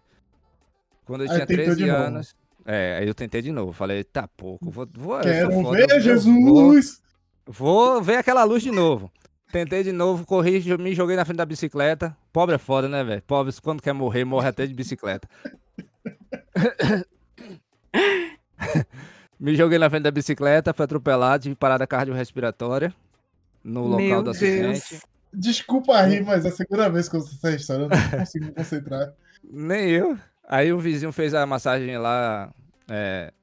[1.08, 2.04] Quando eu Aí tinha tentou 13 de novo.
[2.04, 2.36] anos,
[2.66, 3.72] é, aí eu tentei de novo.
[3.72, 7.02] Falei, tá pouco, vou, vou, Quero foda, ver Jesus!
[7.46, 9.10] Vou, vou ver aquela luz de novo.
[9.50, 12.16] Tentei de novo, corri, me joguei na frente da bicicleta.
[12.34, 13.22] Pobre é foda, né, velho?
[13.22, 15.30] Pobre, quando quer morrer, morre até de bicicleta.
[19.40, 22.94] me joguei na frente da bicicleta, fui atropelado, tive parada cardiorrespiratória
[23.64, 24.36] no local Meu do Deus.
[24.36, 25.00] acidente.
[25.34, 28.46] Desculpa rir, mas é a segunda vez que eu sei essa história, eu não consigo
[28.46, 29.14] me concentrar.
[29.44, 30.18] Nem eu.
[30.48, 32.50] Aí o vizinho fez a massagem lá
[32.90, 33.34] é,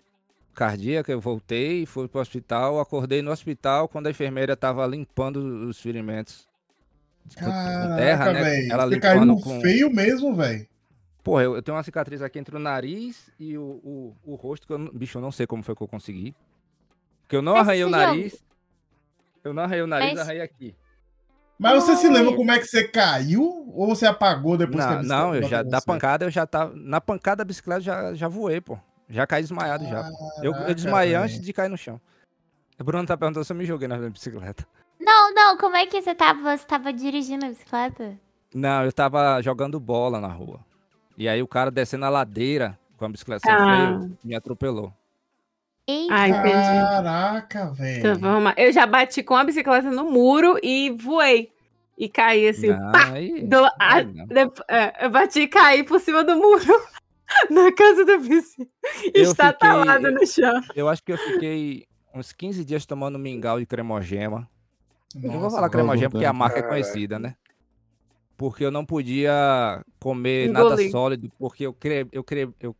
[0.55, 5.37] cardíaca, eu voltei, fui pro hospital, acordei no hospital quando a enfermeira tava limpando
[5.69, 6.49] os ferimentos.
[7.37, 8.43] Caraca, terra, né?
[8.43, 8.73] velho.
[8.73, 9.61] Ela Você limpando caiu com.
[9.61, 10.67] feio mesmo, velho.
[11.23, 14.67] Porra, eu, eu tenho uma cicatriz aqui entre o nariz e o, o, o rosto,
[14.67, 16.35] que eu, não- bicho, eu não sei como foi que eu consegui.
[17.23, 18.45] Porque eu não arranhei o nariz.
[19.43, 20.75] Eu não arranhei o nariz, arranhei aqui.
[21.59, 23.43] Mas você se lembra como é que você caiu?
[23.75, 26.47] Ou você apagou depois que a Não, bicicleta não, eu já, da pancada eu já
[26.47, 26.73] tava.
[26.75, 28.79] Na pancada da bicicleta já, já voei, pô.
[29.09, 30.03] Já caí desmaiado já.
[30.05, 30.31] pô.
[30.39, 32.01] Eu, eu Caraca, desmaiei antes de cair no chão.
[32.79, 34.67] O Bruno tá perguntando se eu me joguei na bicicleta.
[34.99, 36.57] Não, não, como é que você tava?
[36.57, 38.19] Você tava dirigindo a bicicleta?
[38.55, 40.61] Não, eu tava jogando bola na rua.
[41.17, 43.65] E aí o cara descendo a ladeira com a bicicleta sem Ah.
[43.65, 44.93] freio me atropelou.
[45.87, 46.15] Eita.
[46.15, 46.45] Ah, entendi.
[46.53, 47.99] Caraca, velho.
[47.99, 48.55] Então, vamos lá.
[48.57, 51.51] Eu já bati com a bicicleta no muro e voei.
[51.97, 53.13] E caí assim, Não, pá!
[53.13, 56.65] aí- do- a- de- é, eu bati e caí por cima do muro
[57.51, 58.69] na casa do vizinho.
[59.15, 60.61] Eu Está fiquei- talado no chão.
[60.75, 64.49] Eu acho que eu fiquei uns 15 dias tomando mingau de cremogema.
[65.15, 66.39] eu não vou Nossa, falar cremogema porque a né?
[66.39, 67.37] marca é conhecida, né?
[68.37, 72.09] Porque eu não podia comer nada sólido, porque eu, cre...
[72.11, 72.49] eu, cre...
[72.59, 72.75] eu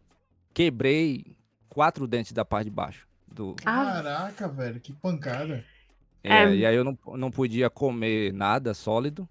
[0.53, 1.34] quebrei
[1.75, 3.07] quatro dentes da parte de baixo.
[3.27, 3.55] Do...
[3.57, 5.65] Caraca, velho, que pancada.
[6.23, 6.55] É, É.
[6.55, 9.29] E aí eu não, não podia comer nada sólido,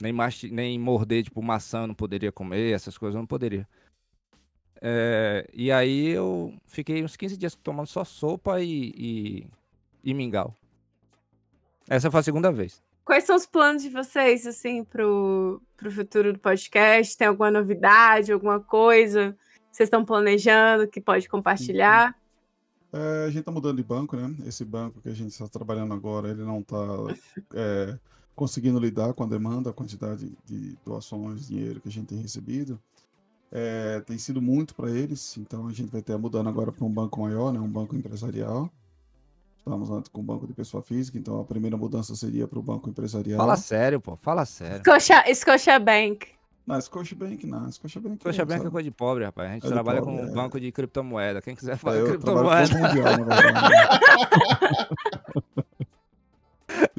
[0.00, 0.50] nem, masti...
[0.50, 3.66] nem morder, tipo, maçã eu não poderia comer, essas coisas eu não poderia.
[4.80, 9.46] É, e aí eu fiquei uns 15 dias tomando só sopa e, e,
[10.04, 10.54] e mingau.
[11.88, 12.82] Essa foi a segunda vez.
[13.04, 17.16] Quais são os planos de vocês, assim, pro, pro futuro do podcast?
[17.16, 19.34] Tem alguma novidade, alguma coisa
[19.76, 22.16] vocês estão planejando que pode compartilhar?
[22.90, 24.34] É, a gente tá mudando de banco, né?
[24.46, 26.76] Esse banco que a gente está trabalhando agora, ele não tá
[27.54, 27.98] é,
[28.34, 32.80] conseguindo lidar com a demanda, a quantidade de doações, dinheiro que a gente tem recebido.
[33.52, 36.90] É, tem sido muito para eles, então a gente vai ter mudando agora para um
[36.90, 37.60] banco maior, né?
[37.60, 38.70] Um banco empresarial.
[39.58, 42.62] Estamos antes com um banco de pessoa física, então a primeira mudança seria para o
[42.62, 43.38] banco empresarial.
[43.38, 44.80] Fala sério, pô, fala sério.
[44.80, 46.28] Scotia, Scotiabank.
[46.66, 48.16] Não, Scotiabank não, Scotiabank.
[48.20, 48.70] Scotiabank é sabe?
[48.72, 49.48] coisa de pobre, rapaz.
[49.50, 50.32] A gente É de trabalha pobre, com um é.
[50.32, 51.40] banco de criptomoeda.
[51.40, 52.78] Quem quiser É, trabalho com criptomoeda.
[52.78, 54.86] mundial, verdade.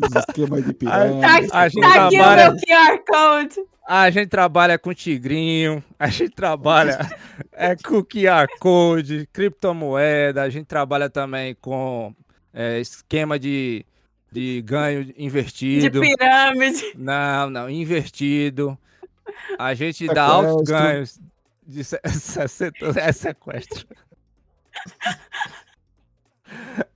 [0.01, 1.22] Os esquemas de pirâmide.
[1.49, 3.65] Tá, A gente tá aqui o trabalha- meu QR Code.
[3.89, 6.97] A gente trabalha com tigrinho, a gente trabalha
[7.53, 12.13] é, com QR Code, criptomoeda, a gente trabalha também com
[12.53, 13.86] é, esquema de,
[14.32, 16.01] de ganho De invertido.
[16.01, 16.84] pirâmide.
[16.97, 18.78] Não, não, invertido.
[19.60, 20.50] A gente dá Sequestro.
[20.52, 21.20] altos ganhos
[21.66, 22.02] de se-
[22.48, 23.88] se- é sequestro.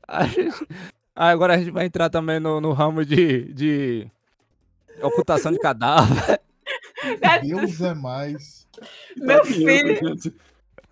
[0.08, 0.68] A gente-
[1.16, 4.08] Ah, agora a gente vai entrar também no, no ramo de, de
[5.02, 6.40] ocultação de cadáver.
[7.44, 8.68] Deus é mais.
[9.18, 10.10] Dá Meu dinheiro, filho.
[10.22, 10.34] gente.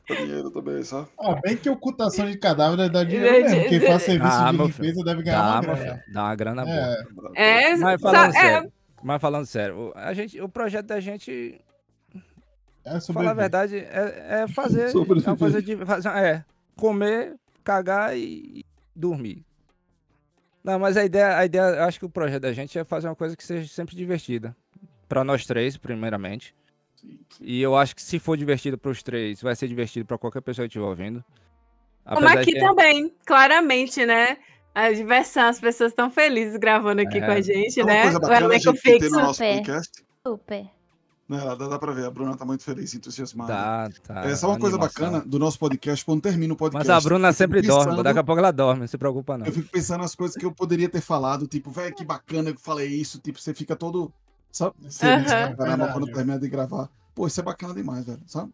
[0.10, 1.08] Dá dinheiro também, sabe?
[1.20, 3.70] Ah, bem que ocultação de cadáver dá dinheiro Gente, mesmo.
[3.70, 5.78] Quem faz serviço Ah, de limpeza deve ganhar Dá, uma grana.
[5.78, 7.34] filho, dá uma grana boa.
[7.36, 8.72] É, É, Mas só- falando é, sério,
[9.04, 11.60] mas falando sério, o- a gente, o projeto da gente,
[12.86, 14.90] é falar a verdade, é, é fazer,
[15.34, 16.46] é fazer, de- fazer- é
[16.76, 19.44] comer, cagar e dormir.
[20.64, 23.08] Não, mas a ideia, a ideia, eu acho que o projeto da gente é fazer
[23.08, 24.56] uma coisa que seja sempre divertida.
[25.08, 26.54] Pra nós três, primeiramente.
[27.40, 30.68] E eu acho que se for divertido pros três, vai ser divertido pra qualquer pessoa
[30.68, 31.24] que estiver ouvindo.
[32.06, 34.38] Como Apesar aqui de- também, claramente, né?
[34.74, 37.26] A diversão, as pessoas estão felizes gravando aqui É.
[37.26, 38.02] com a gente, É uma né?
[38.04, 39.10] coisa O bacana a elenco fixo.
[39.12, 39.56] no nosso Super.
[39.58, 40.04] podcast.
[40.26, 40.68] Super.
[41.28, 43.54] Né, dá, dá pra ver, a Bruna tá muito feliz, entusiasmada.
[43.54, 44.22] Tá, tá.
[44.26, 46.88] é só uma coisa bacana do nosso podcast, quando termina o podcast.
[46.88, 49.46] Mas a Bruna sempre dorme, pensando- daqui a pouco ela dorme, não se preocupa não.
[49.46, 52.58] Eu fico pensando nas coisas que eu poderia ter falado, tipo, velho, que bacana que
[52.58, 54.12] eu falei isso, tipo, você fica todo,
[54.52, 54.74] sabe?
[54.90, 55.56] Feliz Aham.
[55.56, 56.90] pra caramba quando termina de gravar.
[57.14, 58.52] Pô, isso é bacana demais, velho, sabe?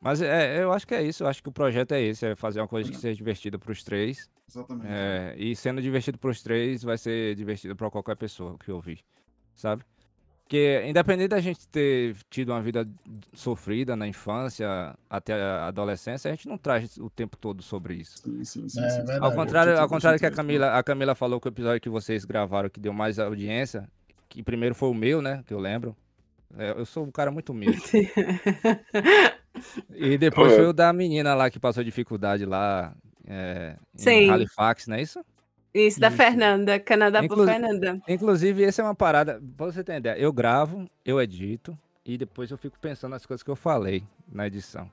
[0.00, 1.24] Mas é, eu acho que é isso.
[1.24, 3.82] Eu acho que o projeto é esse, é fazer uma coisa que seja divertida pros
[3.82, 4.28] três.
[4.48, 4.86] Exatamente.
[4.88, 9.00] é, e sendo divertido pros três, vai ser divertido pra qualquer pessoa que ouvir,
[9.54, 9.84] sabe?
[10.48, 12.88] Porque independente da gente ter tido uma vida
[13.34, 18.16] sofrida na infância até a adolescência, a gente não traz o tempo todo sobre isso.
[18.16, 18.80] Sim, sim, sim.
[18.80, 19.18] É, verdade.
[19.22, 22.24] Ao contrário, ao contrário que a Camila, a Camila falou que o episódio que vocês
[22.24, 23.86] gravaram que deu mais audiência,
[24.26, 25.42] que primeiro foi o meu, né?
[25.46, 25.94] Que eu lembro.
[26.56, 27.82] É, eu sou um cara muito humilde.
[29.94, 30.56] E depois É.
[30.56, 32.94] foi o da menina lá que passou dificuldade lá
[33.26, 33.76] é,
[34.06, 34.30] em.
[34.30, 35.24] Halifax, não é isso?
[35.74, 36.16] Isso, da Isso.
[36.16, 36.80] Fernanda.
[36.80, 38.00] Canadá por Inclu- Fernanda.
[38.08, 42.50] Inclusive, essa é uma parada, pra você ter ideia, eu gravo, eu edito, e depois
[42.50, 44.02] eu fico pensando nas coisas que eu falei
[44.32, 44.90] na edição.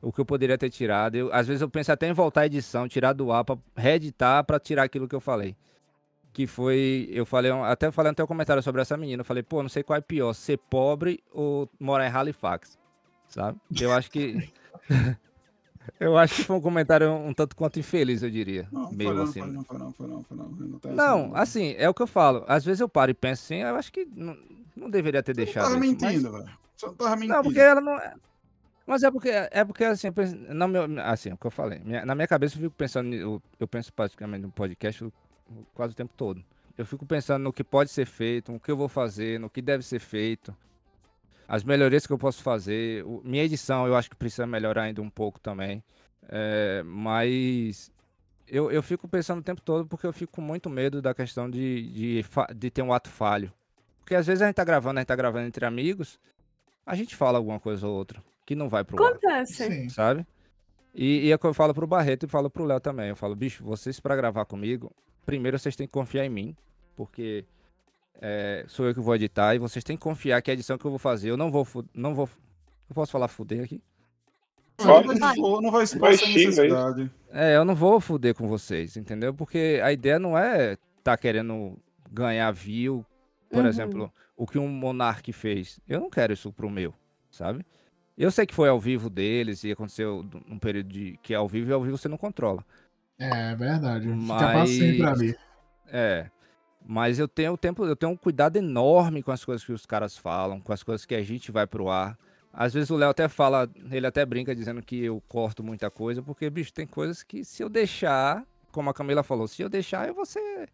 [0.00, 1.16] O que eu poderia ter tirado.
[1.16, 4.44] Eu, às vezes eu penso até em voltar à edição, tirar do ar pra reeditar
[4.44, 5.56] pra tirar aquilo que eu falei.
[6.32, 9.62] que foi, eu falei, até falei até um comentário sobre essa menina, eu falei, pô,
[9.62, 12.76] não sei qual é pior, ser pobre ou morar em Halifax,
[13.28, 13.58] sabe?
[13.80, 14.50] Eu acho que
[16.00, 19.14] eu acho que foi um comentário um tanto quanto infeliz, eu diria, Não, foi meio
[19.14, 19.40] não, assim.
[19.40, 20.48] foi não, foi não, foi não, foi não.
[20.48, 22.44] Não, essa Não, assim, é o que eu falo.
[22.48, 24.36] Às vezes eu paro e penso assim, eu acho que não,
[24.74, 26.50] não deveria ter Você não deixado tava isso, mas- mentindo, velho.
[26.76, 27.34] Você não tava mentindo.
[27.34, 27.98] Não, porque ela não.
[27.98, 28.14] é-
[28.86, 31.80] Mas é porque, é porque assim, penso- no meu, assim, é o que eu falei.
[31.84, 35.06] minha- na minha cabeça eu fico pensando, eu, eu penso praticamente no podcast
[35.74, 36.42] quase o tempo todo.
[36.76, 39.60] Eu fico pensando no que pode ser feito, no que eu vou fazer, no que
[39.62, 40.54] deve ser feito,
[41.48, 43.04] as melhorias que eu posso fazer.
[43.04, 45.82] o- minha edição eu acho que precisa melhorar ainda um pouco também.
[46.28, 47.90] É, mas
[48.48, 51.48] eu, eu fico pensando o tempo todo porque eu fico com muito medo da questão
[51.50, 52.24] de, de,
[52.56, 53.52] de ter um ato falho.
[54.00, 56.18] Porque às vezes a gente tá gravando, a gente tá gravando entre amigos,
[56.84, 59.64] a gente fala alguma coisa ou outra que não vai pro Acontece.
[59.66, 59.88] Sim.
[59.88, 60.26] sabe?
[60.94, 63.08] E, e é eu falo pro Barreto e falo pro Léo também.
[63.08, 64.92] Eu falo, bicho, vocês pra gravar comigo,
[65.26, 66.56] primeiro vocês têm que confiar em mim,
[66.94, 67.44] porque
[68.20, 70.84] é, sou eu que vou editar e vocês têm que confiar que a edição que
[70.84, 72.28] eu vou fazer, eu não vou, não vou,
[72.88, 73.82] eu posso falar fuder aqui?
[74.80, 75.18] Não, Pode.
[75.20, 77.10] vai não vai necessidade.
[77.30, 79.32] É, eu não vou fuder com vocês, entendeu?
[79.32, 81.78] Porque a ideia não é tá querendo
[82.10, 83.04] ganhar view,
[83.50, 83.68] por Uhum.
[83.68, 85.78] exemplo, o que um Monark fez.
[85.88, 86.92] Eu não quero isso pro meu,
[87.30, 87.64] sabe?
[88.18, 91.48] Eu sei que foi ao vivo deles e aconteceu num período de que é ao
[91.48, 92.64] vivo e ao vivo você não controla.
[93.18, 94.08] É verdade.
[94.08, 95.36] Fica Mas- pra sempre ali.
[95.86, 96.30] É.
[96.86, 100.18] Mas eu tenho tempo, eu tenho um cuidado enorme com as coisas que os caras
[100.18, 102.18] falam, com as coisas que a gente vai pro ar.
[102.52, 106.22] Às vezes o Léo até fala, ele até brinca dizendo que eu corto muita coisa,
[106.22, 110.06] porque, bicho, tem coisas que se eu deixar, como a Camila falou, se eu deixar,
[110.06, 110.68] eu vou ser.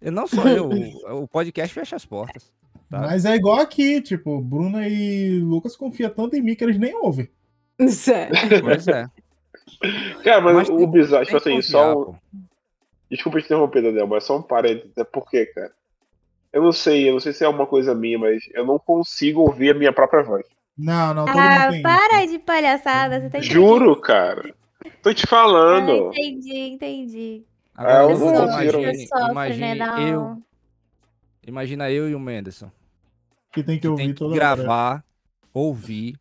[0.00, 0.68] Eu não sou eu,
[1.22, 2.52] o, podcast fecha as portas.
[2.88, 3.00] Tá.
[3.00, 6.94] Mas é igual aqui, tipo, Bruna e Lucas confiam tanto em mim que eles nem
[6.94, 7.28] ouvem.
[7.88, 8.34] Sério.
[8.62, 9.06] Pois é.
[10.22, 11.94] Cara, mas, Mas o tem- bizarro, tipo assim, só.
[11.94, 12.47] confiar, pô.
[13.10, 14.96] Desculpa te interromper, Daniel, mas só um parênteses.
[14.96, 15.72] É por quê, cara?
[16.52, 19.40] Eu não sei, eu não sei se é uma coisa minha, mas eu não consigo
[19.42, 20.46] ouvir a minha própria voz.
[20.76, 22.32] Não, não, todo Ah, mundo tem para isso.
[22.32, 24.54] de palhaçada, você tá Juro, cara.
[25.02, 26.08] Tô te Ah, falando.
[26.12, 27.44] entendi, entendi.
[27.74, 29.30] Ah, Agora, eu não consigo.
[29.30, 29.86] imagine né?
[29.86, 29.98] Não.
[30.08, 30.42] eu,
[31.46, 32.70] imagina eu e o Menderson.
[33.52, 34.38] Que tem que que ouvir tem que toda hora.
[34.38, 35.04] gravar,
[35.52, 36.16] ouvir,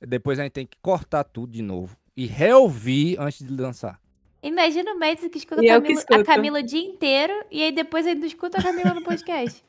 [0.00, 4.00] depois a gente tem que cortar tudo de novo e reouvir antes de lançar.
[4.42, 6.24] Imagina o Médici que escuta a eu que Camila, a.
[6.24, 9.62] Camila o dia inteiro e aí depois ainda escuta a Camila no podcast.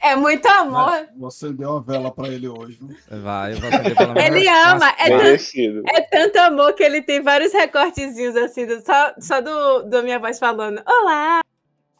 [0.00, 1.06] É muito amor.
[1.16, 2.96] Você deu a vela pra ele hoje, viu?
[3.22, 5.84] Vai, Ele ama, é tanto-.
[5.94, 10.18] É tanto amor que ele tem vários recortezinhos assim, do- só, só do, do minha
[10.18, 11.40] voz falando: Olá!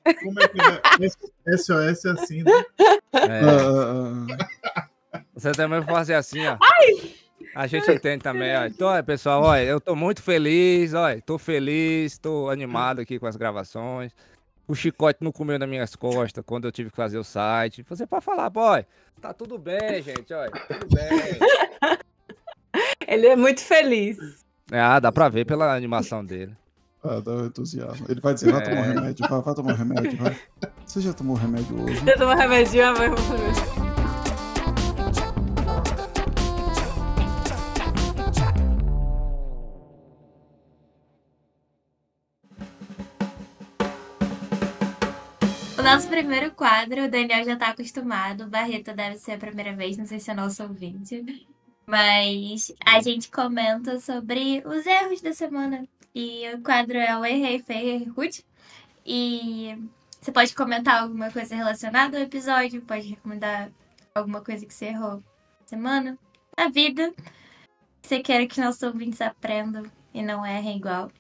[0.04, 1.56] Como é que é?
[1.56, 2.64] SOS é assim, né?
[3.12, 3.40] É,
[5.14, 6.56] ah, você também vai fazer assim, ó.
[7.54, 8.64] A gente entende também, ó.
[8.66, 13.26] Então, ó, pessoal, olha, eu tô muito feliz, olha, tô feliz, tô animado aqui com
[13.26, 14.12] as gravações.
[14.66, 17.84] O chicote não comeu nas minhas costas quando eu tive que fazer o site.
[17.88, 18.86] Você pode falar, boy,
[19.20, 21.98] tá tudo bem, gente, olha, tudo bem.
[23.06, 24.16] Ele é muito feliz.
[24.70, 26.56] Ah, dá pra ver pela animação dele.
[27.04, 28.06] ah, dá um entusiasmo.
[28.08, 28.94] Ele vai dizer, vai tomar um É.
[28.94, 30.36] remédio, vai, vai tomar um remédio, vai.
[30.86, 32.00] Você já tomou remédio hoje?
[32.08, 33.10] Eu tomo remedinho, amor.
[33.10, 33.91] O
[45.92, 48.44] nosso primeiro quadro, o Daniel já tá acostumado.
[48.44, 51.46] O Barreto deve ser a primeira vez, não sei se é nosso ouvinte.
[51.86, 55.86] Mas a gente comenta sobre os erros da semana.
[56.14, 58.40] E o quadro é o Errei Feio Ruth.
[59.04, 59.76] E
[60.18, 63.70] você pode comentar alguma coisa relacionada ao episódio, pode recomendar
[64.14, 65.16] alguma coisa que você errou
[65.60, 66.18] na semana,
[66.56, 67.12] na vida.
[68.00, 71.12] Você queira que nossos ouvintes aprendam e não errem igual.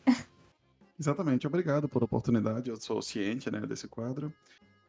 [0.98, 2.70] Exatamente, obrigado por oportunidade.
[2.70, 4.32] Eu sou ciente né, desse quadro.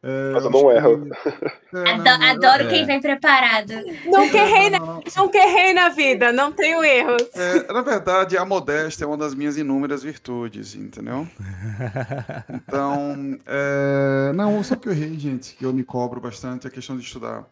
[0.06, 1.08] É, Mas eu acho não que- erro.
[1.74, 2.68] É, Ado- não, não, adoro é.
[2.68, 3.72] quem vem preparado.
[4.04, 5.24] Nunca errei, na, Não, não, não.
[5.24, 7.22] nunca errei na vida, não tenho erros.
[7.34, 11.26] É, na verdade, a modéstia é uma das minhas inúmeras virtudes, entendeu?
[12.50, 16.72] Então, é, não, só que eu errei, gente, que eu me cobro bastante, é a
[16.72, 17.44] questão de estudar.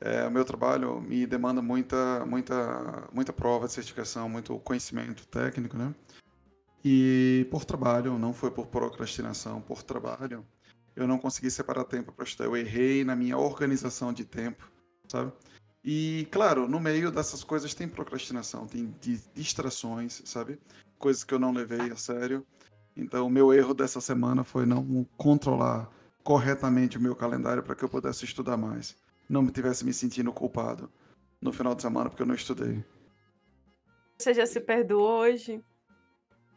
[0.00, 5.76] É, o meu trabalho me demanda muita, muita, muita prova de certificação, muito conhecimento técnico,
[5.76, 5.92] né?
[6.84, 10.44] E por trabalho, não foi por procrastinação, por trabalho,
[10.96, 12.48] eu não consegui separar tempo para estudar.
[12.48, 14.70] Eu errei na minha organização de tempo,
[15.08, 15.32] sabe?
[15.82, 20.58] E, claro, no meio dessas coisas tem procrastinação, tem di- distrações, sabe?
[20.98, 22.46] Coisas que eu não levei a sério.
[22.96, 25.90] Então, o meu erro dessa semana foi não controlar
[26.22, 28.94] corretamente o meu calendário para que eu pudesse estudar mais.
[29.28, 30.90] Não me tivesse me sentindo culpado
[31.40, 32.84] no final de semana porque eu não estudei.
[34.18, 35.64] Você já se perdoou hoje?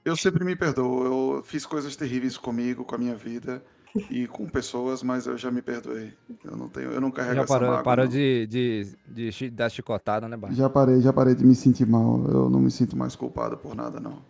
[0.03, 3.63] Eu sempre me perdoo, eu fiz coisas terríveis comigo, com a minha vida.
[4.09, 6.13] E com pessoas, mas eu já me perdoei.
[6.43, 9.49] Eu não tenho, eu não carrego Já essa parou, mágoa, parou de, de, de chi-
[9.49, 10.53] dar chicotada, né, Barra?
[10.53, 12.23] Já parei, já parei de me sentir mal.
[12.25, 14.21] Eu não me sinto mais culpado por nada, não.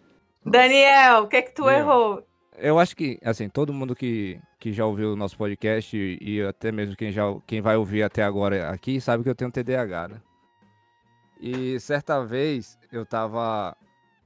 [0.46, 1.72] Daniel, o que é que tu Meu.
[1.72, 2.24] errou?
[2.58, 6.42] Eu acho que, assim, todo mundo que, que já ouviu o nosso podcast e, e
[6.42, 10.10] até mesmo quem, já, quem vai ouvir até agora aqui sabe que eu tenho TDAH,
[10.10, 10.22] né?
[11.42, 13.76] E certa vez eu tava,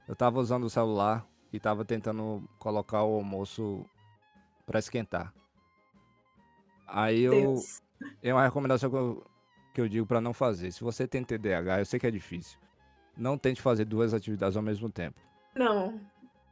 [0.06, 3.84] eu tava usando o celular e tava tentando colocar o almoço
[4.68, 5.32] pra esquentar.
[6.86, 7.82] Aí eu, Deus.
[8.22, 9.26] é uma recomendação que eu,
[9.74, 10.70] que eu digo pra não fazer.
[10.72, 12.58] Se você tem TDAH, eu sei que é difícil.
[13.16, 15.18] Não tente fazer duas atividades ao mesmo tempo.
[15.54, 16.00] Não.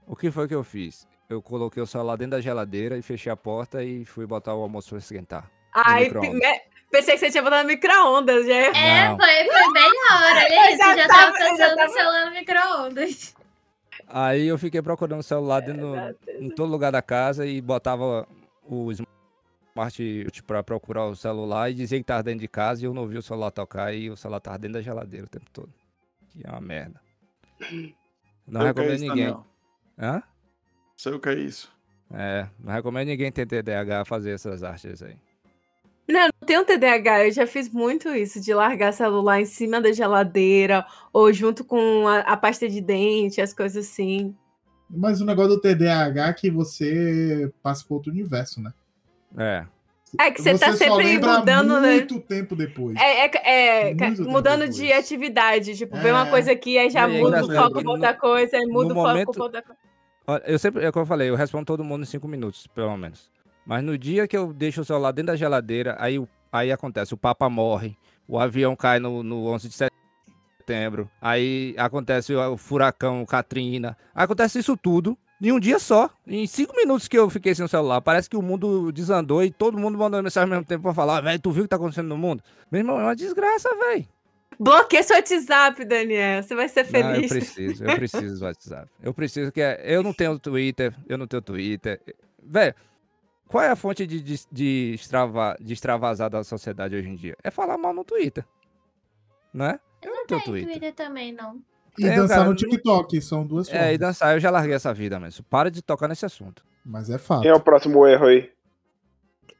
[0.06, 1.06] O que foi que eu fiz?
[1.28, 4.62] Eu coloquei o celular dentro da geladeira e fechei a porta e fui botar o
[4.62, 5.50] almoço pra esquentar.
[5.74, 6.10] Ai,
[6.90, 8.46] pensei que você tinha botado no micro-ondas.
[8.46, 8.54] Já...
[8.54, 9.16] É, Não.
[9.18, 10.40] foi, foi bem na hora.
[10.46, 13.35] Olha isso, já já, tava- tava eu já pensando tava- no celular no micro-ondas.
[14.08, 15.94] Aí eu fiquei procurando o celular dentro,
[16.38, 18.26] em todo lugar da casa e botava
[18.64, 22.94] o smart pra procurar o celular e dizia que tava dentro de casa e eu
[22.94, 25.72] não ouvi o celular tocar e o celular tava dentro da geladeira o tempo todo.
[26.30, 27.00] Que é uma merda.
[28.46, 29.24] Não Sei é recomendo isso, ninguém.
[29.24, 29.46] Daniel.
[29.98, 30.22] Hã?
[30.96, 31.72] Sei o que é isso.
[32.12, 35.16] É, não recomendo ninguém ter TDAH fazer essas artes aí.
[36.46, 41.32] Tenho TDAH, eu já fiz muito isso, de largar celular em cima da geladeira, ou
[41.32, 44.34] junto com a, a pasta de dente, as coisas assim.
[44.88, 48.72] Mas o negócio do TDAH é que você passa por outro universo, né?
[49.36, 49.66] É.
[50.20, 51.94] É que você tá só sempre lembra mudando, né?
[51.96, 52.96] muito tempo depois.
[52.96, 54.98] É, é- é, mudando de depois.
[55.04, 55.76] atividade.
[55.76, 56.30] Tipo, vê uma É.
[56.30, 58.94] coisa aqui, aí já é muda o foco pra no- outra coisa, aí muda o
[58.96, 59.80] foco momento- pra outra coisa.
[60.28, 62.96] Olha, Eu sempre, é como eu falei, eu respondo todo mundo em cinco minutos, pelo
[62.96, 63.30] menos.
[63.66, 67.14] Mas no dia que eu deixo o celular dentro da geladeira, aí, o- aí acontece,
[67.14, 67.96] o Papa morre,
[68.26, 69.74] o avião cai no, no 11 de
[70.60, 76.46] setembro, aí acontece o, o furacão Katrina, acontece isso tudo em um dia só, em
[76.46, 78.00] cinco minutos que eu fiquei sem o celular.
[78.00, 81.20] Parece que o mundo desandou e todo mundo mandou mensagem ao mesmo tempo pra falar,
[81.20, 82.42] velho, tu viu o que tá acontecendo no mundo?
[82.72, 84.06] Meu irmão, é uma desgraça, velho.
[84.58, 86.42] Bloqueia seu WhatsApp, Daniel.
[86.42, 87.22] Você vai ser Não, feliz.
[87.24, 88.90] eu preciso, eu preciso do WhatsApp.
[89.02, 89.60] Eu preciso que.
[89.60, 92.00] é- Eu não tenho Twitter, eu não tenho Twitter.
[92.42, 92.74] Velho,
[93.48, 97.36] qual é a fonte de, de, de, extrava, de extravasar da sociedade hoje em dia?
[97.42, 98.44] É falar mal no Twitter.
[99.52, 99.78] Né?
[100.02, 100.70] Eu não tenho Twitter.
[100.70, 101.60] Twitter também, não.
[101.98, 103.86] E dançar cara, no não- TikTok, são duas formas.
[103.86, 106.62] É, e dançar, eu já larguei essa vida, mas para de tocar nesse assunto.
[106.84, 107.42] Mas é fato.
[107.42, 108.50] Quem é o próximo erro aí?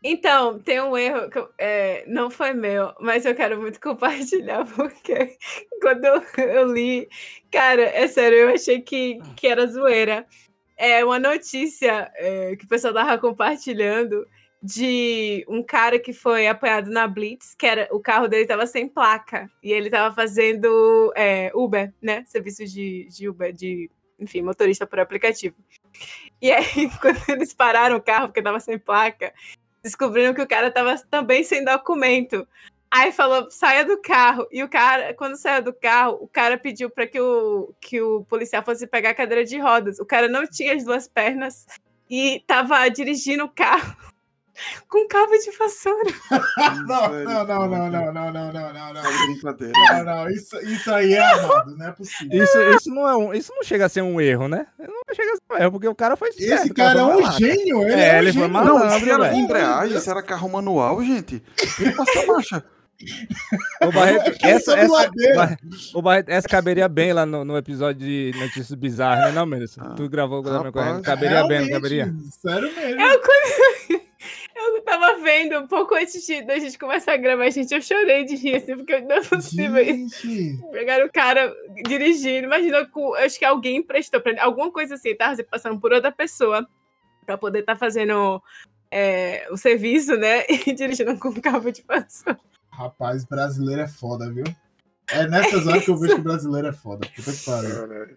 [0.05, 4.65] Então, tem um erro que eu- é, não foi meu, mas eu quero muito compartilhar,
[4.77, 5.37] porque
[5.81, 7.09] quando eu, eu li,
[7.51, 10.27] cara, é sério, eu achei que, que era zoeira.
[10.77, 14.27] É uma notícia é, que o pessoal tava compartilhando
[14.63, 18.89] de um cara que foi apanhado na Blitz, que era o carro dele tava sem
[18.89, 22.25] placa, e ele tava fazendo é, Uber, né?
[22.27, 25.57] Serviço de, de Uber, de, enfim, motorista por aplicativo.
[26.43, 29.33] E aí, quando eles pararam o carro, porque tava sem placa,
[29.83, 32.47] descobriram que o cara tava também sem documento.
[32.91, 34.47] Aí falou, saia do carro.
[34.51, 38.25] E o cara, quando saiu do carro, o cara pediu para que o, que o
[38.25, 39.99] policial fosse pegar a cadeira de rodas.
[39.99, 41.67] O cara não tinha as duas pernas
[42.09, 43.95] e tava dirigindo o carro
[44.89, 46.11] com cabo de vassoura.
[46.87, 49.27] Não, não, não, não, não, não, não, não, não, não.
[49.27, 49.73] Brincadeira.
[49.75, 52.43] Não, não, isso, isso aí é amado, não é possível.
[52.43, 54.67] Isso, isso, não é um, isso não chega a ser um erro, né?
[54.79, 57.23] Não chega a ser um erro, porque o cara foi esperto, Esse cara é foi
[57.23, 58.49] um gênio, ele É, é, um ele foi gênio.
[58.51, 59.07] malandro.
[59.07, 59.37] Não, era velho.
[59.37, 61.43] embreagem, isso era carro manual, gente.
[61.79, 62.65] Ele passa marcha.
[63.83, 65.59] Ô, Barreto, essa, essa,
[65.95, 69.77] ô, Barreto, essa caberia bem lá no, no episódio de Notícias Bizarras, né, não, Menos?
[69.79, 71.03] Ah, tu gravou com o correndo.
[71.03, 72.15] Caberia bem, não caberia?
[72.41, 73.01] Sério mesmo.
[73.01, 73.21] Eu,
[74.77, 78.25] eu tava vendo um pouco antes de, da gente começar a gravar, gente, eu chorei
[78.25, 79.85] de rir, assim, porque não é possível.
[79.85, 81.55] Gente, Pegaram o cara
[81.85, 85.79] dirigindo, imagina, com- acho que alguém emprestou pra ele, alguma coisa assim, tava se passando
[85.79, 86.67] por outra pessoa
[87.27, 88.43] pra poder estar fazendo
[88.91, 90.45] é, o serviço, né?
[90.67, 92.41] E dirigindo com cabo de vassoura.
[92.77, 94.45] Rapaz, brasileiro é foda, viu?
[95.09, 97.07] É nessas horas que eu vejo que o brasileiro é foda.
[97.15, 98.17] Puta que pariu.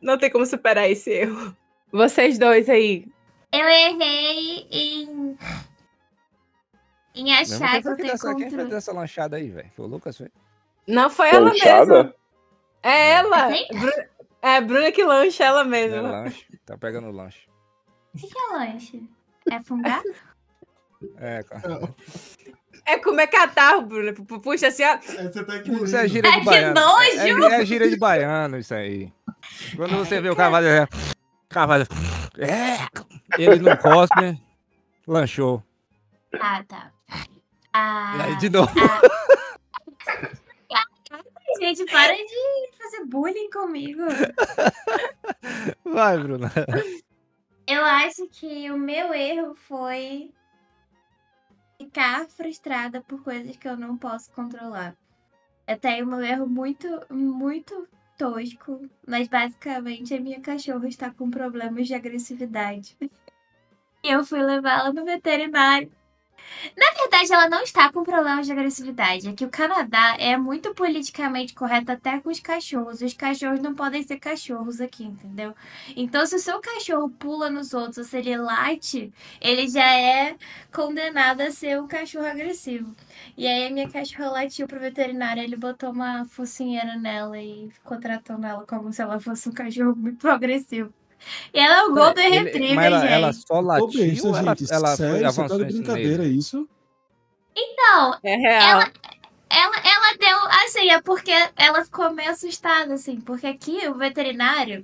[0.00, 1.56] Não tem como superar esse erro.
[1.92, 3.06] Vocês dois aí.
[3.52, 5.38] Eu errei em.
[7.14, 8.70] Em achar quem que foi eu que tenho dessa, quem controle.
[8.70, 9.70] dessa lanchada aí, velho?
[9.76, 10.30] Foi o Lucas, foi?
[10.88, 11.70] Não foi ela mesma.
[11.70, 12.14] Lanchada?
[12.82, 13.52] É ela.
[13.54, 13.66] Sim?
[13.78, 14.04] Bru-
[14.40, 16.00] É, Bruna que lancha ela É mesma.
[16.10, 16.46] lanche.
[16.64, 17.46] Tá pegando lanche.
[18.14, 19.08] O que é lanche?
[19.50, 20.08] É fungado?
[21.18, 21.94] É, cara.
[22.84, 24.12] É comer catarro, Bruna.
[24.12, 24.88] Pu- Puxa assim, ó.
[24.94, 25.56] É, Você tá.
[25.58, 26.74] Isso é gíria de que baiano.
[26.80, 27.44] nojo!
[27.46, 29.12] É, é gíria de baiano, isso aí.
[29.76, 30.66] Quando você vê o cavalo.
[30.66, 30.86] É,
[31.48, 31.84] cavalo.
[32.38, 32.78] É,
[33.40, 34.40] ele não cospe,
[35.06, 35.62] lanchou.
[36.40, 36.90] Ah, tá.
[37.72, 38.70] Ah, E aí, de novo.
[41.60, 44.02] gente, para de fazer bullying comigo.
[45.84, 46.50] Vai, Bruna.
[47.66, 50.30] Eu acho que o meu erro foi
[51.82, 54.96] ficar frustrada por coisas que eu não posso controlar.
[55.80, 61.94] Tenho um erro muito, muito tosco, mas basicamente a minha cachorra está com problemas de
[61.94, 62.96] agressividade.
[64.04, 65.88] E eu fui levá-la no veterinário.
[66.76, 69.28] Na verdade, ela não está com problemas de agressividade.
[69.28, 73.00] É que o Canadá é muito politicamente correto até com os cachorros.
[73.02, 75.54] Os cachorros não podem ser cachorros aqui, entendeu?
[75.96, 80.36] Então, se o seu cachorro pula nos outros ou se ele late, ele já é
[80.72, 82.94] condenado a ser um cachorro agressivo.
[83.36, 85.42] E aí, a minha cachorra latiu pro veterinário.
[85.42, 89.94] Ele botou uma focinheira nela e ficou tratando ela como se ela fosse um cachorro
[89.96, 90.92] muito agressivo.
[91.54, 93.12] E ela é o Golden Ele- Retriever, mas ela, gente.
[93.12, 95.76] ela só Ô, latiu, besta, ela, gente, ela foi, sério, você tá avançou de isso
[95.82, 96.34] brincadeira, nele.
[96.34, 96.68] é isso?
[97.76, 98.62] Não, É real.
[98.80, 98.92] Ela,
[99.50, 100.38] ela, ela deu.
[100.64, 103.20] Assim, é porque ela ficou meio assustada, assim.
[103.20, 104.82] Porque aqui o veterinário.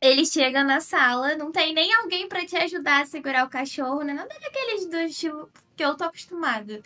[0.00, 4.02] Ele chega na sala, não tem nem alguém pra te ajudar a segurar o cachorro,
[4.02, 4.12] né?
[4.12, 6.82] Nada daqueles do estilo que eu tô acostumada.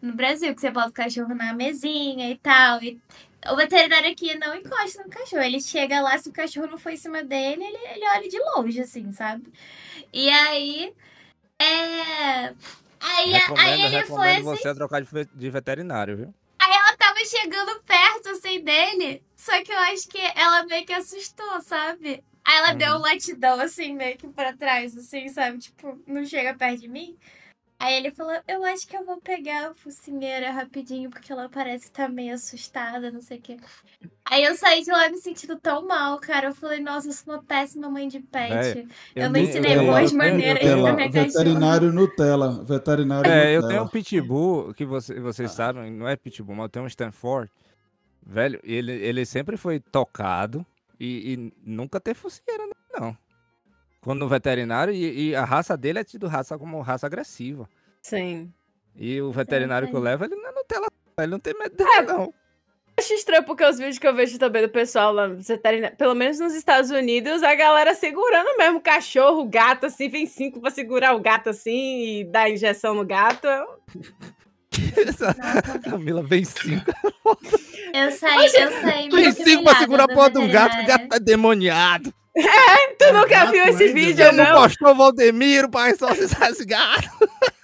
[0.00, 2.82] No Brasil, que você bota o cachorro na mesinha e tal.
[2.82, 2.98] E
[3.46, 5.42] o veterinário aqui não encosta no cachorro.
[5.42, 8.38] Ele chega lá, se o cachorro não for em cima dele, ele, ele olha de
[8.38, 9.52] longe, assim, sabe?
[10.12, 10.92] E aí.
[11.60, 12.54] É.
[13.00, 14.42] Aí, Recomendo, aí ele foi assim.
[14.42, 16.34] você a trocar de, ve- de veterinário, viu?
[16.60, 19.22] Ela tava chegando perto, assim, dele.
[19.36, 22.22] Só que eu acho que ela meio que assustou, sabe?
[22.44, 25.58] Aí ela deu um latidão, assim, meio que pra trás, assim, sabe?
[25.58, 27.16] Tipo, não chega perto de mim.
[27.80, 31.86] Aí ele falou, eu acho que eu vou pegar a focinheira rapidinho, porque ela parece
[31.86, 33.56] que tá meio assustada, não sei o quê.
[34.28, 36.48] Aí eu saí de lá me sentindo tão mal, cara.
[36.48, 38.52] Eu falei, nossa, eu sou uma péssima mãe de pet.
[38.74, 42.64] Véi, Eu não tenho- ensinei eu- boas eu maneiras eu pra minha veterinário Nutella.
[42.64, 43.68] Veterinário É, eu Nutella.
[43.68, 47.48] tenho um pitbull, que você, vocês sabem, não é pitbull, mas eu tenho um Stanford.
[48.26, 50.66] Velho, ele, ele sempre foi tocado
[50.98, 53.16] e, e nunca teve focinheira, nele, não.
[54.08, 57.68] Quando no veterinário, e, e a raça dele é tido raça como raça agressiva.
[58.00, 58.50] Sim.
[58.96, 60.86] E o veterinário que eu levo, ele não é Nutella,
[61.18, 62.32] ele não tem medo dele, não.
[62.98, 66.14] Acho estranho porque os vídeos que eu vejo também do pessoal lá, nos veterinários, pelo
[66.14, 71.14] menos nos Estados Unidos, a galera segurando mesmo cachorro, gato, assim, vem cinco pra segurar
[71.14, 73.46] o gato assim e dar injeção no gato.
[75.06, 75.34] Essa-
[75.84, 76.90] Camila vem cinco.
[77.92, 78.50] Eu saí, eu
[78.80, 80.86] saí cinco pra humilhada segurar a do porra do gato, que o veterinário.
[80.86, 82.14] gato tá demoniado.
[82.98, 84.62] Tu nunca gato viu esse vídeo, Você não não?
[84.62, 87.08] postou o Valdemiro pra exorcizar esse gato?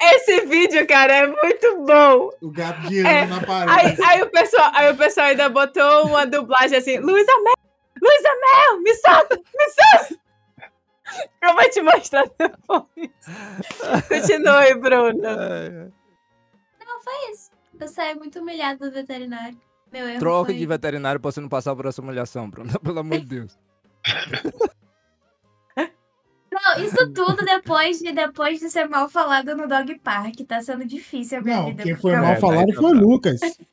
[0.00, 2.30] Esse vídeo, cara, é muito bom.
[2.42, 4.02] O gato girando É, na Aí, parede.
[4.02, 7.54] aí o pessoal, aí o pessoal ainda botou uma dublagem assim, Luísa Mel,
[8.02, 10.20] Luísa Mel, me solta, me solta.
[11.42, 13.10] Eu vou te mostrar depois.
[14.08, 15.24] Continua aí, Bruno.
[15.24, 15.88] É,
[16.84, 17.50] Não, foi isso.
[17.80, 19.58] Eu saí muito humilhada do veterinário.
[19.92, 20.58] Meu erro Troca foi...
[20.58, 22.70] de veterinário pra você não passar por essa humilhação, Bruno.
[22.80, 23.58] Pelo amor de Deus.
[26.50, 30.34] Não, isso tudo depois de, depois de ser mal falado no Dog Park.
[30.46, 31.82] Tá sendo difícil a minha Não, vida.
[31.84, 32.94] quem foi mal falado foi o.
[32.94, 33.40] Lucas.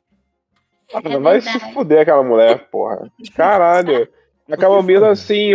[0.94, 1.64] Ah, É vai verdade.
[1.64, 3.10] se fuder aquela mulher, porra.
[3.34, 4.08] Caralho.
[4.48, 5.50] A Camila, assim.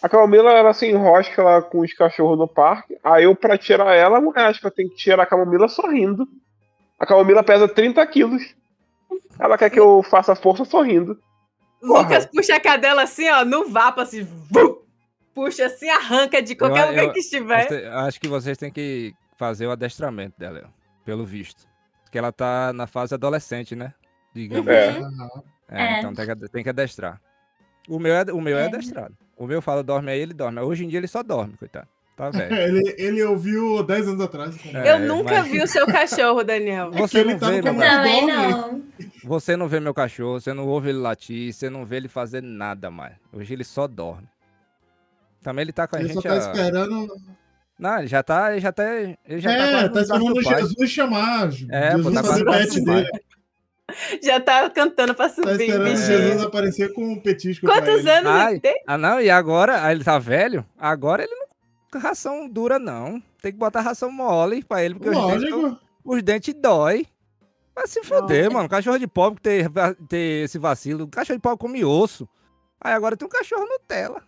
[0.00, 2.98] A Camila, ela se enrosca lá com os cachorros no parque.
[3.04, 5.68] Aí eu, pra tirar ela, a mulher acha que eu tenho que tirar a Camila
[5.68, 6.26] sorrindo.
[7.02, 8.54] A Camila pesa 30 quilos.
[9.36, 11.18] Ela quer que eu faça força sorrindo.
[11.80, 12.02] Porra.
[12.02, 14.78] Lucas puxa a cadela assim, ó, no vapo, assim, vum,
[15.34, 17.66] puxa assim, arranca de qualquer Eu- lugar eu- que estiver.
[17.66, 20.70] Você- acho que vocês têm que fazer o adestramento dela,
[21.04, 21.66] pelo visto.
[22.04, 23.92] Porque ela tá na fase adolescente, né?
[24.32, 24.68] Digamos.
[24.68, 24.90] É.
[24.90, 25.42] Aham.
[25.68, 25.98] É, É.
[25.98, 27.20] então tem que, tem que adestrar.
[27.88, 28.66] O meu é, o meu é É.
[28.66, 29.16] adestrado.
[29.36, 30.60] O meu fala dorme aí, ele dorme.
[30.60, 31.88] Hoje em dia ele só dorme, coitado.
[32.22, 32.54] Tá velho.
[32.56, 34.54] Ele, ele ouviu 10 anos atrás.
[34.72, 36.90] É, Eu nunca mas- vi o seu cachorro, Daniel.
[36.92, 37.62] Você ele não tá vê.
[37.62, 38.82] Também não.
[39.24, 42.42] Você não vê meu cachorro, você não ouve ele latir, você não vê ele fazer
[42.42, 43.14] nada mais.
[43.32, 44.28] Hoje ele só dorme.
[45.42, 46.22] Também ele tá com a Ele gente.
[46.22, 47.08] só tá há- esperando.
[47.78, 50.60] Não, ele já tá, ele já tá, ele já tá é, tá braço esperando pai.
[50.62, 51.48] Jesus chamar.
[51.70, 53.10] É, Jesus pô, tá fazer pet dele.
[54.22, 55.50] Já tá cantando pra Tá subir.
[55.64, 56.06] esperando bicho.
[56.06, 57.66] Jesus aparecer com um petisco.
[57.66, 58.10] Quantos ele.
[58.10, 58.52] anos Ai.
[58.52, 58.82] ele tem?
[58.86, 61.46] Ah, não, e agora, aí ele tá velho, agora ele não
[61.98, 63.22] ração dura, não.
[63.40, 65.80] Tem que botar ração mole pra ele, porque os dentes, Lógico.
[66.04, 67.06] os dentes dói.
[67.74, 68.56] Vai se fuder, Nossa.
[68.56, 68.68] mano.
[68.68, 71.08] Cachorro de pobre que ter, va- ter esse vacilo.
[71.08, 72.28] Cachorro de pobre come osso.
[72.80, 74.22] Aí agora tem um cachorro Nutella.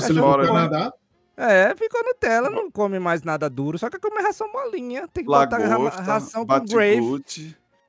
[0.00, 0.46] Se ele pro né?
[0.46, 0.92] Canadá,
[1.36, 5.06] É, ficou Nutella, não come mais nada duro, só quer comer ração molinha.
[5.08, 7.24] Tem que botar ra- Lagosta, ração com grave.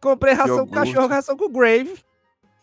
[0.02, 1.96] Comprei ração com cachorro, ração com grave.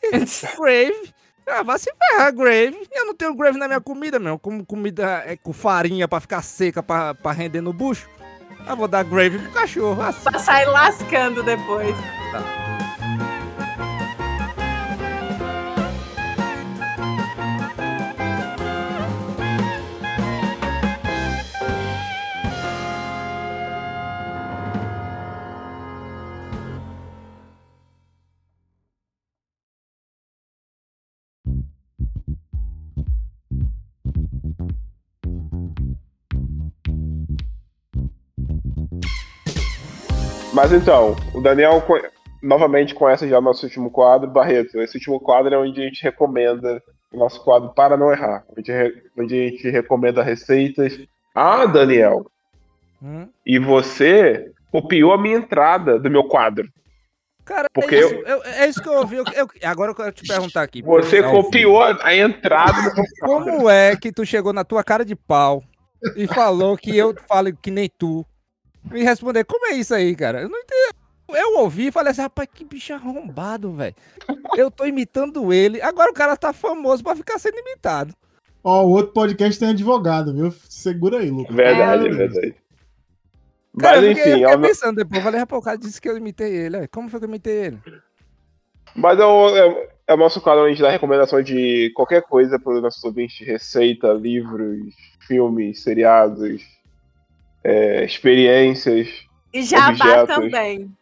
[0.57, 1.15] grave.
[1.47, 2.89] Ah, vai se ferrar, grave.
[2.93, 4.39] Eu não tenho grave na minha comida, meu.
[4.39, 8.09] Como comida é com farinha pra ficar seca, pra, pra render no bucho.
[8.67, 10.01] Eu vou dar grave pro cachorro.
[10.03, 10.23] Assim.
[10.23, 11.97] Pra sair lascando depois.
[40.61, 41.83] Mas então, o Daniel
[42.43, 44.29] novamente conhece já o nosso último quadro.
[44.29, 48.45] Barreto, esse último quadro é onde a gente recomenda o nosso quadro para não errar.
[48.55, 50.99] Onde, a gente recomenda receitas.
[51.35, 52.27] Ah, Daniel,
[53.03, 53.27] Hum?
[53.47, 56.69] e você copiou a minha entrada do meu quadro.
[57.43, 59.17] Cara, Porque é, isso, eu- é isso que eu ouvi.
[59.17, 60.83] eu- eu- agora eu quero te perguntar aqui.
[60.83, 61.43] Você eu ouvi.
[61.45, 63.53] copiou a entrada do meu quadro.
[63.55, 65.63] Como é que tu chegou na tua cara de pau
[66.15, 68.27] e falou que eu falo que nem tu?
[68.85, 70.43] Me responder, como é isso aí, cara?
[70.43, 70.95] Eu não entendo.
[71.33, 73.95] Eu ouvi e falei assim, rapaz, que bicho arrombado, velho.
[74.57, 75.81] Eu tô imitando ele.
[75.81, 78.13] Agora o cara tá famoso pra ficar sendo imitado.
[78.65, 80.53] Ó, o outro podcast tem advogado, viu?
[80.69, 81.55] Segura aí, Lucas.
[81.55, 82.09] Verdade, É.
[82.09, 82.55] é verdade.
[83.79, 85.17] Cara, Mas eu fiquei, eu enfim, fiquei é uma- pensando depois.
[85.19, 86.77] Eu falei, rapaz, o cara disse que eu imitei ele.
[86.79, 86.89] aí.
[86.89, 87.79] Como foi que eu imitei ele?
[88.97, 92.59] Mas é o, é- é o nosso onde a gente dá recomendação de qualquer coisa
[92.59, 96.61] para os nossos ouvintes, receita, livros, filmes, seriados,
[97.65, 99.09] é, experiências
[99.53, 100.35] E jabá Objetos.
[100.37, 100.97] também.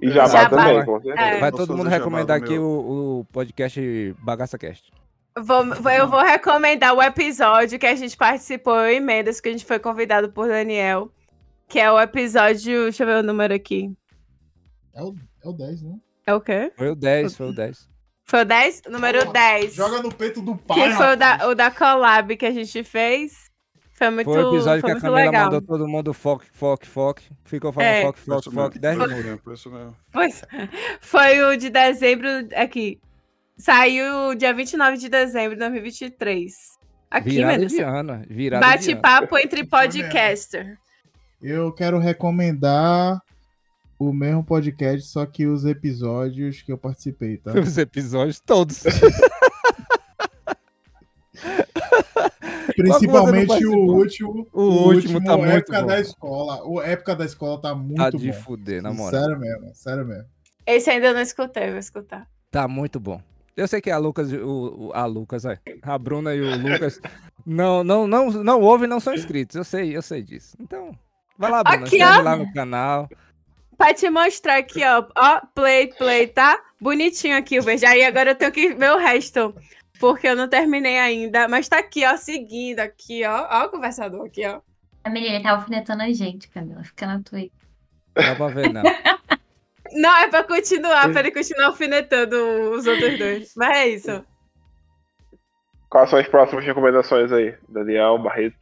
[0.00, 0.48] e jabá, Jabá.
[0.64, 1.28] também, com certeza.
[1.28, 1.40] É.
[1.40, 4.90] Vai todo mundo recomendar aqui o, o podcast Bagaça Cast.
[5.38, 9.52] Vou, eu vou recomendar o episódio que a gente participou eu e Mendes, que a
[9.52, 11.10] gente foi convidado por Daniel.
[11.68, 12.82] Que é o episódio.
[12.82, 13.92] Deixa eu ver o número aqui.
[14.92, 15.14] É o,
[15.44, 15.94] é o 10, né?
[16.26, 16.72] É o quê?
[16.76, 17.88] Foi o 10, foi o 10.
[18.24, 18.82] Foi o 10?
[18.90, 19.74] Número Porra, 10.
[19.74, 20.90] Joga no peito do pai.
[20.90, 23.49] Que foi o da, o da collab que a gente fez.
[24.00, 25.44] Foi muito, Foi o episódio foi que a Camila legal.
[25.44, 27.24] mandou todo mundo foque, foque, foque.
[27.44, 28.00] Ficou falando É.
[28.02, 29.20] foque, foque, foque, 10 foi minutos.
[29.20, 29.96] isso mesmo, foi isso mesmo.
[30.10, 30.42] Pois,
[31.02, 32.26] foi o de dezembro.
[32.56, 32.98] Aqui.
[33.58, 36.54] Saiu dia 29 de dezembro de 2023.
[37.10, 38.22] Aqui, Virada de ano.
[38.26, 38.66] Virada.
[38.66, 40.78] Bate-papo entre podcaster.
[41.42, 43.20] Eu quero recomendar
[43.98, 47.52] o mesmo podcast, só que os episódios que eu participei, tá?
[47.60, 48.82] Os episódios todos.
[52.76, 54.46] Principalmente o último.
[54.52, 55.86] O último tá muito época bom.
[55.86, 56.62] da escola.
[56.64, 58.32] O época da escola tá muito Tá de bom.
[58.40, 59.20] fuder, na moral.
[59.20, 60.24] Sério mesmo, sério mesmo.
[60.66, 62.26] Esse ainda não escutei, vou escutar.
[62.50, 63.20] Tá muito bom.
[63.56, 67.00] Eu sei que a Lucas, o, o- a Lucas, é, a Bruna e o Lucas
[67.44, 69.56] não, não, não, não ouvem, não são inscritos.
[69.56, 70.56] Eu sei, eu sei disso.
[70.60, 70.92] Então,
[71.38, 72.20] vai lá, Bruna, Aqui, ó.
[72.22, 73.08] lá no canal.
[73.76, 75.04] Pra te mostrar aqui, ó.
[75.16, 76.58] Ó, play, play, tá?
[76.80, 77.84] Bonitinho aqui o verde.
[77.86, 79.54] Aí agora eu tenho que ver o resto.
[80.00, 81.46] Porque eu não terminei ainda.
[81.46, 83.46] Mas tá aqui, ó, seguindo aqui, ó.
[83.50, 84.60] Ó o conversador aqui, ó.
[85.04, 86.82] A menina tá alfinetando a gente, Camila.
[86.82, 87.52] Fica na tua aí.
[88.16, 88.82] Não dá pra ver, não.
[89.92, 92.36] Não, é pra continuar, pra ele continuar alfinetando
[92.76, 93.52] os outros dois.
[93.56, 94.24] Mas é isso.
[95.88, 97.56] Quais são as próximas recomendações aí?
[97.68, 98.56] Daniel, Barreto.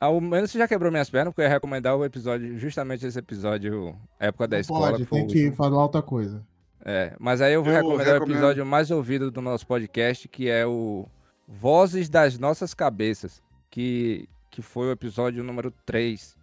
[0.00, 3.16] Ao menos você já quebrou minhas pernas, porque eu ia recomendar o episódio, justamente esse
[3.16, 4.90] episódio, época da Não escola.
[4.90, 6.44] pode, tem que falar outra coisa.
[6.84, 8.36] É, mas aí eu vou Eu recomendar o recomendo.
[8.36, 11.06] episódio mais ouvido do nosso podcast, que é o
[11.46, 16.36] Vozes das Nossas Cabeças, que, que foi o episódio número 3.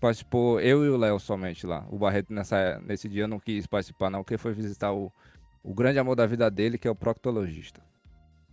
[0.00, 1.86] Participou eu e o Léo somente lá.
[1.90, 5.10] O Barreto nessa, nesse dia não quis participar, não, porque foi visitar o,
[5.62, 7.82] o grande amor da vida dele, que é o proctologista.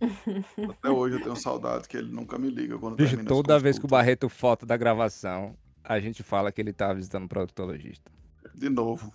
[0.70, 3.78] Até hoje eu tenho saudade que ele nunca me liga quando Bicho, termina toda vez
[3.78, 3.88] que o.
[3.88, 8.10] Barreto foto da gravação, a gente fala que ele tá visitando o proctologista.
[8.54, 9.12] De novo.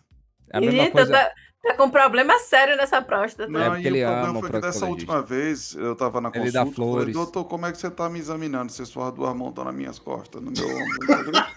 [0.51, 1.11] É a mesma Eita, coisa.
[1.11, 1.31] tá,
[1.63, 3.51] tá com problema sério nessa próstata.
[3.51, 6.51] Não, porque e ele o problema foi que dessa última vez eu tava na Ele
[6.51, 7.13] consulta, dá eu falei, flores.
[7.13, 8.71] doutor, como é que você tá me examinando?
[8.71, 10.97] Você suas duas mãos estão nas minhas costas, no meu ombro.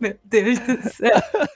[0.00, 1.10] Meu Deus do céu.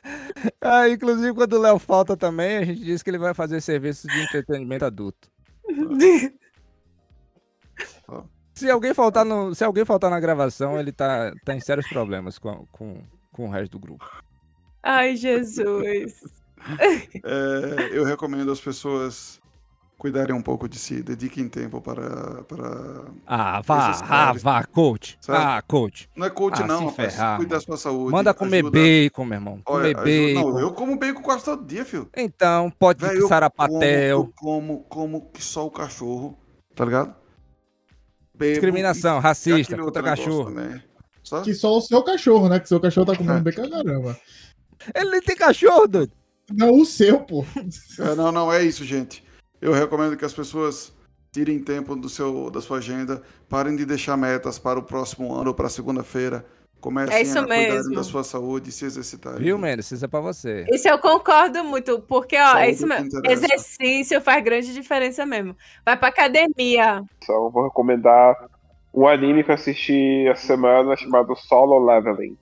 [0.61, 4.11] Ah, inclusive, quando o Léo falta também, a gente diz que ele vai fazer serviços
[4.13, 5.29] de entretenimento adulto.
[8.55, 12.39] Se alguém faltar, no, se alguém faltar na gravação, ele tá, tá em sérios problemas
[12.39, 13.03] com, com,
[13.39, 14.05] com o resto do grupo.
[14.83, 16.13] Ai, Jesus.
[17.25, 19.41] É, eu recomendo as pessoas
[19.97, 22.43] cuidarem um pouco de si, dediquem tempo para.
[22.43, 23.05] para...
[23.25, 25.17] Ah, vá, ah, vá, coach.
[25.21, 25.39] Sabe?
[25.39, 26.11] Ah, coach.
[26.17, 27.15] Não é coach, Ah, não, rapaz.
[27.15, 28.11] ferrar, Cuida da sua saúde.
[28.11, 29.63] Manda comer ajuda- bacon, meu irmão.
[29.67, 30.51] Olha, Comer ajuda- bacon.
[30.51, 32.11] Não, eu como bacon quase todo dia, filho.
[32.17, 34.33] Então, pode eu sarapatel.
[34.37, 36.37] Como, como, como que só o cachorro,
[36.75, 37.15] tá ligado?
[38.35, 40.53] Bebo Discriminação, e- racista, contra cachorro.
[40.53, 40.83] também.
[41.29, 41.45] Sabe?
[41.45, 42.59] Que só o seu cachorro, né?
[42.59, 44.19] Que seu cachorro tá comendo bem pra caramba.
[44.95, 46.13] Ele nem tem cachorro, doido.
[46.51, 47.45] Não, o seu, pô.
[47.99, 49.23] É, não, não, é isso, gente.
[49.61, 50.93] Eu recomendo que as pessoas
[51.31, 55.49] tirem tempo do seu, da sua agenda, parem de deixar metas para o próximo ano
[55.49, 56.45] ou para segunda-feira.
[56.81, 57.95] Comecem É isso a mesmo.
[57.95, 59.41] da sua saúde e se exercitarem.
[59.41, 59.91] Viu, Mendes?
[59.91, 60.65] Isso é pra você.
[60.71, 63.09] Isso eu concordo muito, porque, ó, Saúde é isso mesmo.
[63.29, 65.57] Exercício faz grande diferença mesmo.
[65.85, 67.03] Vai pra academia.
[67.23, 68.37] Então eu vou recomendar
[68.93, 72.37] um anime que eu assisti essa semana chamado Solo Leveling.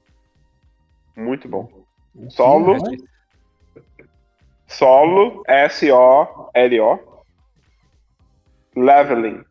[1.16, 1.68] Muito bom.
[2.30, 2.76] Solo.
[4.66, 7.22] Solo, S-O-L-O.
[8.74, 9.44] Leveling.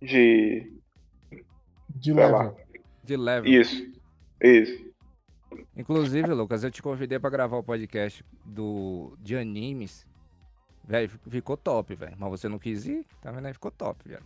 [0.00, 0.72] De.
[1.88, 2.26] De lá.
[2.26, 2.56] level.
[3.04, 3.60] De leve.
[3.60, 3.92] Isso.
[4.40, 4.92] Isso.
[5.76, 10.06] Inclusive, Lucas, eu te convidei pra gravar o podcast do, de animes.
[10.84, 12.16] Velho, ficou top, velho.
[12.18, 13.52] Mas você não quis ir, tá vendo aí?
[13.52, 14.24] Ficou top, velho.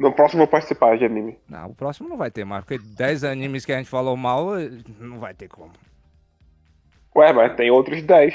[0.00, 1.36] No próximo eu vou participar de anime.
[1.46, 4.58] Não, o próximo não vai ter mais, porque 10 animes que a gente falou mal,
[4.58, 5.72] eh, não vai ter como.
[7.14, 8.34] Ué, mas tem outros 10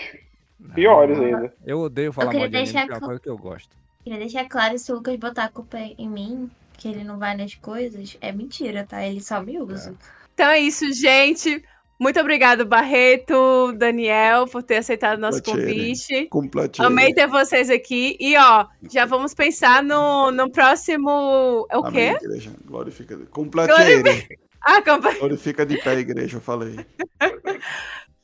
[0.59, 0.75] Não.
[0.75, 1.51] piores ainda.
[1.65, 3.75] Eu odeio falar queria mal de anime, que é uma coisa que eu gosto.
[4.03, 7.35] Queria deixar claro, se o Lucas botar a culpa em mim, que ele não vai
[7.35, 9.03] nas coisas, é mentira, tá?
[9.03, 9.95] Ele só me usa.
[10.35, 11.63] Então é isso, gente.
[11.97, 16.27] Muito obrigado, Barreto, Daniel, por ter aceitado o nosso convite.
[16.27, 16.85] Complatinho.
[16.87, 18.17] Amei ter vocês aqui.
[18.19, 21.65] E ó, já vamos pensar no, no próximo.
[21.69, 22.25] É o Amém, quê?
[22.25, 22.51] igreja.
[22.65, 23.17] Glorifica.
[23.31, 24.11] Complateira.
[24.67, 26.75] Ah, campa- Glorifica de pé, igreja, eu falei.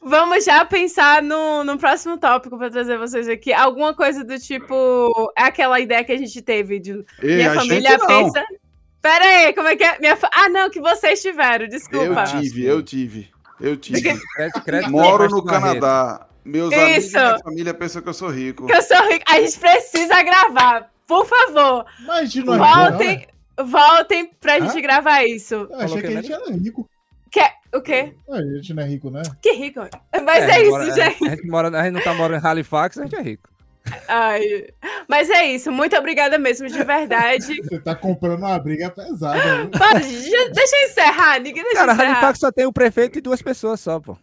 [0.03, 3.53] Vamos já pensar no, no próximo tópico para trazer vocês aqui.
[3.53, 5.31] Alguma coisa do tipo.
[5.37, 8.43] É aquela ideia que a gente teve de Ei, minha família pensa.
[8.99, 9.99] Pera aí, como é que é?
[9.99, 12.23] Minha Ah, não, que vocês tiveram, Eu desculpa.
[12.23, 13.29] tive, eu tive.
[13.61, 14.01] Eu tive.
[14.35, 15.43] Crédito, crédito Moro no.
[15.45, 16.27] Canadá.
[16.43, 17.17] Meus amigos Isso.
[17.17, 18.65] e minha família pensam que eu sou rico.
[18.65, 19.23] Que eu sou rica.
[19.31, 20.89] A gente precisa gravar.
[21.05, 23.25] Por favor, Mas a gente não é rico, voltem, né?
[23.65, 24.59] voltem pra Hã?
[24.61, 25.53] gente gravar isso.
[25.69, 26.89] Eu achei que a gente era rico.
[27.29, 27.41] Que...
[27.73, 28.13] O quê?
[28.29, 29.21] A gente não é rico, né?
[29.41, 29.79] Que rico.
[30.25, 31.27] Mas é, gente isso, mora- gente.
[31.27, 33.49] A gente, mora, a gente não tá morando em Halifax, a gente é rico.
[34.07, 34.67] Ai.
[35.07, 35.71] Mas é isso.
[35.71, 37.61] Muito obrigada mesmo, de verdade.
[37.63, 41.39] Você tá comprando uma briga pesada, já- deixa eu encerrar.
[41.39, 42.11] Ninguém deixa Cara, encerrar.
[42.11, 44.17] Halifax só tem o prefeito e duas pessoas só, pô.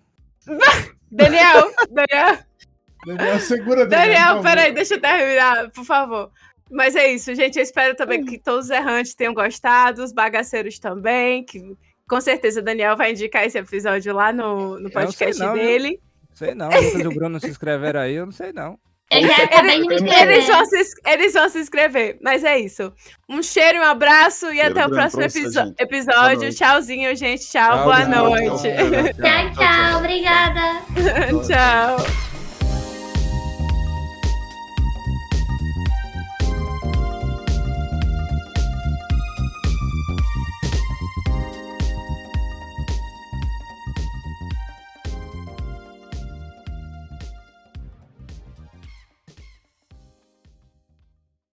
[1.11, 2.39] Daniel, Daniel,
[3.07, 4.25] Daniel, segura, Daniel.
[4.25, 6.31] Daniel, peraí, deixa eu terminar, por favor.
[6.71, 7.57] Mas é isso, gente.
[7.59, 11.77] Eu espero também que todos os errantes tenham gostado, os bagaceiros também, que
[12.09, 16.01] com certeza o Daniel vai indicar esse episódio lá no, no podcast sei não, dele.
[16.35, 18.79] Sei não, o Lucas e o Bruno se inscreveram aí, eu não sei não.
[19.11, 22.93] Me Eles vão, se, eles vão se inscrever, mas é isso.
[23.29, 26.53] Um cheiro, um abraço e Cheiro até o próximo episo- episódio.
[26.55, 27.47] Tchauzinho, gente.
[27.49, 28.69] Tchau, Tchau, boa tchau, noite.
[29.17, 29.99] Tchau, tchau.
[29.99, 30.83] Obrigada.
[31.47, 32.38] tchau.